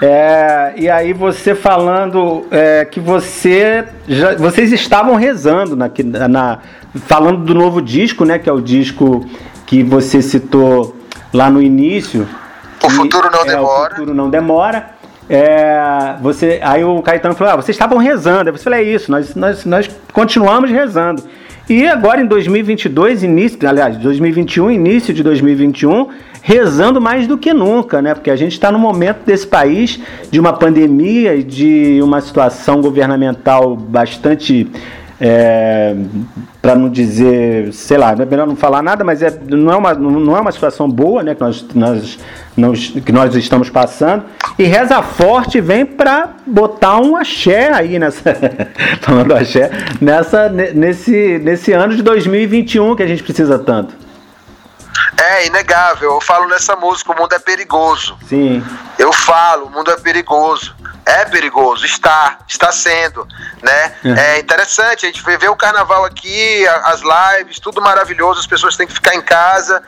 É, 0.00 0.72
e 0.76 0.90
aí 0.90 1.12
você 1.12 1.54
falando 1.54 2.44
é, 2.50 2.84
que 2.84 2.98
você 2.98 3.84
já, 4.08 4.34
vocês 4.34 4.72
estavam 4.72 5.14
rezando 5.14 5.76
na, 5.76 5.88
na, 6.28 6.58
falando 6.94 7.44
do 7.44 7.54
novo 7.54 7.80
disco, 7.80 8.24
né? 8.24 8.38
Que 8.38 8.48
é 8.48 8.52
o 8.52 8.60
disco 8.60 9.24
que 9.66 9.82
você 9.82 10.20
citou 10.20 10.96
lá 11.32 11.50
no 11.50 11.62
início. 11.62 12.28
O 12.82 12.90
futuro 12.90 13.30
não 13.30 13.40
é, 13.42 13.44
demora. 13.44 13.92
O 13.92 13.96
futuro 13.96 14.14
não 14.14 14.30
demora. 14.30 14.90
É, 15.28 16.16
você, 16.20 16.60
aí 16.62 16.84
o 16.84 17.00
Caetano 17.00 17.34
falou: 17.34 17.54
ah, 17.54 17.56
vocês 17.56 17.74
estavam 17.74 17.98
rezando. 17.98 18.50
Aí 18.50 18.56
você 18.56 18.64
falou: 18.64 18.78
é 18.78 18.82
isso, 18.82 19.10
nós, 19.10 19.34
nós, 19.34 19.64
nós 19.64 19.90
continuamos 20.12 20.70
rezando. 20.70 21.22
E 21.68 21.86
agora 21.86 22.20
em 22.20 22.26
2022, 22.26 23.22
início, 23.22 23.58
aliás, 23.68 23.96
2021, 23.96 24.72
início 24.72 25.14
de 25.14 25.22
2021, 25.22 26.08
rezando 26.42 27.00
mais 27.00 27.28
do 27.28 27.38
que 27.38 27.54
nunca, 27.54 28.02
né? 28.02 28.14
Porque 28.14 28.30
a 28.30 28.36
gente 28.36 28.52
está 28.52 28.72
no 28.72 28.78
momento 28.78 29.24
desse 29.24 29.46
país 29.46 30.00
de 30.30 30.40
uma 30.40 30.52
pandemia 30.52 31.36
e 31.36 31.42
de 31.42 32.00
uma 32.02 32.20
situação 32.20 32.80
governamental 32.80 33.76
bastante 33.76 34.68
é, 35.24 35.94
para 36.60 36.74
não 36.74 36.88
dizer, 36.88 37.72
sei 37.72 37.96
lá, 37.96 38.10
é 38.10 38.26
melhor 38.26 38.44
não 38.44 38.56
falar 38.56 38.82
nada, 38.82 39.04
mas 39.04 39.22
é, 39.22 39.32
não, 39.48 39.72
é 39.72 39.76
uma, 39.76 39.94
não 39.94 40.36
é 40.36 40.40
uma 40.40 40.50
situação 40.50 40.90
boa 40.90 41.22
né, 41.22 41.32
que, 41.32 41.40
nós, 41.40 41.64
nós, 41.76 42.18
nós, 42.56 42.88
que 42.88 43.12
nós 43.12 43.32
estamos 43.36 43.70
passando. 43.70 44.24
E 44.58 44.64
Reza 44.64 45.00
Forte 45.00 45.60
vem 45.60 45.86
para 45.86 46.30
botar 46.44 46.98
um 46.98 47.14
axé 47.14 47.72
aí 47.72 48.00
nessa. 48.00 48.36
falando 49.00 49.32
axé, 49.32 49.70
nessa, 50.00 50.48
nesse, 50.48 51.38
nesse 51.38 51.72
ano 51.72 51.94
de 51.94 52.02
2021 52.02 52.96
que 52.96 53.04
a 53.04 53.06
gente 53.06 53.22
precisa 53.22 53.60
tanto. 53.60 54.01
É 55.16 55.46
inegável. 55.46 56.14
Eu 56.14 56.20
falo 56.20 56.48
nessa 56.48 56.76
música, 56.76 57.12
o 57.12 57.16
mundo 57.16 57.32
é 57.34 57.38
perigoso. 57.38 58.16
Sim. 58.28 58.64
Eu 58.98 59.12
falo, 59.12 59.66
o 59.66 59.70
mundo 59.70 59.90
é 59.90 59.96
perigoso. 59.96 60.74
É 61.04 61.24
perigoso, 61.24 61.84
está, 61.84 62.38
está 62.46 62.70
sendo, 62.70 63.26
né? 63.60 63.92
Uhum. 64.04 64.14
É 64.14 64.38
interessante, 64.38 65.04
a 65.04 65.08
gente 65.08 65.20
vê, 65.24 65.36
ver 65.36 65.48
o 65.48 65.56
carnaval 65.56 66.04
aqui, 66.04 66.64
as 66.84 67.00
lives, 67.00 67.58
tudo 67.58 67.82
maravilhoso, 67.82 68.38
as 68.38 68.46
pessoas 68.46 68.76
têm 68.76 68.86
que 68.86 68.92
ficar 68.92 69.12
em 69.12 69.20
casa 69.20 69.82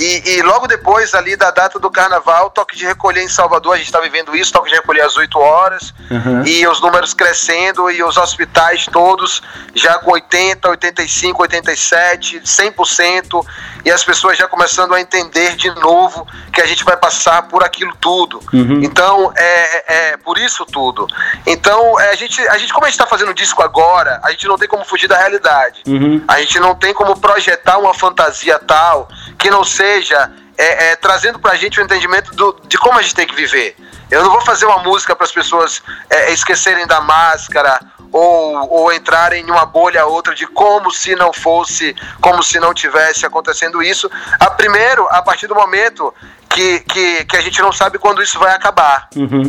e, 0.00 0.38
e, 0.38 0.42
logo 0.42 0.66
depois 0.66 1.14
ali 1.14 1.36
da 1.36 1.50
data 1.50 1.78
do 1.78 1.90
carnaval, 1.90 2.48
toque 2.48 2.74
de 2.74 2.86
recolher 2.86 3.22
em 3.22 3.28
Salvador, 3.28 3.74
a 3.74 3.76
gente 3.76 3.86
está 3.86 4.00
vivendo 4.00 4.34
isso, 4.34 4.50
toque 4.50 4.70
de 4.70 4.74
recolher 4.74 5.02
às 5.02 5.14
8 5.14 5.38
horas, 5.38 5.92
uhum. 6.10 6.42
e 6.46 6.66
os 6.66 6.80
números 6.80 7.12
crescendo, 7.12 7.90
e 7.90 8.02
os 8.02 8.16
hospitais 8.16 8.86
todos 8.86 9.42
já 9.74 9.98
com 9.98 10.12
80, 10.12 10.70
85, 10.70 11.42
87, 11.42 12.40
100%, 12.40 13.46
e 13.84 13.90
as 13.90 14.02
pessoas 14.02 14.38
já 14.38 14.48
começando 14.48 14.94
a 14.94 15.00
entender 15.02 15.54
de 15.54 15.68
novo 15.74 16.26
que 16.50 16.62
a 16.62 16.66
gente 16.66 16.82
vai 16.82 16.96
passar 16.96 17.42
por 17.42 17.62
aquilo 17.62 17.94
tudo. 18.00 18.40
Uhum. 18.54 18.82
Então, 18.82 19.30
é, 19.36 20.12
é 20.12 20.16
por 20.16 20.38
isso 20.38 20.64
tudo. 20.64 21.06
Então, 21.44 22.00
é, 22.00 22.10
a, 22.10 22.14
gente, 22.14 22.40
a 22.48 22.56
gente, 22.56 22.72
como 22.72 22.86
a 22.86 22.88
gente 22.88 22.98
está 22.98 23.06
fazendo 23.06 23.34
disco 23.34 23.62
agora, 23.62 24.18
a 24.22 24.30
gente 24.30 24.46
não 24.46 24.56
tem 24.56 24.66
como 24.66 24.82
fugir 24.82 25.08
da 25.08 25.18
realidade. 25.18 25.82
Uhum. 25.86 26.24
A 26.26 26.40
gente 26.40 26.58
não 26.58 26.74
tem 26.74 26.94
como 26.94 27.20
projetar 27.20 27.76
uma 27.76 27.92
fantasia 27.92 28.58
tal 28.58 29.10
que 29.38 29.50
não 29.50 29.62
seja 29.64 29.89
seja 29.90 30.30
é, 30.56 30.90
é, 30.90 30.96
trazendo 30.96 31.38
para 31.38 31.52
a 31.52 31.56
gente 31.56 31.80
o 31.80 31.82
entendimento 31.82 32.32
do, 32.34 32.56
de 32.66 32.78
como 32.78 32.98
a 32.98 33.02
gente 33.02 33.14
tem 33.14 33.26
que 33.26 33.34
viver. 33.34 33.74
Eu 34.10 34.22
não 34.22 34.30
vou 34.30 34.40
fazer 34.42 34.66
uma 34.66 34.78
música 34.78 35.16
para 35.16 35.24
as 35.24 35.32
pessoas 35.32 35.82
é, 36.08 36.32
esquecerem 36.32 36.86
da 36.86 37.00
máscara 37.00 37.80
ou, 38.12 38.68
ou 38.70 38.92
entrarem 38.92 39.44
em 39.44 39.50
uma 39.50 39.64
bolha 39.64 40.04
outra 40.04 40.34
de 40.34 40.46
como 40.46 40.90
se 40.90 41.14
não 41.14 41.32
fosse, 41.32 41.94
como 42.20 42.42
se 42.42 42.58
não 42.58 42.74
tivesse 42.74 43.24
acontecendo 43.24 43.82
isso. 43.82 44.10
A 44.38 44.50
primeiro, 44.50 45.06
a 45.10 45.22
partir 45.22 45.46
do 45.46 45.54
momento 45.54 46.12
que, 46.48 46.80
que, 46.80 47.24
que 47.24 47.36
a 47.36 47.40
gente 47.40 47.60
não 47.62 47.72
sabe 47.72 47.98
quando 47.98 48.22
isso 48.22 48.38
vai 48.38 48.54
acabar. 48.54 49.08
Uhum. 49.16 49.42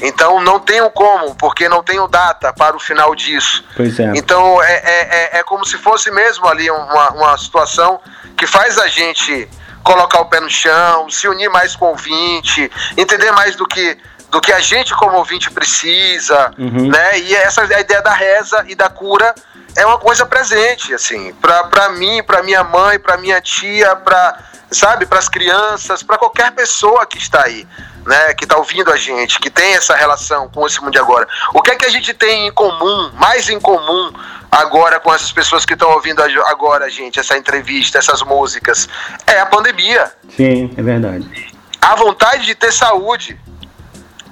Então 0.00 0.40
não 0.40 0.60
tenho 0.60 0.90
como, 0.90 1.34
porque 1.34 1.68
não 1.68 1.82
tenho 1.82 2.06
data 2.06 2.52
para 2.52 2.76
o 2.76 2.80
final 2.80 3.14
disso. 3.14 3.64
Pois 3.74 3.98
é. 3.98 4.12
Então 4.14 4.62
é, 4.62 4.72
é, 4.72 5.08
é, 5.34 5.38
é 5.38 5.42
como 5.42 5.64
se 5.64 5.78
fosse 5.78 6.10
mesmo 6.10 6.46
ali 6.46 6.70
uma, 6.70 7.10
uma 7.12 7.38
situação 7.38 8.00
que 8.36 8.46
faz 8.46 8.78
a 8.78 8.88
gente 8.88 9.48
colocar 9.82 10.20
o 10.20 10.26
pé 10.26 10.40
no 10.40 10.50
chão, 10.50 11.08
se 11.08 11.28
unir 11.28 11.48
mais 11.48 11.76
com 11.76 11.86
o 11.86 11.88
ouvinte, 11.90 12.70
entender 12.96 13.30
mais 13.32 13.56
do 13.56 13.66
que 13.66 13.96
do 14.28 14.40
que 14.40 14.52
a 14.52 14.58
gente 14.58 14.92
como 14.96 15.16
ouvinte 15.16 15.48
precisa, 15.50 16.50
uhum. 16.58 16.88
né? 16.88 17.20
E 17.20 17.34
essa 17.36 17.62
a 17.62 17.80
ideia 17.80 18.02
da 18.02 18.12
reza 18.12 18.64
e 18.66 18.74
da 18.74 18.88
cura 18.88 19.32
é 19.76 19.86
uma 19.86 19.98
coisa 19.98 20.26
presente, 20.26 20.92
assim, 20.92 21.32
para 21.34 21.88
mim, 21.90 22.22
para 22.22 22.42
minha 22.42 22.64
mãe, 22.64 22.98
para 22.98 23.16
minha 23.16 23.40
tia, 23.40 23.94
para 23.94 24.36
sabe, 24.70 25.06
para 25.06 25.18
as 25.18 25.28
crianças, 25.28 26.02
para 26.02 26.18
qualquer 26.18 26.52
pessoa 26.52 27.06
que 27.06 27.18
está 27.18 27.44
aí, 27.44 27.66
né, 28.04 28.34
que 28.34 28.44
está 28.44 28.56
ouvindo 28.56 28.90
a 28.92 28.96
gente, 28.96 29.38
que 29.38 29.50
tem 29.50 29.74
essa 29.74 29.94
relação 29.94 30.48
com 30.48 30.66
esse 30.66 30.80
mundo 30.80 30.92
de 30.92 30.98
agora. 30.98 31.26
O 31.54 31.62
que 31.62 31.70
é 31.70 31.76
que 31.76 31.86
a 31.86 31.90
gente 31.90 32.12
tem 32.14 32.48
em 32.48 32.52
comum, 32.52 33.10
mais 33.14 33.48
em 33.48 33.60
comum 33.60 34.12
agora 34.50 34.98
com 35.00 35.12
essas 35.12 35.32
pessoas 35.32 35.64
que 35.64 35.74
estão 35.74 35.90
ouvindo 35.90 36.22
agora, 36.46 36.88
gente, 36.90 37.18
essa 37.18 37.36
entrevista, 37.36 37.98
essas 37.98 38.22
músicas? 38.22 38.88
É 39.26 39.40
a 39.40 39.46
pandemia. 39.46 40.12
Sim, 40.36 40.72
é 40.76 40.82
verdade. 40.82 41.54
A 41.80 41.94
vontade 41.94 42.44
de 42.44 42.54
ter 42.54 42.72
saúde, 42.72 43.38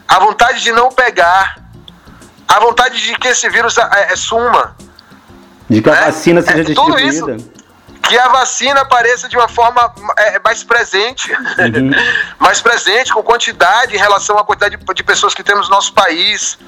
a 0.09 0.19
vontade 0.19 0.61
de 0.61 0.73
não 0.73 0.91
pegar, 0.91 1.57
a 2.49 2.61
vontade 2.61 3.01
de 3.01 3.17
que 3.17 3.29
esse 3.29 3.49
vírus 3.49 3.79
é, 3.79 4.13
é 4.13 4.17
suma. 4.17 4.77
De 5.69 5.81
que 5.81 5.89
a 5.89 5.93
né? 5.93 6.01
vacina 6.07 6.43
seja 6.43 6.61
é, 6.61 6.65
distribuída. 6.65 7.21
Tudo 7.21 7.37
isso, 7.37 7.64
que 8.09 8.19
a 8.19 8.29
vacina 8.29 8.81
apareça 8.83 9.29
de 9.29 9.37
uma 9.37 9.49
forma 9.49 9.93
é, 10.17 10.39
mais 10.41 10.63
presente, 10.63 11.33
uhum. 11.33 11.91
mais 12.39 12.61
presente, 12.61 13.13
com 13.13 13.23
quantidade 13.23 13.95
em 13.95 13.99
relação 13.99 14.39
à 14.39 14.45
quantidade 14.45 14.77
de, 14.77 14.95
de 14.95 15.03
pessoas 15.03 15.35
que 15.35 15.43
temos 15.43 15.69
no 15.69 15.75
nosso 15.75 15.93
país, 15.93 16.59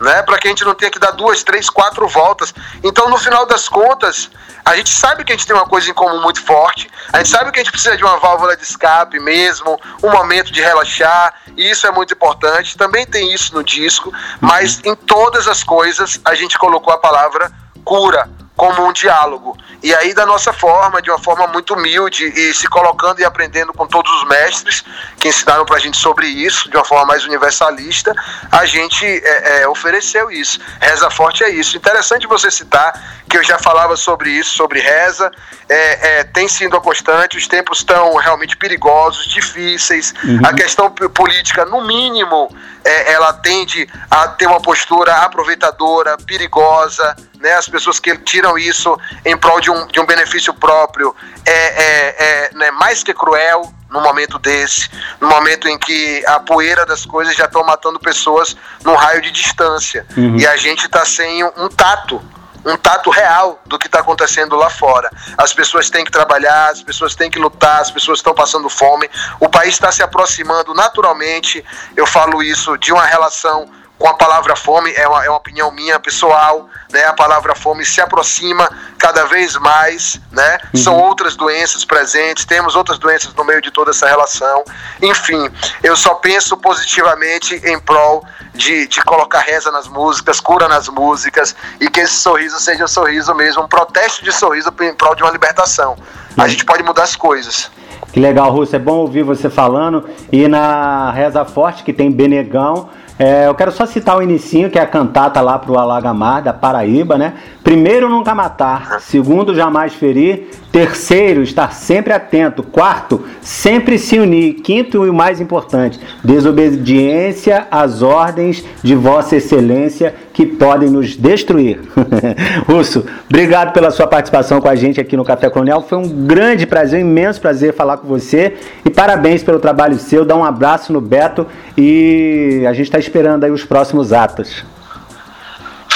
né? 0.00 0.22
Para 0.22 0.38
que 0.38 0.46
a 0.46 0.50
gente 0.50 0.64
não 0.64 0.74
tenha 0.74 0.90
que 0.90 0.98
dar 0.98 1.12
duas, 1.12 1.42
três, 1.42 1.70
quatro 1.70 2.06
voltas. 2.08 2.54
Então, 2.82 3.08
no 3.08 3.18
final 3.18 3.46
das 3.46 3.68
contas, 3.68 4.30
a 4.64 4.76
gente 4.76 4.90
sabe 4.90 5.24
que 5.24 5.32
a 5.32 5.36
gente 5.36 5.46
tem 5.46 5.54
uma 5.54 5.66
coisa 5.66 5.90
em 5.90 5.94
comum 5.94 6.20
muito 6.22 6.42
forte, 6.42 6.90
a 7.12 7.18
gente 7.18 7.28
sabe 7.28 7.52
que 7.52 7.60
a 7.60 7.62
gente 7.62 7.72
precisa 7.72 7.96
de 7.96 8.04
uma 8.04 8.18
válvula 8.18 8.56
de 8.56 8.62
escape 8.62 9.18
mesmo, 9.20 9.78
um 10.02 10.10
momento 10.10 10.52
de 10.52 10.60
relaxar, 10.60 11.34
e 11.56 11.70
isso 11.70 11.86
é 11.86 11.90
muito 11.90 12.14
importante. 12.14 12.76
Também 12.76 13.06
tem 13.06 13.32
isso 13.32 13.54
no 13.54 13.62
disco, 13.62 14.12
mas 14.40 14.80
em 14.84 14.94
todas 14.94 15.46
as 15.48 15.62
coisas 15.62 16.20
a 16.24 16.34
gente 16.34 16.58
colocou 16.58 16.92
a 16.92 16.98
palavra 16.98 17.50
cura 17.84 18.28
como 18.56 18.86
um 18.86 18.92
diálogo. 18.92 19.56
E 19.82 19.94
aí, 19.94 20.14
da 20.14 20.24
nossa 20.24 20.52
forma, 20.52 21.02
de 21.02 21.10
uma 21.10 21.18
forma 21.18 21.46
muito 21.48 21.74
humilde 21.74 22.24
e 22.24 22.54
se 22.54 22.68
colocando 22.68 23.20
e 23.20 23.24
aprendendo 23.24 23.72
com 23.72 23.86
todos 23.86 24.10
os 24.12 24.28
mestres 24.28 24.84
que 25.18 25.28
ensinaram 25.28 25.64
para 25.64 25.76
a 25.76 25.80
gente 25.80 25.96
sobre 25.96 26.26
isso, 26.26 26.70
de 26.70 26.76
uma 26.76 26.84
forma 26.84 27.06
mais 27.06 27.24
universalista, 27.24 28.14
a 28.50 28.64
gente 28.64 29.04
é, 29.04 29.62
é, 29.62 29.68
ofereceu 29.68 30.30
isso. 30.30 30.60
Reza 30.80 31.10
Forte 31.10 31.42
é 31.42 31.50
isso. 31.50 31.76
Interessante 31.76 32.26
você 32.26 32.50
citar 32.50 33.23
que 33.28 33.38
eu 33.38 33.44
já 33.44 33.58
falava 33.58 33.96
sobre 33.96 34.30
isso, 34.30 34.54
sobre 34.54 34.80
reza. 34.80 35.30
É, 35.68 36.18
é 36.18 36.24
tem 36.24 36.48
sido 36.48 36.76
a 36.76 36.80
constante, 36.80 37.36
os 37.36 37.46
tempos 37.46 37.78
estão 37.78 38.14
realmente 38.16 38.56
perigosos, 38.56 39.26
difíceis. 39.26 40.14
Uhum. 40.24 40.40
A 40.44 40.52
questão 40.52 40.90
política, 40.90 41.64
no 41.64 41.86
mínimo, 41.86 42.54
é, 42.84 43.12
ela 43.12 43.32
tende 43.32 43.88
a 44.10 44.28
ter 44.28 44.46
uma 44.46 44.60
postura 44.60 45.14
aproveitadora, 45.16 46.16
perigosa 46.18 47.16
né, 47.44 47.52
as 47.52 47.68
pessoas 47.68 48.00
que 48.00 48.16
tiram 48.16 48.56
isso 48.56 48.98
em 49.22 49.36
prol 49.36 49.60
de 49.60 49.70
um, 49.70 49.86
de 49.86 50.00
um 50.00 50.06
benefício 50.06 50.54
próprio 50.54 51.14
é, 51.44 51.52
é, 51.52 52.16
é 52.18 52.50
né, 52.54 52.70
mais 52.70 53.02
que 53.02 53.12
cruel 53.12 53.70
num 53.90 54.00
momento 54.00 54.38
desse, 54.38 54.88
no 55.20 55.28
momento 55.28 55.68
em 55.68 55.78
que 55.78 56.24
a 56.26 56.40
poeira 56.40 56.86
das 56.86 57.04
coisas 57.04 57.36
já 57.36 57.44
estão 57.44 57.62
matando 57.62 58.00
pessoas 58.00 58.56
num 58.82 58.94
raio 58.94 59.20
de 59.20 59.30
distância 59.30 60.06
uhum. 60.16 60.36
e 60.36 60.46
a 60.46 60.56
gente 60.56 60.86
está 60.86 61.04
sem 61.04 61.44
um 61.44 61.68
tato 61.68 62.20
um 62.64 62.76
tato 62.76 63.10
real 63.10 63.60
do 63.66 63.78
que 63.78 63.86
está 63.86 64.00
acontecendo 64.00 64.56
lá 64.56 64.70
fora. 64.70 65.10
As 65.36 65.52
pessoas 65.52 65.90
têm 65.90 66.04
que 66.04 66.10
trabalhar, 66.10 66.70
as 66.70 66.82
pessoas 66.82 67.14
têm 67.14 67.30
que 67.30 67.38
lutar, 67.38 67.80
as 67.80 67.90
pessoas 67.90 68.18
estão 68.18 68.34
passando 68.34 68.68
fome. 68.68 69.08
O 69.40 69.48
país 69.48 69.74
está 69.74 69.92
se 69.92 70.02
aproximando 70.02 70.72
naturalmente. 70.74 71.64
Eu 71.96 72.06
falo 72.06 72.42
isso 72.42 72.76
de 72.78 72.92
uma 72.92 73.04
relação 73.04 73.70
com 74.04 74.08
a 74.10 74.12
palavra 74.12 74.54
fome, 74.54 74.92
é 74.94 75.08
uma, 75.08 75.24
é 75.24 75.30
uma 75.30 75.38
opinião 75.38 75.72
minha 75.72 75.98
pessoal, 75.98 76.68
né? 76.92 77.06
A 77.06 77.14
palavra 77.14 77.54
fome 77.54 77.86
se 77.86 78.02
aproxima 78.02 78.70
cada 78.98 79.24
vez 79.24 79.56
mais, 79.56 80.20
né? 80.30 80.58
Uhum. 80.74 80.80
São 80.82 80.98
outras 80.98 81.36
doenças 81.36 81.86
presentes, 81.86 82.44
temos 82.44 82.76
outras 82.76 82.98
doenças 82.98 83.32
no 83.32 83.42
meio 83.42 83.62
de 83.62 83.70
toda 83.70 83.92
essa 83.92 84.06
relação. 84.06 84.62
Enfim, 85.00 85.48
eu 85.82 85.96
só 85.96 86.16
penso 86.16 86.54
positivamente 86.58 87.54
em 87.64 87.80
prol 87.80 88.22
de, 88.52 88.86
de 88.88 89.02
colocar 89.04 89.40
reza 89.40 89.70
nas 89.70 89.88
músicas, 89.88 90.38
cura 90.38 90.68
nas 90.68 90.86
músicas, 90.86 91.56
e 91.80 91.88
que 91.88 92.00
esse 92.00 92.16
sorriso 92.16 92.60
seja 92.60 92.84
um 92.84 92.88
sorriso 92.88 93.34
mesmo, 93.34 93.62
um 93.62 93.68
protesto 93.68 94.22
de 94.22 94.32
sorriso 94.32 94.70
em 94.82 94.94
prol 94.94 95.14
de 95.14 95.22
uma 95.22 95.32
libertação. 95.32 95.96
A 96.36 96.42
uhum. 96.42 96.48
gente 96.50 96.66
pode 96.66 96.82
mudar 96.82 97.04
as 97.04 97.16
coisas. 97.16 97.70
Que 98.12 98.20
legal, 98.20 98.50
Russo, 98.50 98.76
é 98.76 98.78
bom 98.78 98.98
ouvir 98.98 99.22
você 99.22 99.48
falando. 99.48 100.08
E 100.30 100.46
na 100.46 101.10
Reza 101.10 101.42
Forte, 101.46 101.82
que 101.82 101.92
tem 101.92 102.12
Benegão, 102.12 102.90
é, 103.18 103.46
eu 103.46 103.54
quero 103.54 103.70
só 103.70 103.86
citar 103.86 104.16
o 104.16 104.22
inicinho, 104.22 104.70
que 104.70 104.78
é 104.78 104.82
a 104.82 104.86
cantata 104.86 105.40
lá 105.40 105.58
pro 105.58 105.78
Alagamar, 105.78 106.42
da 106.42 106.52
Paraíba, 106.52 107.16
né? 107.16 107.34
Primeiro, 107.62 108.08
nunca 108.08 108.34
matar. 108.34 109.00
Segundo, 109.00 109.54
jamais 109.54 109.94
ferir. 109.94 110.50
Terceiro, 110.74 111.40
estar 111.40 111.72
sempre 111.72 112.12
atento. 112.12 112.60
Quarto, 112.60 113.24
sempre 113.40 113.96
se 113.96 114.18
unir. 114.18 114.54
Quinto 114.54 115.06
e 115.06 115.08
o 115.08 115.14
mais 115.14 115.40
importante, 115.40 116.00
desobediência 116.24 117.68
às 117.70 118.02
ordens 118.02 118.64
de 118.82 118.92
Vossa 118.96 119.36
Excelência 119.36 120.12
que 120.32 120.44
podem 120.44 120.90
nos 120.90 121.16
destruir. 121.16 121.80
Russo, 122.66 123.06
obrigado 123.30 123.72
pela 123.72 123.92
sua 123.92 124.08
participação 124.08 124.60
com 124.60 124.68
a 124.68 124.74
gente 124.74 125.00
aqui 125.00 125.16
no 125.16 125.24
Café 125.24 125.48
Colonial. 125.48 125.80
Foi 125.80 125.96
um 125.96 126.08
grande 126.08 126.66
prazer, 126.66 127.04
um 127.04 127.08
imenso 127.08 127.40
prazer 127.40 127.72
falar 127.72 127.98
com 127.98 128.08
você. 128.08 128.54
E 128.84 128.90
parabéns 128.90 129.44
pelo 129.44 129.60
trabalho 129.60 129.96
seu. 129.96 130.24
Dá 130.24 130.34
um 130.34 130.44
abraço 130.44 130.92
no 130.92 131.00
Beto 131.00 131.46
e 131.78 132.64
a 132.68 132.72
gente 132.72 132.86
está 132.86 132.98
esperando 132.98 133.44
aí 133.44 133.50
os 133.52 133.64
próximos 133.64 134.12
atos. 134.12 134.64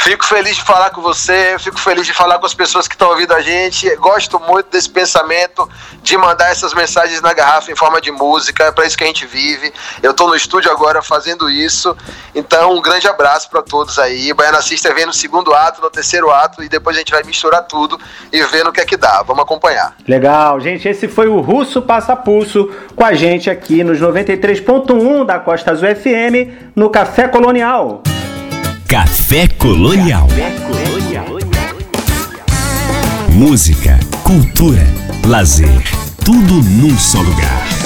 Fico 0.08 0.24
feliz 0.24 0.56
de 0.56 0.62
falar 0.62 0.88
com 0.88 1.02
você, 1.02 1.54
fico 1.58 1.78
feliz 1.78 2.06
de 2.06 2.14
falar 2.14 2.38
com 2.38 2.46
as 2.46 2.54
pessoas 2.54 2.88
que 2.88 2.94
estão 2.94 3.10
ouvindo 3.10 3.34
a 3.34 3.42
gente. 3.42 3.94
Gosto 3.96 4.40
muito 4.40 4.70
desse 4.70 4.88
pensamento 4.88 5.68
de 6.02 6.16
mandar 6.16 6.50
essas 6.50 6.72
mensagens 6.72 7.20
na 7.20 7.34
garrafa 7.34 7.70
em 7.70 7.76
forma 7.76 8.00
de 8.00 8.10
música, 8.10 8.64
é 8.64 8.72
para 8.72 8.86
isso 8.86 8.96
que 8.96 9.04
a 9.04 9.06
gente 9.06 9.26
vive. 9.26 9.70
Eu 10.02 10.12
estou 10.12 10.26
no 10.26 10.34
estúdio 10.34 10.70
agora 10.70 11.02
fazendo 11.02 11.50
isso. 11.50 11.94
Então, 12.34 12.74
um 12.74 12.80
grande 12.80 13.06
abraço 13.06 13.50
para 13.50 13.60
todos 13.60 13.98
aí. 13.98 14.32
Baiana 14.32 14.62
Sister 14.62 14.94
vem 14.94 15.04
no 15.04 15.12
segundo 15.12 15.52
ato, 15.52 15.82
no 15.82 15.90
terceiro 15.90 16.30
ato, 16.30 16.62
e 16.62 16.70
depois 16.70 16.96
a 16.96 17.00
gente 17.00 17.12
vai 17.12 17.22
misturar 17.22 17.64
tudo 17.64 18.00
e 18.32 18.42
ver 18.44 18.64
no 18.64 18.72
que 18.72 18.80
é 18.80 18.86
que 18.86 18.96
dá. 18.96 19.22
Vamos 19.22 19.42
acompanhar. 19.42 19.94
Legal, 20.08 20.58
gente. 20.58 20.88
Esse 20.88 21.06
foi 21.06 21.28
o 21.28 21.42
Russo 21.42 21.82
Passa 21.82 22.16
Pulso 22.16 22.74
com 22.96 23.04
a 23.04 23.12
gente 23.12 23.50
aqui 23.50 23.84
nos 23.84 24.00
93.1 24.00 25.26
da 25.26 25.38
Costa 25.38 25.72
Azul 25.72 25.94
FM 25.94 26.72
no 26.74 26.88
Café 26.88 27.28
Colonial. 27.28 28.02
Café 28.88 29.46
Colonial. 29.48 30.26
Café 30.28 30.50
Colonial. 30.62 31.26
Música, 33.28 34.00
cultura, 34.22 34.82
lazer, 35.26 35.84
tudo 36.24 36.62
num 36.62 36.96
só 36.96 37.20
lugar. 37.20 37.77